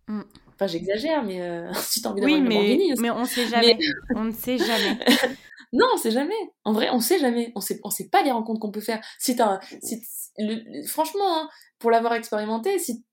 [0.08, 0.20] Mm.
[0.54, 2.94] Enfin, j'exagère, mais euh, si t'as envie d'avoir une Lamborghini.
[2.98, 3.78] Mais on sait jamais.
[4.14, 4.98] on ne sait jamais.
[5.72, 6.52] non, on sait jamais.
[6.64, 7.50] En vrai, on sait jamais.
[7.54, 9.00] On sait, on sait pas les rencontres qu'on peut faire.
[9.18, 10.02] Si t'as, si,
[10.86, 11.48] franchement, hein,
[11.78, 13.04] pour l'avoir expérimenté, si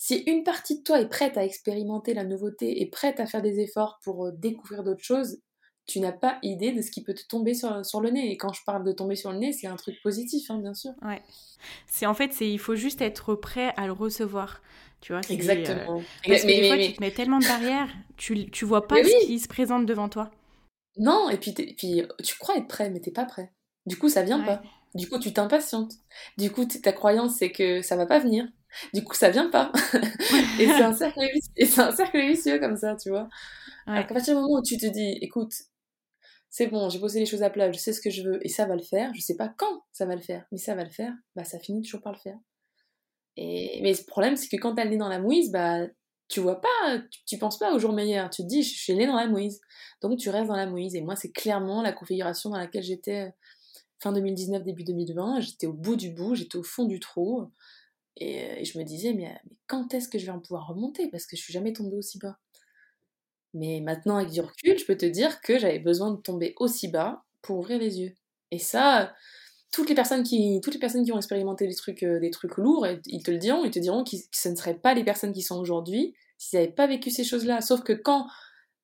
[0.00, 3.42] si une partie de toi est prête à expérimenter la nouveauté et prête à faire
[3.42, 5.42] des efforts pour euh, découvrir d'autres choses,
[5.90, 8.30] tu n'as pas idée de ce qui peut te tomber sur, sur, le nez.
[8.30, 10.74] Et quand je parle de tomber sur le nez, c'est un truc positif, hein, bien
[10.74, 10.92] sûr.
[11.02, 11.20] Ouais.
[11.86, 14.62] C'est en fait, c'est il faut juste être prêt à le recevoir.
[15.00, 15.98] Tu vois, Exactement.
[15.98, 18.86] Euh, parce mais, que des fois, tu te mets tellement de barrières, tu, tu vois
[18.86, 20.30] pas ce qui se présente devant toi.
[20.98, 23.52] Non, et puis, puis tu crois être prêt, mais t'es pas prêt.
[23.86, 24.62] Du coup, ça vient pas.
[24.94, 25.94] Du coup, tu t'impatientes.
[26.36, 28.46] Du coup, ta croyance, c'est que ça va pas venir.
[28.92, 29.72] Du coup, ça vient pas.
[30.60, 33.28] et c'est un cercle vicieux, un cercle vicieux comme ça, tu vois.
[33.86, 35.52] À partir du moment où tu te dis, écoute,
[36.50, 38.48] c'est bon, j'ai posé les choses à plat, je sais ce que je veux et
[38.48, 39.12] ça va le faire.
[39.14, 41.14] Je sais pas quand ça va le faire, mais ça va le faire.
[41.36, 42.36] Bah, ça finit toujours par le faire.
[43.36, 45.86] Et mais le problème, c'est que quand t'as le dans la mouise, bah,
[46.28, 48.30] tu vois pas, tu, penses pas au jour meilleur.
[48.30, 49.60] Tu te dis, je suis nez dans la mouise.
[50.02, 50.96] Donc tu restes dans la mouise.
[50.96, 53.30] Et moi, c'est clairement la configuration dans laquelle j'étais euh,
[54.00, 55.40] fin 2019, début 2020.
[55.40, 57.52] J'étais au bout du bout, j'étais au fond du trou.
[58.16, 61.08] Et, je me disais, mais, mais quand est-ce que je vais en pouvoir remonter?
[61.10, 62.38] Parce que je suis jamais tombée aussi bas.
[63.54, 66.88] Mais maintenant, avec du recul, je peux te dire que j'avais besoin de tomber aussi
[66.88, 68.14] bas pour ouvrir les yeux.
[68.50, 69.12] Et ça,
[69.72, 72.56] toutes les personnes qui, toutes les personnes qui ont expérimenté des trucs, euh, des trucs
[72.56, 75.32] lourds, ils te le diront, ils te diront que ce ne seraient pas les personnes
[75.32, 77.60] qui sont aujourd'hui s'ils n'avaient pas vécu ces choses-là.
[77.60, 78.26] Sauf que quand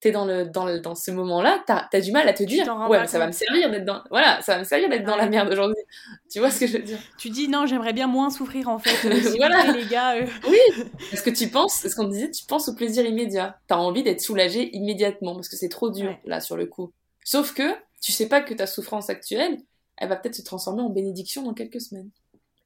[0.01, 2.67] t'es dans le dans le, dans ce moment-là, t'as as du mal à te dire
[2.89, 5.29] ouais, ça va me servir d'être dans voilà, ça va me servir d'être dans la
[5.29, 5.83] merde aujourd'hui.
[6.31, 6.99] Tu vois ce que je veux dire?
[7.19, 9.09] Tu dis non, j'aimerais bien moins souffrir en fait.
[9.09, 10.17] Euh, voilà les gars.
[10.17, 10.27] Euh.
[10.47, 10.85] Oui.
[11.11, 13.59] Parce que tu penses, ce qu'on disait, tu penses au plaisir immédiat.
[13.69, 16.93] T'as envie d'être soulagé immédiatement parce que c'est trop dur là sur le coup.
[17.25, 19.59] Sauf que tu sais pas que ta souffrance actuelle,
[19.97, 22.11] elle va peut-être se transformer en bénédiction dans quelques semaines.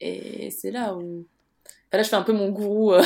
[0.01, 1.27] Et c'est là où
[1.93, 2.93] là je fais un peu mon gourou.
[2.93, 3.03] Euh,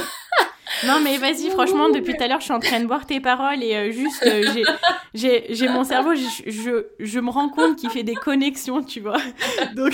[0.86, 3.20] non, mais vas-y, franchement, depuis tout à l'heure, je suis en train de boire tes
[3.20, 4.43] paroles et euh, juste, euh,
[5.15, 9.19] j'ai mon cerveau, je, je, je, me rends compte qu'il fait des connexions, tu vois.
[9.77, 9.93] Donc,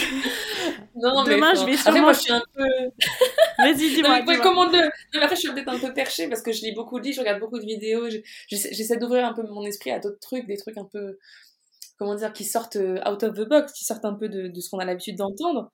[0.96, 1.90] non, demain, je vais sûrement.
[1.90, 2.64] Après, moi, je suis un peu.
[3.58, 4.20] Vas-y, dis-moi.
[4.22, 4.90] Dis comment le...
[5.22, 7.20] après, je suis peut-être un peu perchée parce que je lis beaucoup de livres, je
[7.20, 8.08] regarde beaucoup de vidéos,
[8.48, 11.18] j'essaie d'ouvrir un peu mon esprit à d'autres trucs, des trucs un peu.
[11.98, 14.60] Comment dire, qui sortent euh, out of the box, qui sortent un peu de, de
[14.60, 15.70] ce qu'on a l'habitude d'entendre.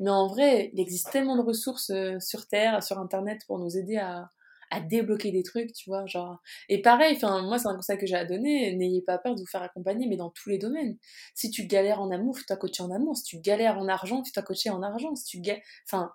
[0.00, 3.98] Mais en vrai, il existe tellement de ressources sur Terre, sur Internet, pour nous aider
[3.98, 4.30] à,
[4.70, 6.06] à débloquer des trucs, tu vois.
[6.06, 6.40] Genre...
[6.68, 9.46] Et pareil, moi, c'est un conseil que j'ai à donner n'ayez pas peur de vous
[9.46, 10.96] faire accompagner, mais dans tous les domaines.
[11.34, 13.16] Si tu galères en amour, fais-toi coacher en amour.
[13.16, 15.14] Si tu galères en argent, fais-toi coacher en argent.
[15.14, 15.62] Si tu galères.
[15.86, 16.12] Enfin,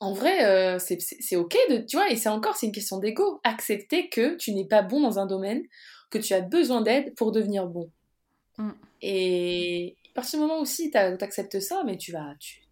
[0.00, 3.40] en vrai, euh, c'est ok de, tu vois, et c'est encore, c'est une question d'ego.
[3.44, 5.62] Accepter que tu n'es pas bon dans un domaine,
[6.10, 7.90] que tu as besoin d'aide pour devenir bon.
[8.58, 8.70] Mm.
[9.02, 12.63] Et à partir du moment aussi tu acceptes ça, mais tu vas, tu,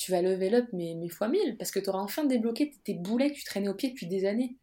[0.00, 2.94] tu vas lever up mais, mais fois mille, parce que tu auras enfin débloqué tes
[2.94, 4.56] boulets que tu traînais au pied depuis des années.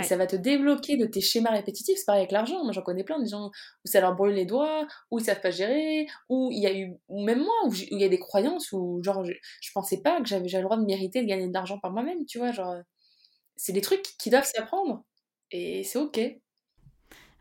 [0.00, 1.98] Et ça va te débloquer de tes schémas répétitifs.
[1.98, 2.62] C'est pareil avec l'argent.
[2.62, 3.50] Moi, j'en connais plein, des gens
[3.84, 6.74] où ça leur brûle les doigts, où ils savent pas gérer, où il y a
[6.74, 10.00] eu, ou même moi, où il y a des croyances où, genre, je, je pensais
[10.00, 12.52] pas que j'avais le droit de mériter de gagner de l'argent par moi-même, tu vois.
[12.52, 12.76] Genre,
[13.56, 15.04] c'est des trucs qui doivent s'apprendre.
[15.50, 16.18] Et c'est ok.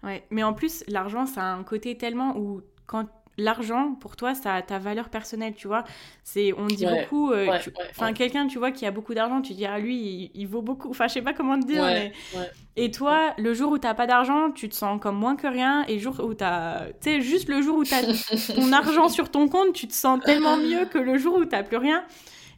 [0.03, 4.35] Ouais, mais en plus, l'argent, ça a un côté tellement où quand l'argent pour toi
[4.35, 5.83] ça a ta valeur personnelle tu vois.
[6.23, 7.47] C'est on dit beaucoup euh,
[7.91, 10.89] enfin quelqu'un tu vois qui a beaucoup d'argent tu dis ah lui il, vaut beaucoup
[10.89, 12.11] enfin je sais pas comment te dire mais...
[12.75, 15.83] et toi le jour où t'as pas d'argent tu te sens comme moins que rien
[15.87, 18.01] et le jour où t'as tu sais juste le jour où t'as
[18.55, 21.63] ton argent sur ton compte tu te sens tellement mieux que le jour où t'as
[21.63, 22.03] plus rien.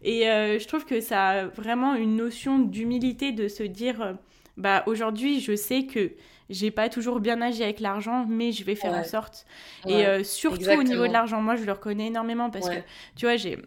[0.03, 4.13] Et euh, je trouve que ça a vraiment une notion d'humilité de se dire euh,
[4.57, 6.11] bah aujourd'hui je sais que
[6.53, 9.45] j'ai pas toujours bien agi avec l'argent, mais je vais faire en sorte.
[9.87, 12.79] Et euh, surtout au niveau de l'argent, moi je le reconnais énormément parce que
[13.15, 13.57] tu vois, j'ai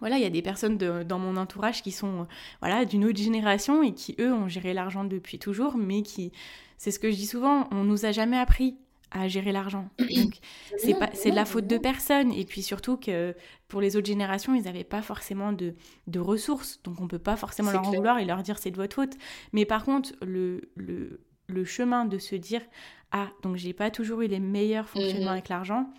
[0.00, 2.28] voilà, il y a des personnes dans mon entourage qui sont
[2.60, 6.32] voilà d'une autre génération et qui eux ont géré l'argent depuis toujours, mais qui
[6.76, 8.76] c'est ce que je dis souvent, on nous a jamais appris
[9.10, 9.88] à gérer l'argent.
[9.98, 10.38] Donc
[10.76, 12.32] c'est pas c'est de la faute de personne.
[12.32, 13.34] Et puis surtout que
[13.66, 15.74] pour les autres générations, ils n'avaient pas forcément de,
[16.06, 18.76] de, ressources, donc on peut pas forcément leur en vouloir et leur dire c'est de
[18.76, 19.14] votre faute.
[19.52, 22.62] Mais par contre, le, le le chemin de se dire
[23.10, 25.32] ah donc j'ai pas toujours eu les meilleurs fonctionnements mhm.
[25.32, 25.90] avec l'argent.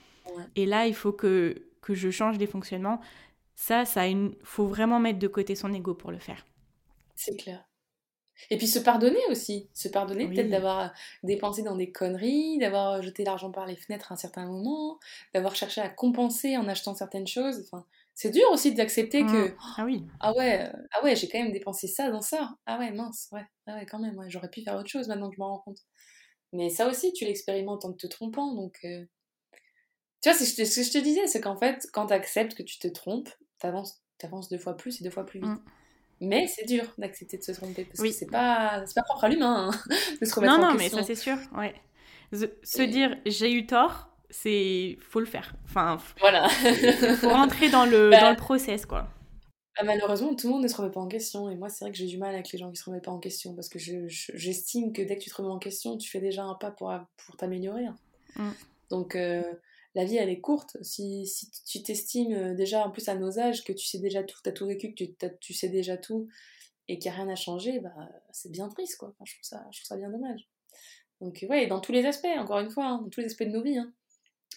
[0.55, 3.01] Et là il faut que que je change des fonctionnements.
[3.55, 6.45] Ça ça une faut vraiment mettre de côté son ego pour le faire.
[7.15, 7.65] C'est clair.
[8.49, 9.69] Et puis se pardonner aussi.
[9.73, 10.93] Se pardonner peut-être d'avoir
[11.23, 14.99] dépensé dans des conneries d'avoir jeté l'argent par les fenêtres à un certain moment
[15.33, 17.65] d'avoir cherché à compenser en achetant certaines choses.
[17.65, 17.85] Enfin
[18.21, 19.55] c'est dur aussi d'accepter que mmh.
[19.77, 22.91] ah oui ah ouais ah ouais j'ai quand même dépensé ça dans ça ah ouais
[22.91, 25.39] mince ouais ah ouais quand même ouais, j'aurais pu faire autre chose maintenant que je
[25.39, 25.79] m'en rends compte
[26.51, 29.05] mais ça aussi tu l'expérimentes en te trompant donc euh,
[30.21, 32.63] tu vois c'est ce que je te disais c'est qu'en fait quand tu acceptes que
[32.63, 35.63] tu te trompes t'avances avances deux fois plus et deux fois plus vite mmh.
[36.21, 39.69] Mais c'est dur d'accepter de se tromper parce que c'est pas, pas propre à l'humain
[39.71, 40.97] hein, de se remettre non, en non, question.
[40.97, 41.37] Non, non, mais ça c'est sûr.
[41.57, 41.73] Ouais.
[42.63, 45.53] Se dire j'ai eu tort, c'est faut le faire.
[45.65, 46.47] Enfin, voilà.
[47.19, 49.07] faut rentrer dans le, bah, dans le process, quoi.
[49.77, 51.49] Bah, malheureusement, tout le monde ne se remet pas en question.
[51.49, 53.11] Et moi, c'est vrai que j'ai du mal avec les gens qui se remettent pas
[53.11, 53.55] en question.
[53.55, 56.55] Parce que j'estime que dès que tu te remets en question, tu fais déjà un
[56.55, 56.93] pas pour,
[57.25, 57.85] pour t'améliorer.
[58.35, 58.49] Mm.
[58.89, 59.43] Donc, euh,
[59.95, 60.77] la vie, elle est courte.
[60.81, 64.23] Si, si tu t'estimes euh, déjà, en plus à nos âges, que tu sais déjà
[64.23, 66.27] tout, tu as tout vécu, que tu, tu sais déjà tout,
[66.87, 67.93] et qu'il n'y a rien à changer, bah,
[68.31, 69.13] c'est bien triste, quoi.
[69.23, 70.47] je, trouve ça, je trouve ça bien dommage.
[71.21, 73.49] Donc, ouais, dans tous les aspects, encore une fois, hein, dans tous les aspects de
[73.49, 73.77] nos vies.
[73.77, 73.93] Hein.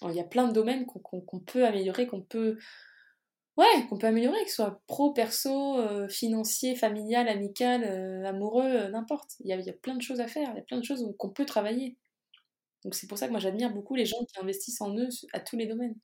[0.08, 2.58] Il y a plein de domaines qu'on peut améliorer, qu'on peut.
[3.58, 8.64] Ouais, qu'on peut améliorer, que ce soit pro, perso, euh, financier, familial, amical, euh, amoureux,
[8.64, 9.32] euh, n'importe.
[9.40, 10.84] Il y, a, y, a, plein de choses à faire, il y a plein de
[10.84, 11.98] choses qu'on peut travailler.
[12.84, 15.40] Donc c'est pour ça que moi j'admire beaucoup les gens qui investissent en eux à
[15.40, 15.96] tous les domaines.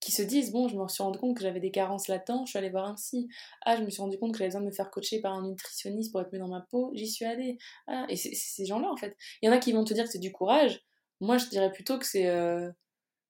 [0.00, 2.50] Qui se disent, bon, je me suis rendu compte que j'avais des carences latentes, je
[2.52, 3.28] suis allée voir un psy.
[3.66, 5.46] Ah, je me suis rendu compte que j'avais besoin de me faire coacher par un
[5.48, 7.58] nutritionniste pour être mieux dans ma peau, j'y suis allée.
[7.86, 9.16] Ah, et c'est ces gens-là en fait.
[9.42, 10.82] Il y en a qui vont te dire que c'est du courage.
[11.20, 12.26] Moi je dirais plutôt que c'est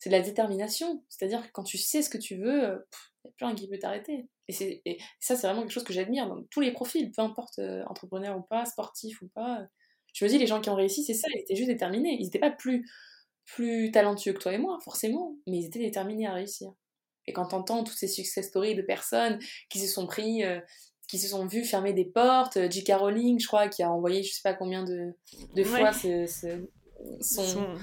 [0.00, 1.04] c'est de la détermination.
[1.08, 2.78] C'est-à-dire que quand tu sais ce que tu veux, il euh,
[3.24, 4.26] n'y a plus rien qui peut t'arrêter.
[4.48, 7.58] Et, et, ça, c'est vraiment quelque chose que j'admire dans tous les profils, peu importe
[7.58, 9.60] euh, entrepreneur ou pas, sportif ou pas.
[10.14, 12.16] Je me dis, les gens qui ont réussi, c'est ça, ils étaient juste déterminés.
[12.18, 12.90] Ils n'étaient pas plus,
[13.44, 16.72] plus talentueux que toi et moi, forcément, mais ils étaient déterminés à réussir.
[17.26, 20.58] Et quand t'entends toutes ces success stories de personnes qui se sont pris, euh,
[21.08, 22.92] qui se sont vus fermer des portes, J.K.
[22.94, 25.12] Rowling, je crois, qui a envoyé je sais pas combien de,
[25.54, 26.24] de fois son,
[27.20, 27.76] son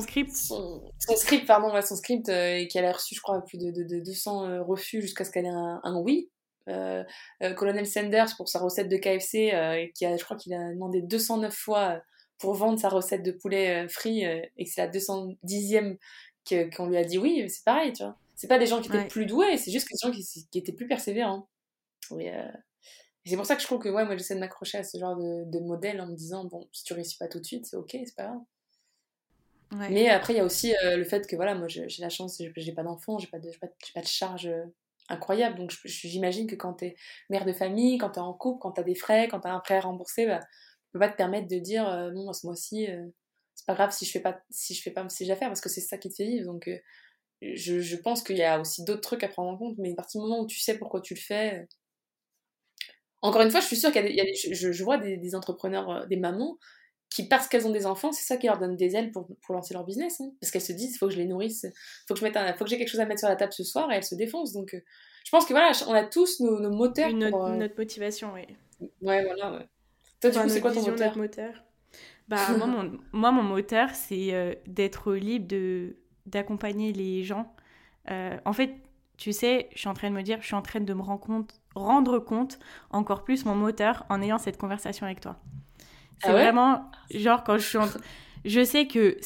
[0.00, 3.70] script son, script, pardon, son script, euh, et qu'elle a reçu, je crois, plus de,
[3.70, 6.30] de, 200 euh, refus jusqu'à ce qu'elle ait un, oui.
[6.68, 7.02] Euh,
[7.56, 11.52] Colonel Sanders, pour sa recette de KFC, qui a, je crois qu'il a demandé 209
[11.52, 12.00] fois
[12.38, 15.96] pour vendre sa recette de poulet frit, et que c'est la 210e
[16.76, 18.16] qu'on lui a dit oui, c'est pareil, tu vois.
[18.36, 20.72] C'est pas des gens qui étaient plus doués, c'est juste des gens qui, qui étaient
[20.72, 21.48] plus persévérants.
[22.18, 22.30] Et,
[23.26, 25.16] c'est pour ça que je trouve que ouais, moi j'essaie de m'accrocher à ce genre
[25.16, 27.76] de, de modèle en me disant, bon, si tu réussis pas tout de suite, c'est
[27.76, 28.40] ok, c'est pas grave.
[29.72, 32.42] Mais après, il y a aussi euh, le fait que voilà, moi j'ai la chance,
[32.56, 34.64] j'ai pas d'enfants, j'ai pas, de, pas, pas de charges euh,
[35.08, 35.56] incroyables.
[35.56, 36.96] Donc j'imagine que quand t'es
[37.28, 39.76] mère de famille, quand t'es en couple, quand t'as des frais, quand t'as un prêt
[39.76, 42.88] à rembourser, bah, tu peux pas te permettre de dire euh, non, ce mois-ci,
[43.54, 45.68] c'est pas grave si je fais pas si je fais pas mes affaires parce que
[45.68, 46.46] c'est ça qui te fait vivre.
[46.46, 46.68] Donc
[47.40, 49.94] je, je, pense qu'il y a aussi d'autres trucs à prendre en compte, mais à
[49.94, 51.66] partir du moment où tu sais pourquoi tu le fais,
[53.22, 56.16] encore une fois, je suis sûre qu'il y a, je, vois des, entrepreneurs, euh, des
[56.16, 56.58] mamans,
[57.10, 59.54] qui, parce qu'elles ont des enfants, c'est ça qui leur donne des ailes pour, pour
[59.54, 60.20] lancer leur business.
[60.20, 60.30] Hein.
[60.40, 61.72] Parce qu'elles se disent, il faut que je les nourrisse, il
[62.06, 63.64] faut que je mette faut que j'ai quelque chose à mettre sur la table ce
[63.64, 64.52] soir, et elles se défoncent.
[64.52, 64.80] Donc, euh,
[65.24, 67.10] je pense que voilà, on a tous nos, moteurs.
[67.30, 68.42] pour, euh, notre motivation, oui.
[69.02, 69.68] Ouais, voilà, ouais.
[70.20, 71.64] Toi, coup, c'est quoi ton moteur, moteur?
[72.28, 75.96] Bah, moi, mon, moi, mon moteur, c'est d'être libre de
[76.26, 77.52] d'accompagner les gens.
[78.08, 78.74] en fait,
[79.16, 81.02] tu sais, je suis en train de me dire, je suis en train de me
[81.02, 82.60] rendre compte, rendre compte
[82.90, 85.40] encore plus mon moteur en ayant cette conversation avec toi.
[86.20, 87.86] C'est ah vraiment, genre, quand je suis en...
[88.44, 89.16] Je sais que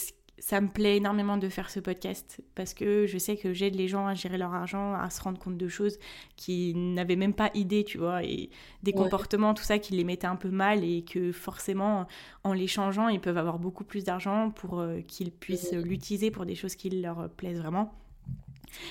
[0.45, 3.89] ça me plaît énormément de faire ce podcast parce que je sais que j'aide les
[3.89, 5.99] gens à gérer leur argent, à se rendre compte de choses
[6.37, 8.51] qui n'avaient même pas idée, tu vois, et
[8.83, 12.07] des comportements, tout ça, qui les mettaient un peu mal et que forcément,
[12.43, 16.45] en les changeant, ils peuvent avoir beaucoup plus d'argent pour euh, qu'ils puissent l'utiliser pour
[16.45, 17.95] des choses qui leur plaisent vraiment.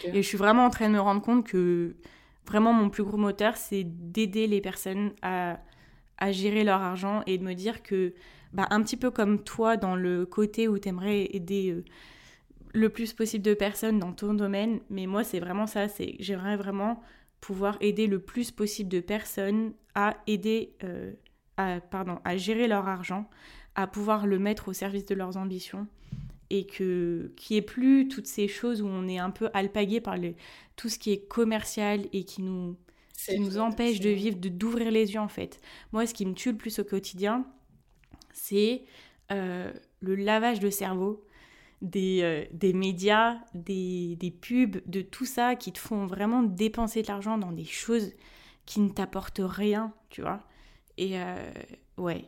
[0.06, 1.96] Et je suis vraiment en train de me rendre compte que
[2.48, 5.60] vraiment mon plus gros moteur, c'est d'aider les personnes à,
[6.18, 8.14] à, gérer leur argent et de me dire que,
[8.54, 11.84] bah, un petit peu comme toi, dans le côté où tu aimerais aider euh,
[12.74, 16.58] le plus possible de personnes dans ton domaine, mais moi, c'est vraiment ça, c'est j'aimerais
[16.58, 17.02] vraiment
[17.42, 21.12] pouvoir aider le plus possible de personnes à aider, euh,
[21.58, 23.30] à, pardon, à gérer leur argent,
[23.76, 25.88] à pouvoir le mettre au service de leurs ambitions
[26.50, 30.18] et que n'y ait plus toutes ces choses où on est un peu alpagué par
[30.18, 30.36] le,
[30.76, 32.78] tout ce qui est commercial et qui nous,
[33.38, 35.60] nous empêche de vivre, de d'ouvrir les yeux en fait.
[35.92, 37.46] Moi, ce qui me tue le plus au quotidien,
[38.34, 38.84] c'est
[39.32, 39.72] euh,
[40.02, 41.26] le lavage de cerveau
[41.82, 47.02] des, euh, des médias, des, des, pubs, de tout ça qui te font vraiment dépenser
[47.02, 48.14] de l'argent dans des choses
[48.66, 50.42] qui ne t'apportent rien, tu vois.
[50.98, 51.52] Et euh,
[51.98, 52.26] ouais,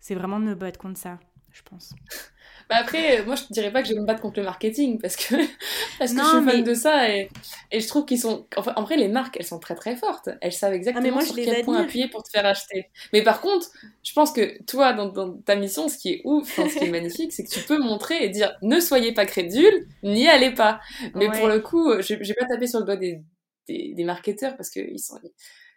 [0.00, 1.18] c'est vraiment de me battre contre ça,
[1.50, 1.94] je pense.
[2.72, 4.98] Bah, après, moi je te dirais pas que je vais me battre contre le marketing
[4.98, 5.34] parce que,
[5.98, 7.28] parce que je suis fan de ça et,
[7.70, 8.46] et je trouve qu'ils sont.
[8.56, 10.30] Enfin, en vrai, les marques elles sont très très fortes.
[10.40, 12.88] Elles savent exactement ah, moi, sur quel point appuyer pour te faire acheter.
[13.12, 13.68] Mais par contre,
[14.02, 16.90] je pense que toi, dans, dans ta mission, ce qui est ouf, ce qui est
[16.90, 20.80] magnifique, c'est que tu peux montrer et dire ne soyez pas crédules, n'y allez pas.
[21.14, 23.20] Mais pour le coup, je, je vais pas taper sur le doigt des,
[23.68, 25.18] des, des marketeurs parce qu'ils sont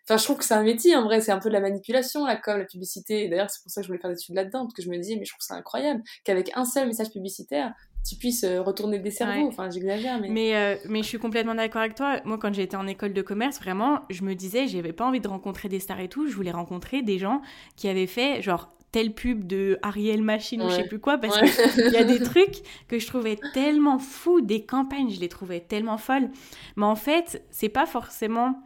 [0.07, 2.25] Enfin, je trouve que c'est un métier, en vrai, c'est un peu de la manipulation,
[2.25, 3.27] la com, la publicité.
[3.27, 4.97] D'ailleurs, c'est pour ça que je voulais faire des études là-dedans, parce que je me
[4.97, 7.73] disais, mais je trouve ça incroyable qu'avec un seul message publicitaire,
[8.07, 9.47] tu puisses euh, retourner des cerveaux.
[9.47, 10.29] Enfin, j'exagère, mais.
[10.29, 12.19] Mais, euh, mais je suis complètement d'accord avec toi.
[12.23, 15.27] Moi, quand j'étais en école de commerce, vraiment, je me disais, j'avais pas envie de
[15.27, 16.27] rencontrer des stars et tout.
[16.27, 17.41] Je voulais rencontrer des gens
[17.75, 21.37] qui avaient fait, genre, telle pub de Ariel Machine ou je sais plus quoi, parce
[21.37, 25.59] qu'il y a des trucs que je trouvais tellement fous, des campagnes, je les trouvais
[25.59, 26.29] tellement folles.
[26.77, 28.61] Mais en fait, c'est pas forcément.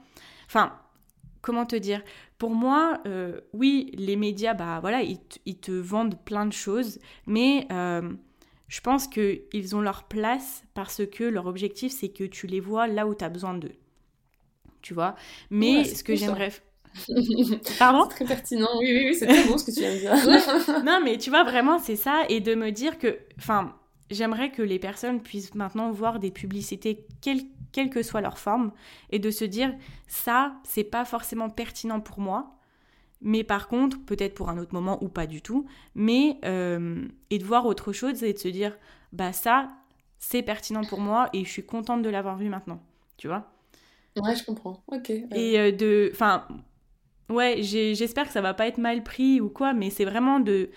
[0.45, 0.73] Enfin,
[1.41, 2.03] comment te dire?
[2.37, 7.67] Pour moi, euh, oui, les médias, bah voilà, ils, te vendent plein de choses, mais
[7.71, 8.13] euh,
[8.67, 12.87] je pense qu'ils ont leur place parce que leur objectif, c'est que tu les vois
[12.87, 13.75] là où tu as besoin d'eux.
[14.81, 15.15] Tu vois?
[15.49, 16.51] Mais ce que j'aimerais...
[17.77, 18.07] Pardon?
[18.09, 20.83] C'est très pertinent, oui, oui, oui c'est très bon ce que tu viens de dire.
[20.83, 23.19] non, mais tu vois, vraiment, c'est ça, et de me dire que...
[23.37, 23.75] Enfin,
[24.09, 28.71] j'aimerais que les personnes puissent maintenant voir des publicités, quelles quelle que soit leur forme,
[29.11, 29.73] et de se dire
[30.07, 32.55] ça, c'est pas forcément pertinent pour moi,
[33.21, 35.65] mais par contre, peut-être pour un autre moment ou pas du tout,
[35.95, 38.77] mais euh, et de voir autre chose et de se dire
[39.11, 39.67] bah ça,
[40.17, 42.81] c'est pertinent pour moi et je suis contente de l'avoir vu maintenant,
[43.17, 43.51] tu vois.
[44.17, 44.83] Ouais, je comprends.
[44.87, 45.09] Ok.
[45.09, 46.45] Et euh, de, enfin,
[47.29, 50.69] ouais, j'espère que ça va pas être mal pris ou quoi, mais c'est vraiment de,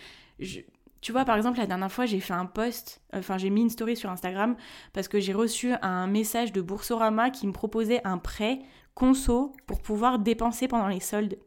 [1.03, 3.71] tu vois, par exemple, la dernière fois, j'ai fait un post, enfin, j'ai mis une
[3.71, 4.57] story sur Instagram
[4.93, 8.61] parce que j'ai reçu un message de Boursorama qui me proposait un prêt
[8.95, 11.39] conso pour pouvoir dépenser pendant les soldes.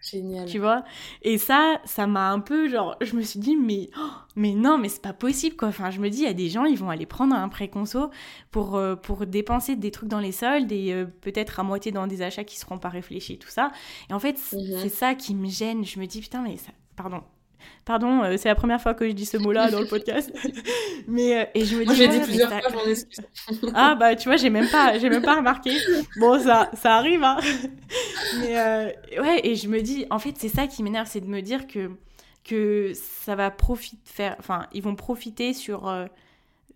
[0.00, 0.46] Génial.
[0.46, 0.84] Tu vois?
[1.22, 4.78] Et ça, ça m'a un peu genre, je me suis dit, mais, oh, mais non,
[4.78, 5.68] mais c'est pas possible quoi.
[5.68, 7.68] Enfin, je me dis, il y a des gens, ils vont aller prendre un prêt
[7.68, 8.10] conso
[8.52, 12.06] pour, euh, pour dépenser des trucs dans les soldes et euh, peut-être à moitié dans
[12.06, 13.72] des achats qui seront pas réfléchis, tout ça.
[14.08, 14.78] Et en fait, mhm.
[14.80, 15.84] c'est ça qui me gêne.
[15.84, 17.22] Je me dis, putain, mais ça, pardon,
[17.84, 20.32] Pardon, euh, c'est la première fois que je dis ce mot-là dans le podcast.
[21.08, 21.86] Mais euh, et je me dis.
[21.86, 23.20] Moi, j'ai dit plusieurs fois, j'en excuse.
[23.74, 25.72] ah bah tu vois, j'ai même pas, j'ai même pas remarqué.
[26.18, 27.38] Bon, ça, ça arrive, hein.
[28.40, 31.26] Mais euh, ouais, et je me dis, en fait, c'est ça qui m'énerve, c'est de
[31.26, 31.90] me dire que
[32.44, 35.92] que ça va profiter, faire, enfin, ils vont profiter sur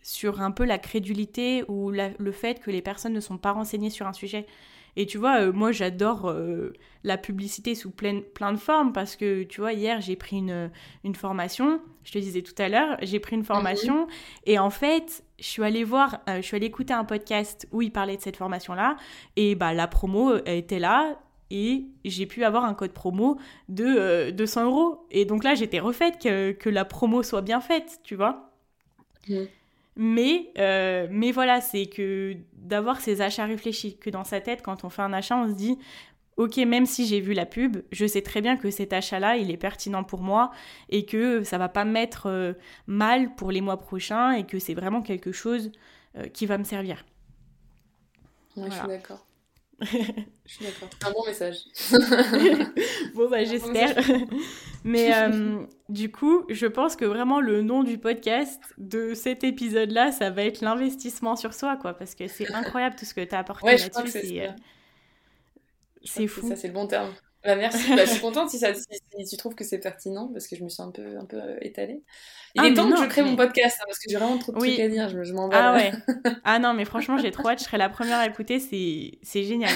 [0.02, 3.90] sur un peu la crédulité ou le fait que les personnes ne sont pas renseignées
[3.90, 4.46] sur un sujet.
[4.96, 6.72] Et tu vois, euh, moi j'adore euh,
[7.02, 10.70] la publicité sous plein, plein de formes parce que tu vois, hier j'ai pris une,
[11.02, 14.12] une formation, je te disais tout à l'heure, j'ai pris une formation mhm.
[14.46, 17.82] et en fait, je suis allée voir, euh, je suis allée écouter un podcast où
[17.82, 18.96] il parlait de cette formation-là
[19.36, 21.18] et bah la promo était là
[21.50, 23.38] et j'ai pu avoir un code promo
[23.68, 25.06] de 200 euros.
[25.10, 28.50] Et donc là, j'étais refaite que, que, la promo soit bien faite, tu vois.
[29.28, 29.46] Mhm.
[29.96, 34.84] Mais, euh, mais voilà, c'est que d'avoir ces achats réfléchis, que dans sa tête, quand
[34.84, 35.78] on fait un achat, on se dit,
[36.36, 39.50] ok, même si j'ai vu la pub, je sais très bien que cet achat-là, il
[39.50, 40.50] est pertinent pour moi
[40.88, 42.54] et que ça va pas me mettre euh,
[42.86, 45.70] mal pour les mois prochains et que c'est vraiment quelque chose
[46.16, 47.04] euh, qui va me servir.
[48.56, 49.24] je suis d'accord.
[49.80, 50.88] Je suis d'accord.
[51.04, 51.56] Un bon message.
[53.14, 53.96] bon, bah, j'espère.
[54.84, 60.12] Mais euh, du coup, je pense que vraiment le nom du podcast de cet épisode-là,
[60.12, 61.94] ça va être l'investissement sur soi, quoi.
[61.94, 64.20] Parce que c'est incroyable tout ce que tu as apporté là-dessus.
[66.04, 66.46] C'est fou.
[66.48, 67.12] Ça, c'est le bon terme.
[67.44, 67.94] Bah, merci.
[67.94, 70.64] Bah, je suis contente si, ça, si, tu trouves que c'est pertinent parce que je
[70.64, 72.02] me suis un peu, un peu euh, étalée.
[72.54, 74.52] Il ah, est temps que je crée mon podcast hein, parce que j'ai vraiment trop
[74.52, 75.08] de trucs à dire.
[75.08, 75.56] Je, m'en vais.
[75.56, 75.92] Ah ouais.
[76.44, 77.58] ah non, mais franchement, j'ai trop hâte.
[77.58, 78.58] Je serai la première à écouter.
[78.58, 79.72] C'est génial.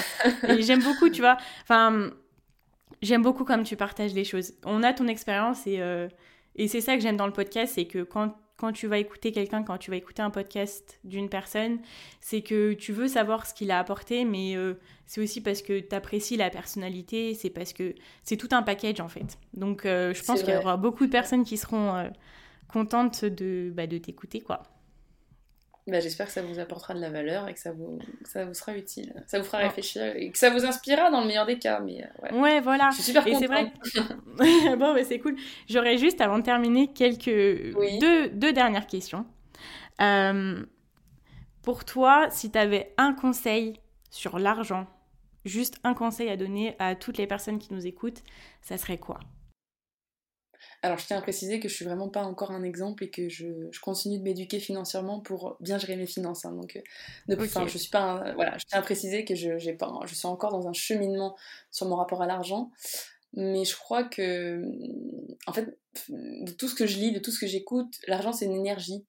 [0.47, 1.37] Et j'aime beaucoup, tu vois.
[1.63, 2.09] Enfin,
[3.01, 4.53] j'aime beaucoup comme tu partages les choses.
[4.65, 6.07] On a ton expérience et, euh,
[6.55, 9.31] et c'est ça que j'aime dans le podcast c'est que quand quand tu vas écouter
[9.31, 11.79] quelqu'un, quand tu vas écouter un podcast d'une personne,
[12.19, 14.73] c'est que tu veux savoir ce qu'il a apporté, mais euh,
[15.05, 18.99] c'est aussi parce que tu apprécies la personnalité, c'est parce que c'est tout un package
[18.99, 19.37] en fait.
[19.53, 22.09] Donc euh, je pense qu'il y aura beaucoup de personnes qui seront euh,
[22.67, 24.63] contentes de, bah, de t'écouter quoi.
[25.87, 28.53] Bah, j'espère que ça vous apportera de la valeur et que ça vous, ça vous
[28.53, 29.13] sera utile.
[29.27, 31.79] Ça vous fera réfléchir et que ça vous inspirera dans le meilleur des cas.
[31.79, 32.39] Mais euh, ouais.
[32.39, 32.61] ouais.
[32.61, 32.89] voilà.
[32.91, 33.39] Je suis super contente.
[33.39, 34.75] c'est vrai.
[34.77, 35.35] bon, mais c'est cool.
[35.67, 39.25] J'aurais juste, avant de terminer, quelques deux, deux, dernières questions.
[40.01, 40.63] Euh,
[41.63, 43.79] pour toi, si tu avais un conseil
[44.11, 44.87] sur l'argent,
[45.45, 48.23] juste un conseil à donner à toutes les personnes qui nous écoutent,
[48.61, 49.19] ça serait quoi?
[50.81, 53.27] Alors, je tiens à préciser que je suis vraiment pas encore un exemple et que
[53.27, 53.45] je,
[53.81, 56.45] continue de m'éduquer financièrement pour bien gérer mes finances.
[56.45, 56.53] Hein.
[56.53, 60.15] donc, euh, je suis pas, voilà, je tiens à préciser que je, j'ai pas, je
[60.15, 61.35] suis encore dans un cheminement
[61.69, 62.71] sur mon rapport à l'argent.
[63.33, 64.63] Mais je crois que,
[65.47, 65.77] en fait,
[66.09, 69.05] de tout ce que je lis, de tout ce que j'écoute, l'argent c'est une énergie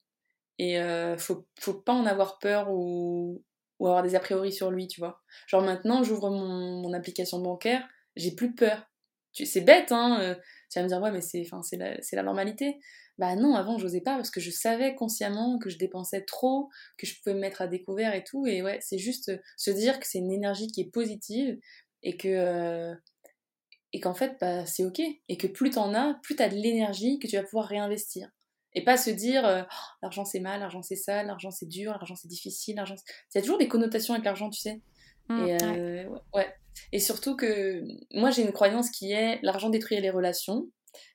[0.59, 3.43] et euh, faut, faut pas en avoir peur ou,
[3.79, 5.23] ou avoir des a priori sur lui, tu vois.
[5.47, 8.87] Genre maintenant, j'ouvre mon, mon application bancaire, j'ai plus peur.
[9.33, 10.21] C'est bête, hein.
[10.21, 10.35] Euh,
[10.71, 12.79] tu vas me dire, ouais, mais c'est, c'est, la, la normalité.
[13.19, 17.07] Bah non, avant, j'osais pas parce que je savais consciemment que je dépensais trop, que
[17.07, 18.47] je pouvais me mettre à découvert et tout.
[18.47, 21.59] Et ouais, c'est juste se dire que c'est une énergie qui est positive
[22.03, 22.29] et que.
[22.29, 22.95] Euh,
[23.93, 25.01] et qu'en fait, bah, c'est ok.
[25.29, 28.31] Et que plus t'en as, plus t'as de l'énergie que tu vas pouvoir réinvestir.
[28.73, 31.91] Et pas se dire euh, oh, l'argent c'est mal, l'argent c'est sale, l'argent c'est dur,
[31.91, 32.95] l'argent c'est difficile, l'argent.
[33.35, 34.81] Il y a toujours des connotations avec l'argent, tu sais.
[35.29, 36.55] Mmh, et euh, ouais.
[36.93, 37.83] Et surtout que
[38.13, 40.69] moi, j'ai une croyance qui est l'argent détruit les relations.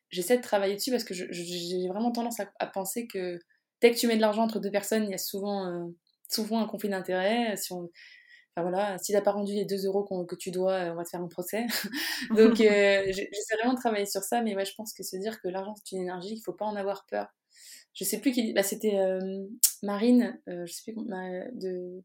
[0.09, 3.39] J'essaie de travailler dessus parce que j'ai vraiment tendance à, penser que
[3.81, 5.87] dès que tu mets de l'argent entre deux personnes, il y a souvent, euh,
[6.29, 7.57] souvent un conflit d'intérêts.
[7.57, 7.89] Si on,
[8.57, 11.03] Enfin voilà, si t'as pas rendu les 2 euros que tu dois, euh, on va
[11.03, 11.65] te faire un procès.
[12.37, 15.41] Donc euh, j'essaie vraiment de travailler sur ça, mais ouais, je pense que se dire
[15.41, 17.27] que l'argent c'est une énergie, il faut pas en avoir peur.
[17.93, 18.97] Je sais plus qui, bah, c'était
[19.83, 22.01] Marine, je sais plus de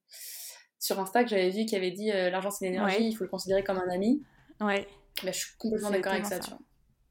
[0.81, 3.31] sur Insta que j'avais vu qui avait dit euh, l'argent c'est l'énergie, il faut le
[3.31, 4.25] considérer comme un ami.
[4.61, 4.89] Ouais.
[5.23, 6.59] Bah, je suis complètement d'accord avec ça, tu vois.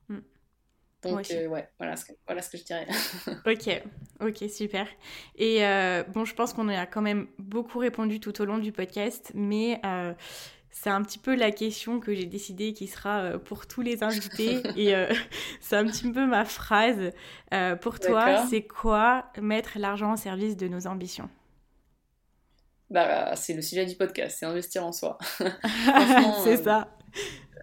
[0.09, 0.21] Mm.
[1.03, 2.87] Donc, euh, ouais, voilà ce, que, voilà ce que je dirais.
[3.45, 3.83] ok,
[4.21, 4.87] ok, super.
[5.35, 8.71] Et euh, bon, je pense qu'on a quand même beaucoup répondu tout au long du
[8.71, 9.79] podcast, mais
[10.71, 14.63] c'est un petit peu la question que j'ai décidé qui sera pour tous les invités.
[14.77, 14.93] et
[15.61, 17.11] c'est un petit peu ma phrase.
[17.81, 21.29] pour toi, c'est quoi mettre l'argent au service de nos ambitions?
[22.89, 25.17] Bah, c'est le sujet du podcast, c'est investir en soi.
[25.37, 26.87] c'est euh, ça.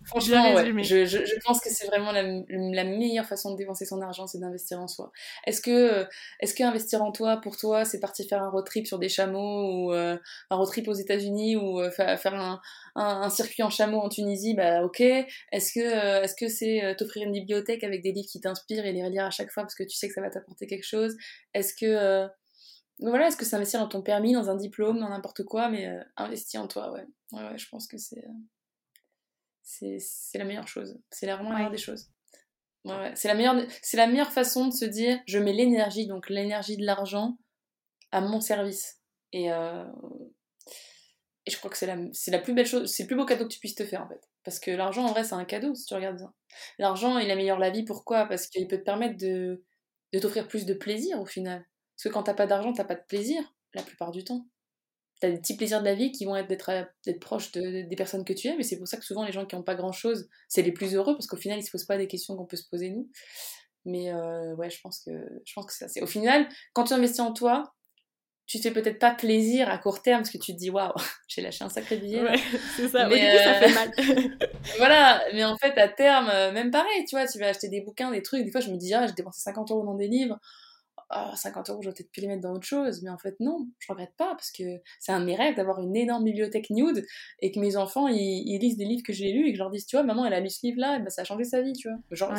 [0.04, 3.84] Franchement, ouais, je, je, je, pense que c'est vraiment la, la, meilleure façon de dépenser
[3.84, 5.10] son argent, c'est d'investir en soi.
[5.46, 6.04] Est-ce que, euh,
[6.38, 9.08] est-ce que investir en toi, pour toi, c'est partir faire un road trip sur des
[9.08, 10.16] chameaux ou euh,
[10.50, 12.60] un road trip aux États-Unis ou faire un,
[12.94, 14.54] un, un, circuit en chameau en Tunisie?
[14.54, 15.00] Bah ok.
[15.00, 19.02] Est-ce que, est-ce que c'est t'offrir une bibliothèque avec des livres qui t'inspirent et les
[19.02, 21.16] relire à chaque fois parce que tu sais que ça va t'apporter quelque chose?
[21.52, 22.28] Est-ce que
[22.98, 25.68] donc voilà, est-ce que c'est investir dans ton permis, dans un diplôme, dans n'importe quoi,
[25.68, 27.04] mais euh, investir en toi, ouais.
[27.32, 28.32] Ouais, ouais, je pense que c'est, euh,
[29.62, 30.98] c'est, la meilleure chose.
[31.10, 32.08] C'est vraiment la meilleure des choses.
[32.86, 33.12] Ouais, ouais.
[33.14, 36.78] C'est, la meilleure, c'est la meilleure façon de se dire, je mets l'énergie, donc l'énergie
[36.78, 37.36] de l'argent,
[38.12, 39.02] à mon service.
[39.32, 39.84] Et, euh,
[41.44, 43.26] et je crois que c'est la, c'est la plus belle chose, c'est le plus beau
[43.26, 44.26] cadeau que tu puisses te faire, en fait.
[44.42, 46.32] Parce que l'argent, en vrai, c'est un cadeau, si tu regardes bien.
[46.78, 48.24] L'argent, il améliore la vie, pourquoi?
[48.24, 49.62] Parce qu'il peut te permettre de,
[50.14, 51.66] de t'offrir plus de plaisir, au final.
[51.96, 53.42] Parce que quand t'as pas d'argent, t'as pas de plaisir,
[53.72, 54.46] la plupart du temps.
[55.20, 58.24] T'as des petits plaisirs de la vie qui vont être d'être, euh, proche des personnes
[58.24, 59.92] que tu aimes, et c'est pour ça que souvent les gens qui n'ont pas grand
[59.92, 62.44] chose, c'est les plus heureux, parce qu'au final, ils se posent pas des questions qu'on
[62.44, 63.08] peut se poser nous.
[63.86, 65.12] Mais euh, ouais, je pense que,
[65.44, 66.02] je pense que c'est ça.
[66.02, 67.72] Au final, quand tu investis en toi,
[68.46, 70.92] tu te fais peut-être pas plaisir à court terme parce que tu te dis waouh,
[71.28, 72.22] j'ai lâché un sacré billet.
[72.22, 72.36] Ouais,
[72.76, 73.08] c'est ça.
[73.08, 73.90] Mais ça fait mal.
[74.76, 78.10] voilà, mais en fait, à terme, même pareil, tu vois, tu vas acheter des bouquins,
[78.10, 78.44] des trucs.
[78.44, 80.38] Des fois, je me dis, ah, j'ai dépensé 50 euros dans des livres
[81.10, 83.02] 50 euros, j'aurais peut-être pu les mettre dans autre chose.
[83.02, 84.64] Mais en fait, non, je regrette pas parce que
[85.00, 87.04] c'est un de mes rêves d'avoir une énorme bibliothèque nude
[87.40, 89.70] et que mes enfants ils, lisent des livres que j'ai lus et que je leur
[89.70, 91.62] dise, tu vois, maman, elle a lu ce livre-là, et ben, ça a changé sa
[91.62, 91.98] vie, tu vois.
[92.10, 92.32] Genre,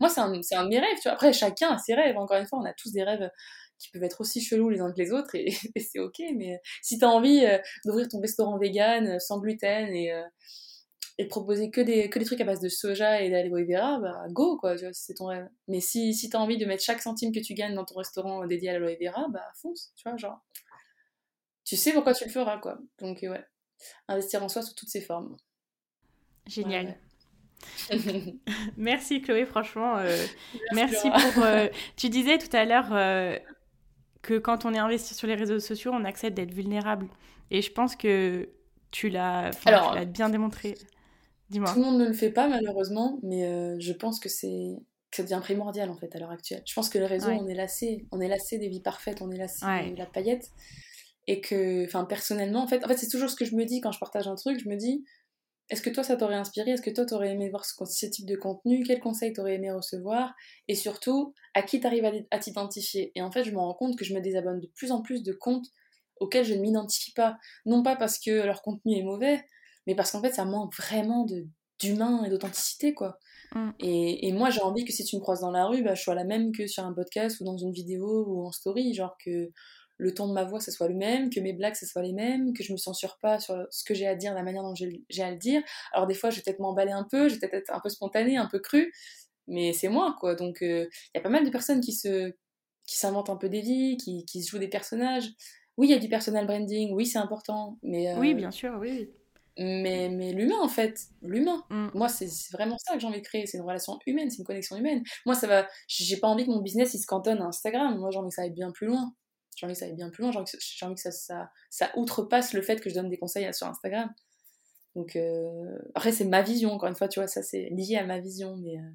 [0.00, 1.12] moi, c'est un, un, de mes rêves, tu vois.
[1.12, 3.30] Après, chacun a ses rêves, encore une fois, on a tous des rêves
[3.78, 6.20] qui peuvent être aussi chelous les uns que les autres et, c'est ok.
[6.36, 10.22] Mais si t'as envie euh, d'ouvrir ton restaurant vegan euh, sans gluten et, euh,
[11.18, 13.98] et de proposer que des, que des trucs à base de soja et d'aloe vera,
[14.00, 15.48] bah go quoi, tu vois, c'est ton rêve.
[15.68, 18.44] Mais si, si t'as envie de mettre chaque centime que tu gagnes dans ton restaurant
[18.46, 20.40] dédié à l'aloe vera, bah fonce, tu vois, genre.
[21.64, 22.78] Tu sais pourquoi tu le feras quoi.
[22.98, 23.44] Donc ouais,
[24.08, 25.36] investir en soi sous toutes ses formes.
[26.46, 26.98] Génial.
[28.76, 29.96] merci Chloé, franchement.
[30.72, 31.44] merci, pour.
[31.96, 33.40] tu disais tout à l'heure
[34.20, 37.06] que quand on est investi sur les réseaux sociaux, on accepte d'être vulnérable.
[37.50, 38.48] Et je pense que
[38.90, 39.50] tu l'as
[40.06, 40.74] bien démontré.
[41.50, 41.70] Dis-moi.
[41.70, 44.76] Tout le monde ne le fait pas malheureusement, mais euh, je pense que c'est
[45.14, 46.62] ça devient primordial en fait à l'heure actuelle.
[46.66, 49.30] Je pense que le réseau, on est lassé, on est lassé des vies parfaites, on
[49.30, 50.50] est lassé de la paillette,
[51.26, 53.80] et que, enfin personnellement, en fait, en fait c'est toujours ce que je me dis
[53.80, 55.04] quand je partage un truc, je me dis,
[55.70, 56.72] est-ce que toi ça t'aurait inspiré?
[56.72, 58.82] Est-ce que toi t'aurais aimé voir ce, type de contenu?
[58.82, 60.34] Quels conseils t'aurais aimé recevoir?
[60.68, 63.12] Et surtout, à qui t'arrives à, t'identifier?
[63.14, 65.22] Et en fait, je me rends compte que je me désabonne de plus en plus
[65.22, 65.66] de comptes
[66.20, 67.38] auxquels je ne m'identifie pas.
[67.64, 69.42] Non pas parce que leur contenu est mauvais,
[69.86, 71.46] mais parce qu'en fait ça manque vraiment de
[71.80, 73.18] d'humain et d'authenticité quoi.
[73.54, 73.70] Mm.
[73.80, 76.14] Et, moi j'ai envie que si tu me croises dans la rue, bah, je sois
[76.14, 79.50] la même que sur un podcast ou dans une vidéo ou en story, genre que
[79.96, 82.12] le ton de ma voix, ce soit le même, que mes blagues, ce soit les
[82.12, 84.74] mêmes, que je me censure pas sur ce que j'ai à dire, la manière dont
[84.74, 85.62] j'ai à le dire.
[85.92, 87.88] Alors des fois, je vais peut-être m'emballer un peu, je vais peut-être être un peu
[87.88, 88.92] spontanée, un peu crue,
[89.46, 90.34] mais c'est moi, quoi.
[90.34, 92.32] Donc il euh, y a pas mal de personnes qui se
[92.86, 95.30] qui s'inventent un peu des vies, qui, qui se jouent des personnages.
[95.76, 98.12] Oui, il y a du personal branding, oui, c'est important, mais...
[98.12, 99.10] Euh, oui, bien sûr, oui.
[99.56, 101.64] Mais, mais l'humain, en fait, l'humain.
[101.70, 101.88] Mm.
[101.94, 104.44] Moi, c'est vraiment ça que j'ai envie de créer, c'est une relation humaine, c'est une
[104.44, 105.02] connexion humaine.
[105.26, 105.68] Moi, ça va...
[105.86, 107.96] J'ai pas envie que mon business, il se cantonne à Instagram.
[107.98, 109.14] Moi, j'ai envie que ça aille bien plus loin
[109.56, 112.52] j'ai envie que ça aille bien plus loin, j'ai envie que, ça, ça, ça, outrepasse
[112.54, 114.12] le fait que je donne des conseils sur Instagram.
[114.94, 118.06] Donc, euh, après, c'est ma vision, encore une fois, tu vois, ça c'est lié à
[118.06, 118.90] ma vision, mais, euh,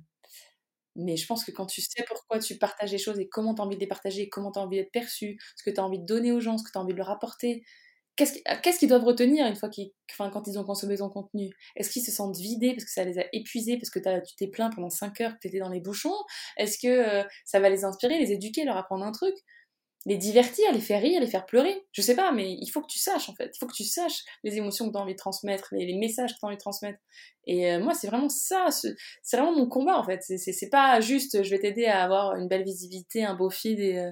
[0.95, 3.61] mais je pense que quand tu sais pourquoi tu partages les choses et comment tu
[3.61, 5.85] as envie de les partager, comment tu as envie d'être perçu, ce que tu as
[5.85, 7.63] envie de donner aux gens, ce que tu as envie de leur apporter,
[8.25, 11.49] qu'est-ce qu'ils doivent retenir une fois qu'ils, enfin, quand ils ont consommé ton contenu?
[11.75, 14.47] Est-ce qu'ils se sentent vidés parce que ça les a épuisés, parce que tu t'es
[14.47, 16.15] plaint pendant 5 heures que tu étais dans les bouchons?
[16.57, 19.35] Est-ce que euh, ça va les inspirer, les éduquer, leur apprendre un truc?
[20.05, 21.85] Les divertir, les faire rire, les faire pleurer?
[21.91, 23.51] Je sais pas, mais il faut que tu saches en fait.
[23.53, 26.33] Il faut que tu saches les émotions que tu as envie de transmettre, les, messages
[26.33, 26.99] que tu as envie de transmettre.
[27.45, 28.67] Et euh, moi, c'est vraiment ça.
[28.71, 30.21] C'est vraiment mon combat en fait.
[30.21, 33.97] C'est pas juste je vais t'aider à avoir une belle visibilité, un beau feed et,
[33.97, 34.11] euh,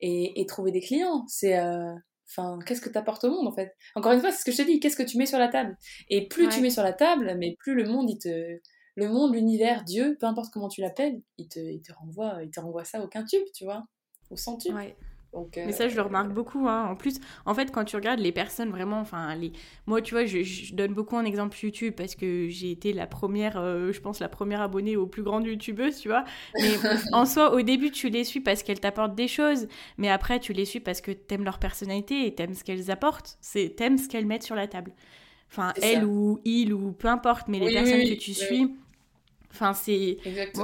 [0.00, 1.24] et, trouver des clients.
[1.28, 1.58] C'est.
[1.58, 1.92] Euh,
[2.28, 3.74] enfin, qu'est-ce que tu apportes au monde en fait?
[3.94, 4.80] Encore une fois, c'est ce que je te dis.
[4.80, 5.76] Qu'est-ce que tu mets sur la table?
[6.08, 8.58] Et plus tu mets sur la table, mais plus le monde, il te.
[8.96, 12.50] Le monde, l'univers, Dieu, peu importe comment tu l'appelles, il te, il te renvoie, il
[12.50, 13.84] te renvoie ça au quintube, tu vois,
[14.30, 14.74] au centuple.
[14.74, 14.96] Ouais.
[15.56, 16.66] Mais ça, je le remarque beaucoup.
[16.68, 16.86] Hein.
[16.90, 19.52] En plus, en fait, quand tu regardes les personnes vraiment, enfin, les...
[19.86, 23.56] moi, tu vois, je, donne beaucoup en exemple YouTube parce que j'ai été la première,
[23.56, 26.24] euh, je pense, la première abonnée aux plus grandes YouTubeuses, tu vois.
[26.54, 26.70] Mais
[27.12, 29.68] en soi, au début, tu les suis parce qu'elles t'apportent des choses,
[29.98, 33.36] mais après, tu les suis parce que t'aimes leur personnalité et t'aimes ce qu'elles apportent.
[33.40, 34.92] C'est t'aimes ce qu'elles mettent sur la table.
[35.50, 38.74] Enfin, elles ou il ou peu importe, mais les personnes que tu suis,
[39.50, 40.18] enfin, c'est,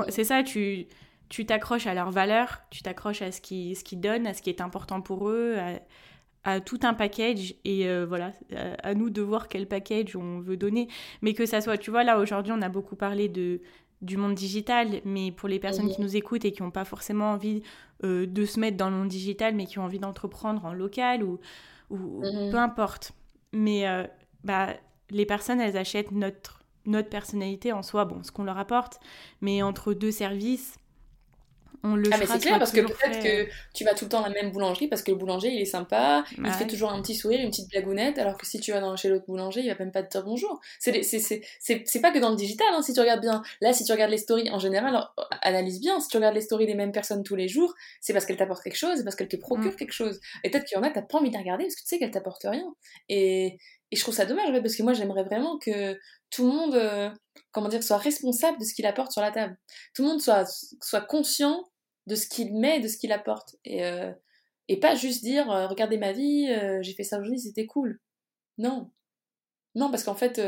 [0.09, 0.87] c'est ça, tu
[1.29, 4.43] tu t'accroches à leurs valeurs, tu t'accroches à ce qu'ils ce qui donnent, à ce
[4.43, 5.57] qui est important pour eux,
[6.45, 7.55] à, tout un package.
[7.65, 8.33] Et euh, voilà,
[8.83, 10.89] à, nous de voir quel package on veut donner.
[11.23, 13.61] Mais que ça soit, tu vois, là aujourd'hui, on a beaucoup parlé de
[14.03, 17.31] du monde digital, mais pour les personnes qui nous écoutent et qui n'ont pas forcément
[17.31, 17.63] envie
[18.05, 21.23] euh, de se mettre dans le monde digital, mais qui ont envie d'entreprendre en local
[21.23, 21.41] ou,
[21.89, 22.51] ou mhm.
[22.51, 23.13] peu importe.
[23.53, 24.05] Mais euh,
[24.43, 24.75] bah,
[25.11, 29.01] les personnes, elles achètent notre, notre personnalité en soi, bon, ce qu'on leur apporte,
[29.41, 30.77] mais entre deux services,
[31.85, 34.35] ah mais c'est clair parce que peut-être que tu vas tout le temps à la
[34.35, 37.41] même boulangerie parce que le boulanger il est sympa, il fait toujours un petit sourire,
[37.41, 39.93] une petite blagounette, alors que si tu vas dans, chez l'autre boulanger il va même
[39.93, 40.61] pas te dire bonjour.
[40.79, 43.43] C'est pas que dans le digital hein, si tu regardes bien.
[43.61, 44.99] Là si tu regardes les stories en général,
[45.43, 48.25] analyse bien, si tu regardes les stories des mêmes personnes tous les jours, c'est parce
[48.25, 49.77] qu'elles t'apportent quelque chose, c'est parce qu'elles te procurent mm.
[49.77, 50.21] quelque chose.
[50.43, 51.99] Et peut-être qu'il y en a t'as pas envie de regarder parce que tu sais
[51.99, 52.75] qu'elles t'apportent rien.
[53.11, 53.59] Et,
[53.91, 55.99] et je trouve ça dommage parce que moi j'aimerais vraiment que
[56.31, 57.11] tout le monde euh,
[57.53, 59.57] comment dire soit responsable de ce qu'il apporte sur la table.
[59.95, 60.47] Tout le monde soit
[60.81, 61.63] soit conscient
[62.07, 63.57] de ce qu'il met, de ce qu'il apporte.
[63.65, 64.13] Et, euh,
[64.69, 68.01] et pas juste dire euh, regardez ma vie, euh, j'ai fait ça aujourd'hui, c'était cool.
[68.59, 68.91] Non.
[69.75, 70.41] Non, parce qu'en fait,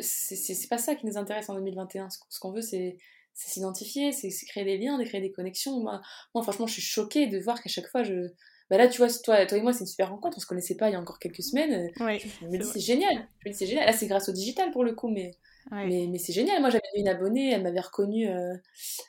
[0.00, 2.08] c'est pas ça qui nous intéresse en 2021.
[2.10, 2.98] Ce qu'on veut, c'est
[3.34, 5.80] s'identifier, c'est créer des liens, créer des connexions.
[5.80, 6.02] Moi,
[6.34, 8.28] moi, franchement, je suis choquée de voir qu'à chaque fois, je,
[8.68, 10.36] bah là, tu vois, toi, toi et moi, c'est une super rencontre.
[10.36, 11.90] On se connaissait pas il y a encore quelques semaines.
[11.96, 13.26] je, me dis, c'est génial.
[13.40, 13.86] Je me dis, c'est génial.
[13.86, 15.30] Là, c'est grâce au digital pour le coup, mais,
[15.70, 16.60] mais, mais c'est génial.
[16.60, 18.54] Moi, j'avais une abonnée, elle m'avait reconnue, euh,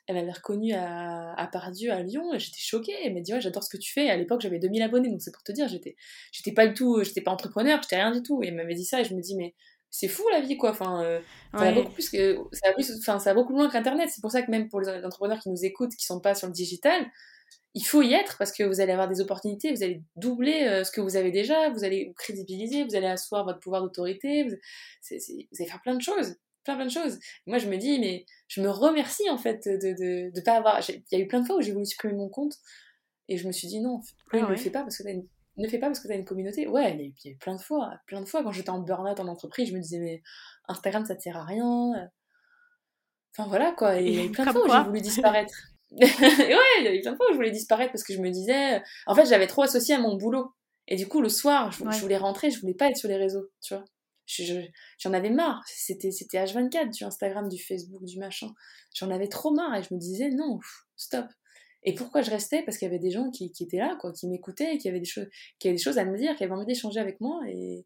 [0.08, 2.94] elle m'avait reconnue à, à Pardieu, à Lyon, et j'étais choquée.
[3.04, 4.10] Elle m'a dit, ouais, j'adore ce que tu fais.
[4.10, 5.96] à l'époque, j'avais 2000 abonnés, donc c'est pour te dire, j'étais,
[6.32, 8.44] j'étais pas du tout, j'étais pas entrepreneur, j'étais rien du tout.
[8.44, 9.54] Et elle m'avait dit ça, et je me dis, mais
[9.94, 11.20] c'est fou la vie quoi enfin euh,
[11.54, 14.22] ça va beaucoup plus que ça va enfin ça va beaucoup plus loin qu'internet c'est
[14.22, 16.54] pour ça que même pour les entrepreneurs qui nous écoutent qui sont pas sur le
[16.54, 17.06] digital
[17.76, 20.84] il faut y être parce que vous allez avoir des opportunités, vous allez doubler euh,
[20.84, 24.44] ce que vous avez déjà, vous allez vous crédibiliser, vous allez asseoir votre pouvoir d'autorité,
[24.44, 24.56] vous,
[25.12, 27.20] allez faire plein de choses, plein plein de choses.
[27.48, 30.80] moi je me dis mais je me remercie en fait de de, de pas avoir.
[30.88, 32.58] Il y a eu plein de fois où j'ai voulu supprimer mon compte
[33.28, 34.02] et je me suis dit non,
[34.32, 35.28] ah ne le fais pas parce que une...
[35.58, 36.68] ne fais pas parce que tu as une communauté.
[36.68, 39.20] Ouais, il y, a eu, plein de fois, plein de fois quand j'étais en burn-out
[39.20, 40.22] en entreprise, je me disais mais
[40.68, 42.10] Instagram ça te sert à rien.
[43.36, 45.73] Enfin voilà quoi, et il y a eu plein de fois où j'ai voulu disparaître.
[46.02, 46.08] ouais,
[46.80, 48.82] il y avait plein de fois où je voulais disparaître parce que je me disais.
[49.06, 50.54] En fait, j'avais trop associé à mon boulot.
[50.88, 53.50] Et du coup, le soir, je, voulais rentrer, je voulais pas être sur les réseaux,
[53.62, 53.86] tu vois.
[55.00, 55.64] J'en avais marre.
[55.68, 58.48] C'était H24 du Instagram, du Facebook, du machin.
[58.96, 60.60] J'en avais trop marre et je me disais non,
[60.96, 61.26] stop.
[61.84, 62.64] Et pourquoi je restais?
[62.64, 65.00] Parce qu'il y avait des gens qui, qui étaient là, quoi, qui m'écoutaient, qui avaient
[65.00, 65.28] des choses,
[65.60, 67.42] qui avaient des choses à me dire, qui avaient envie d'échanger avec moi.
[67.50, 67.86] Et,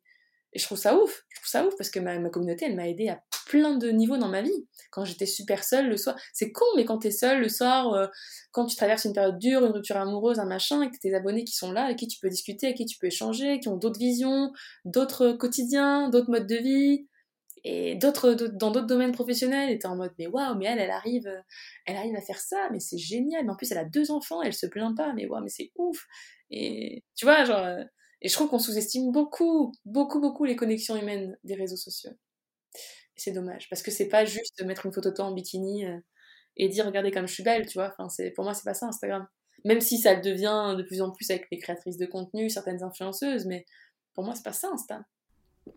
[0.57, 1.23] et je trouve ça ouf.
[1.29, 4.17] Je trouve ça ouf parce que ma, communauté, elle m'a aidé à plein de niveaux
[4.17, 4.67] dans ma vie.
[4.89, 8.07] Quand j'étais super seule le soir, c'est con, mais quand t'es seule le soir, euh,
[8.51, 11.43] quand tu traverses une période dure, une rupture amoureuse, un machin, et que tes abonnés
[11.43, 13.77] qui sont là, avec qui tu peux discuter, avec qui tu peux échanger, qui ont
[13.77, 14.51] d'autres visions,
[14.83, 17.07] d'autres quotidiens, d'autres modes de vie,
[17.63, 20.89] et d'autres dans d'autres domaines professionnels, et t'es en mode mais waouh, mais elle, elle
[20.89, 21.31] arrive,
[21.85, 23.45] elle arrive à faire ça, mais c'est génial.
[23.45, 25.71] Mais en plus, elle a deux enfants, elle se plaint pas, mais waouh, mais c'est
[25.75, 26.07] ouf.
[26.49, 27.83] Et tu vois, genre euh,
[28.21, 32.11] et je trouve qu'on sous-estime beaucoup, beaucoup, beaucoup les connexions humaines des réseaux sociaux.
[32.73, 35.31] Et c'est dommage, parce que c'est pas juste de mettre une photo de toi en
[35.31, 35.97] bikini euh,
[36.55, 37.89] et dire regardez comme je suis belle, tu vois.
[37.91, 39.27] Enfin, c'est, pour moi, c'est pas ça Instagram.
[39.65, 42.83] Même si ça le devient de plus en plus avec les créatrices de contenu, certaines
[42.83, 43.65] influenceuses, mais
[44.13, 45.01] pour moi, c'est pas ça Insta.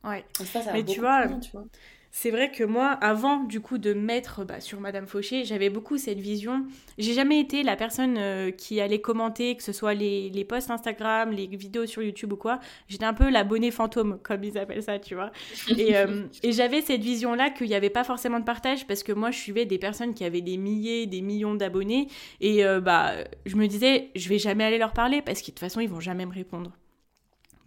[0.04, 0.24] Ouais.
[0.72, 1.64] mais tu vois, tu vois,
[2.12, 5.96] c'est vrai que moi, avant du coup de mettre bah, sur Madame Fauché, j'avais beaucoup
[5.96, 6.66] cette vision.
[6.98, 10.70] J'ai jamais été la personne euh, qui allait commenter, que ce soit les, les posts
[10.70, 12.58] Instagram, les vidéos sur YouTube ou quoi.
[12.88, 15.30] J'étais un peu l'abonné fantôme, comme ils appellent ça, tu vois.
[15.68, 19.12] Et, euh, et j'avais cette vision-là qu'il n'y avait pas forcément de partage parce que
[19.12, 22.08] moi, je suivais des personnes qui avaient des milliers, des millions d'abonnés.
[22.40, 23.12] Et euh, bah,
[23.46, 25.88] je me disais, je vais jamais aller leur parler parce que de toute façon, ils
[25.88, 26.72] vont jamais me répondre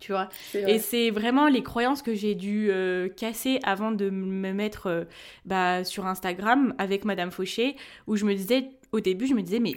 [0.04, 0.28] tu vois.
[0.54, 5.04] Et c'est vraiment les croyances que j'ai dû euh, casser avant de me mettre euh,
[5.46, 9.62] bah, sur Instagram avec Madame Fauché, où je me disais, au début, je me disais,
[9.62, 9.76] mais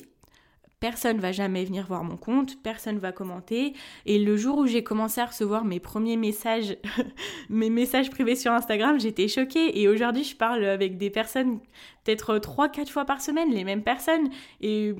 [0.80, 3.74] personne va jamais venir voir mon compte, personne va commenter.
[4.04, 6.76] Et le jour où j'ai commencé à recevoir mes premiers messages,
[7.48, 9.80] mes messages privés sur Instagram, j'étais choquée.
[9.80, 11.60] Et aujourd'hui, je parle avec des personnes,
[12.02, 14.28] peut-être 3-4 fois par semaine, les mêmes personnes.
[14.60, 14.92] Et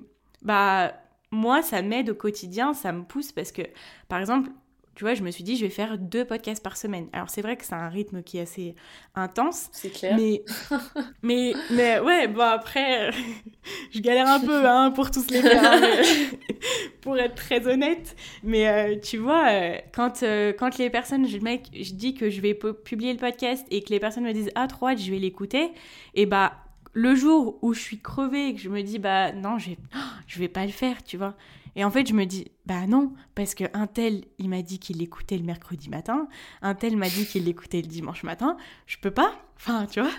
[0.43, 0.93] bah,
[1.33, 3.63] moi, ça m'aide au quotidien, ça me pousse parce que,
[4.09, 4.51] par exemple,
[4.97, 7.09] tu vois, je me suis dit, je vais faire deux podcasts par semaine.
[7.13, 8.75] Alors, c'est vrai que c'est un rythme qui est assez
[9.15, 9.69] intense.
[9.73, 10.17] C'est clair.
[10.17, 10.43] Mais,
[11.23, 13.11] mais, mais ouais, bon, après,
[13.93, 15.81] je galère un peu hein, pour tous les faire, hein,
[17.03, 18.17] pour être très honnête.
[18.43, 22.31] Mais euh, tu vois, euh, quand, euh, quand les personnes, je, mec, je dis que
[22.31, 25.11] je vais publier le podcast et que les personnes me disent, ah, trop hâte, je
[25.11, 25.73] vais l'écouter,
[26.15, 26.55] et bah,
[26.95, 29.79] le jour où je suis crevée et que je me dis, bah, non, je vais,
[30.27, 31.35] je vais pas le faire, tu vois.
[31.77, 34.79] Et en fait, je me dis, bah non, parce que un tel, il m'a dit
[34.79, 36.27] qu'il l'écoutait le mercredi matin,
[36.63, 40.11] un tel m'a dit qu'il l'écoutait le dimanche matin, je peux pas, enfin, tu vois.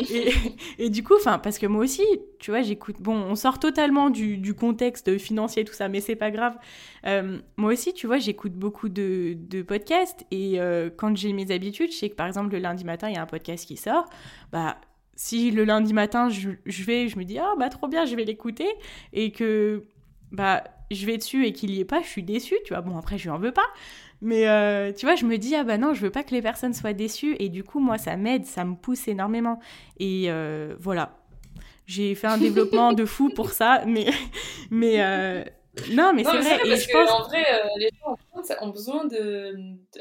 [0.78, 2.02] et, du coup, enfin, parce que moi aussi,
[2.40, 6.32] tu vois, j'écoute, bon, on sort totalement du, contexte financier, tout ça, mais c'est pas
[6.32, 6.56] grave.
[7.06, 11.92] Euh, moi aussi, tu vois, j'écoute beaucoup de, podcasts et euh, quand j'ai mes habitudes,
[11.92, 14.06] je sais que par exemple, le lundi matin, il y a un podcast qui sort,
[14.50, 14.76] bah,
[15.14, 18.14] si le lundi matin je, je, vais, je me dis ah bah trop bien, je
[18.14, 18.68] vais l'écouter
[19.14, 19.84] et que
[20.30, 22.82] bah je vais dessus et qu'il y ait pas, je suis déçue, tu vois.
[22.82, 23.66] Bon, après, je lui en veux pas.
[24.20, 26.42] Mais euh, tu vois, je me dis, ah bah non, je veux pas que les
[26.42, 27.36] personnes soient déçues.
[27.38, 29.60] Et du coup, moi, ça m'aide, ça me pousse énormément.
[29.98, 31.18] Et euh, voilà.
[31.86, 33.84] J'ai fait un développement de fou pour ça.
[33.86, 34.06] Mais,
[34.70, 35.44] mais euh,
[35.90, 36.58] non, mais c'est vrai.
[36.64, 37.10] et je pense...
[37.10, 37.44] En vrai,
[37.78, 38.16] les gens
[38.62, 39.54] ont besoin de,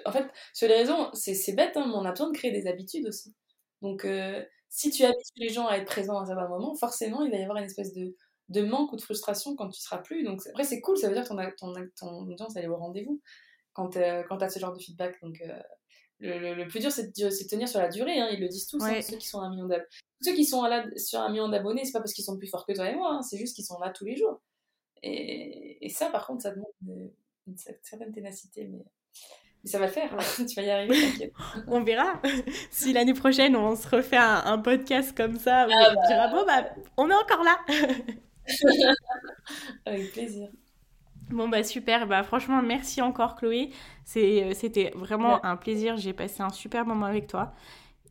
[0.06, 2.68] En fait, sur les réseaux, c'est bête, hein, mais on a besoin de créer des
[2.68, 3.34] habitudes aussi.
[3.82, 4.08] Donc,
[4.70, 7.38] si tu habitues les gens à être présents à un certain moment, forcément, il va
[7.38, 8.16] y avoir une espèce de
[8.50, 10.24] de manque ou de frustration quand tu seras plus.
[10.24, 12.78] Donc après, c'est cool, ça veut dire que ton, ton, ton audience elle est au
[12.78, 13.22] rendez-vous
[13.74, 15.22] quand, euh, quand tu as ce genre de feedback.
[15.22, 15.60] Donc euh,
[16.20, 18.20] le, le, plus dur, c'est de, tenir sur la durée.
[18.20, 18.30] Hein.
[18.32, 19.88] Ils le disent tous, hein, ceux qui sont un million d'abonnés.
[20.22, 22.66] Ceux qui sont là sur un million d'abonnés, c'est pas parce qu'ils sont plus forts
[22.66, 23.22] que toi et moi, hein.
[23.22, 24.42] c'est juste qu'ils sont là tous les jours.
[25.04, 27.12] Et, et, ça, par contre, ça demande
[27.46, 28.68] une, certaine ténacité.
[28.68, 28.84] Mais...
[29.66, 31.32] ça va le faire, tu vas y arriver,
[31.68, 32.22] on verra.
[32.72, 36.28] si l'année prochaine on se refait un, podcast comme ça, ah on bah...
[36.32, 37.60] bon, bah, on est encore là.
[39.86, 40.50] Avec plaisir.
[41.30, 43.72] Bon bah super, bah franchement merci encore Chloé,
[44.16, 47.54] euh, c'était vraiment un plaisir, j'ai passé un super moment avec toi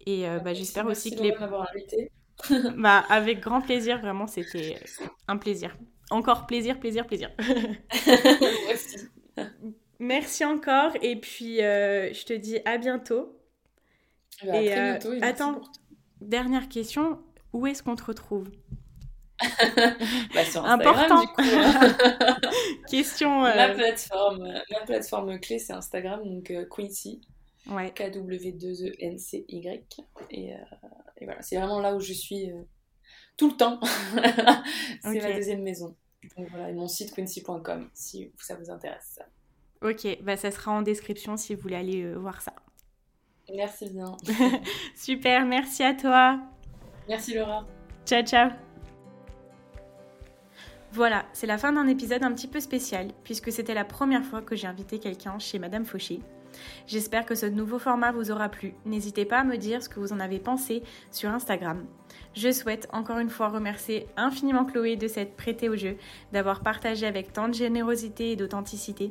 [0.05, 1.33] et euh, bah, j'espère aussi que les...
[1.33, 2.11] invité.
[2.77, 4.81] bah avec grand plaisir, vraiment c'était
[5.29, 5.77] un plaisir.
[6.11, 7.31] Encore plaisir, plaisir, plaisir.
[8.69, 8.99] Merci.
[10.01, 13.39] Merci encore et puis euh, je te dis à bientôt.
[14.45, 15.25] Bah, et, à très bientôt.
[15.25, 15.61] attends,
[16.21, 17.21] dernière question,
[17.53, 18.51] où est-ce qu'on te retrouve?
[20.35, 21.21] Bah, sur Instagram, Important.
[21.21, 21.43] du coup.
[22.89, 23.45] Question.
[23.45, 23.55] Euh...
[23.55, 27.21] Ma, plateforme, ma plateforme clé, c'est Instagram, donc euh, Quincy.
[27.69, 27.93] Ouais.
[27.95, 29.85] K-W-2-E-N-C-Y.
[30.31, 30.59] Et, euh,
[31.17, 32.63] et, voilà, c'est vraiment là où je suis euh,
[33.37, 33.81] tout le temps.
[35.03, 35.97] c'est ma deuxième maison.
[36.37, 39.19] Donc voilà, et mon site quincy.com si ça vous intéresse.
[39.83, 42.55] Ok, bah ça sera en description si vous voulez aller voir ça.
[43.53, 44.17] Merci bien.
[44.97, 46.41] Super, merci à toi.
[47.09, 47.67] Merci Laura.
[48.07, 48.64] Ciao, ciao.
[50.95, 54.43] Voilà, c'est la fin d'un épisode un petit peu spécial, puisque c'était la première fois
[54.43, 56.21] que j'ai invité quelqu'un chez Madame Fauché.
[56.87, 58.75] J'espère que ce nouveau format vous aura plu.
[58.85, 61.85] N'hésitez pas à me dire ce que vous en avez pensé sur Instagram.
[62.37, 65.97] Je souhaite encore une fois remercier infiniment Chloé de s'être prêtée au jeu,
[66.33, 69.11] d'avoir partagé avec tant de générosité et d'authenticité.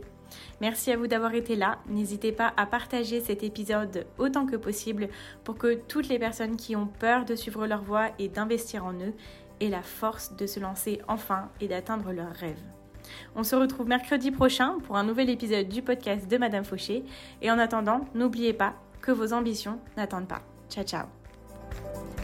[0.61, 1.79] Merci à vous d'avoir été là.
[1.87, 5.09] N'hésitez pas à partager cet épisode autant que possible
[5.43, 8.93] pour que toutes les personnes qui ont peur de suivre leur voie et d'investir en
[8.93, 9.13] eux
[9.63, 12.61] et la force de se lancer enfin et d'atteindre leurs rêves.
[13.33, 17.05] On se retrouve mercredi prochain pour un nouvel épisode du podcast de Madame Fauché.
[17.41, 20.41] Et en attendant, n'oubliez pas que vos ambitions n'attendent pas.
[20.69, 22.22] Ciao ciao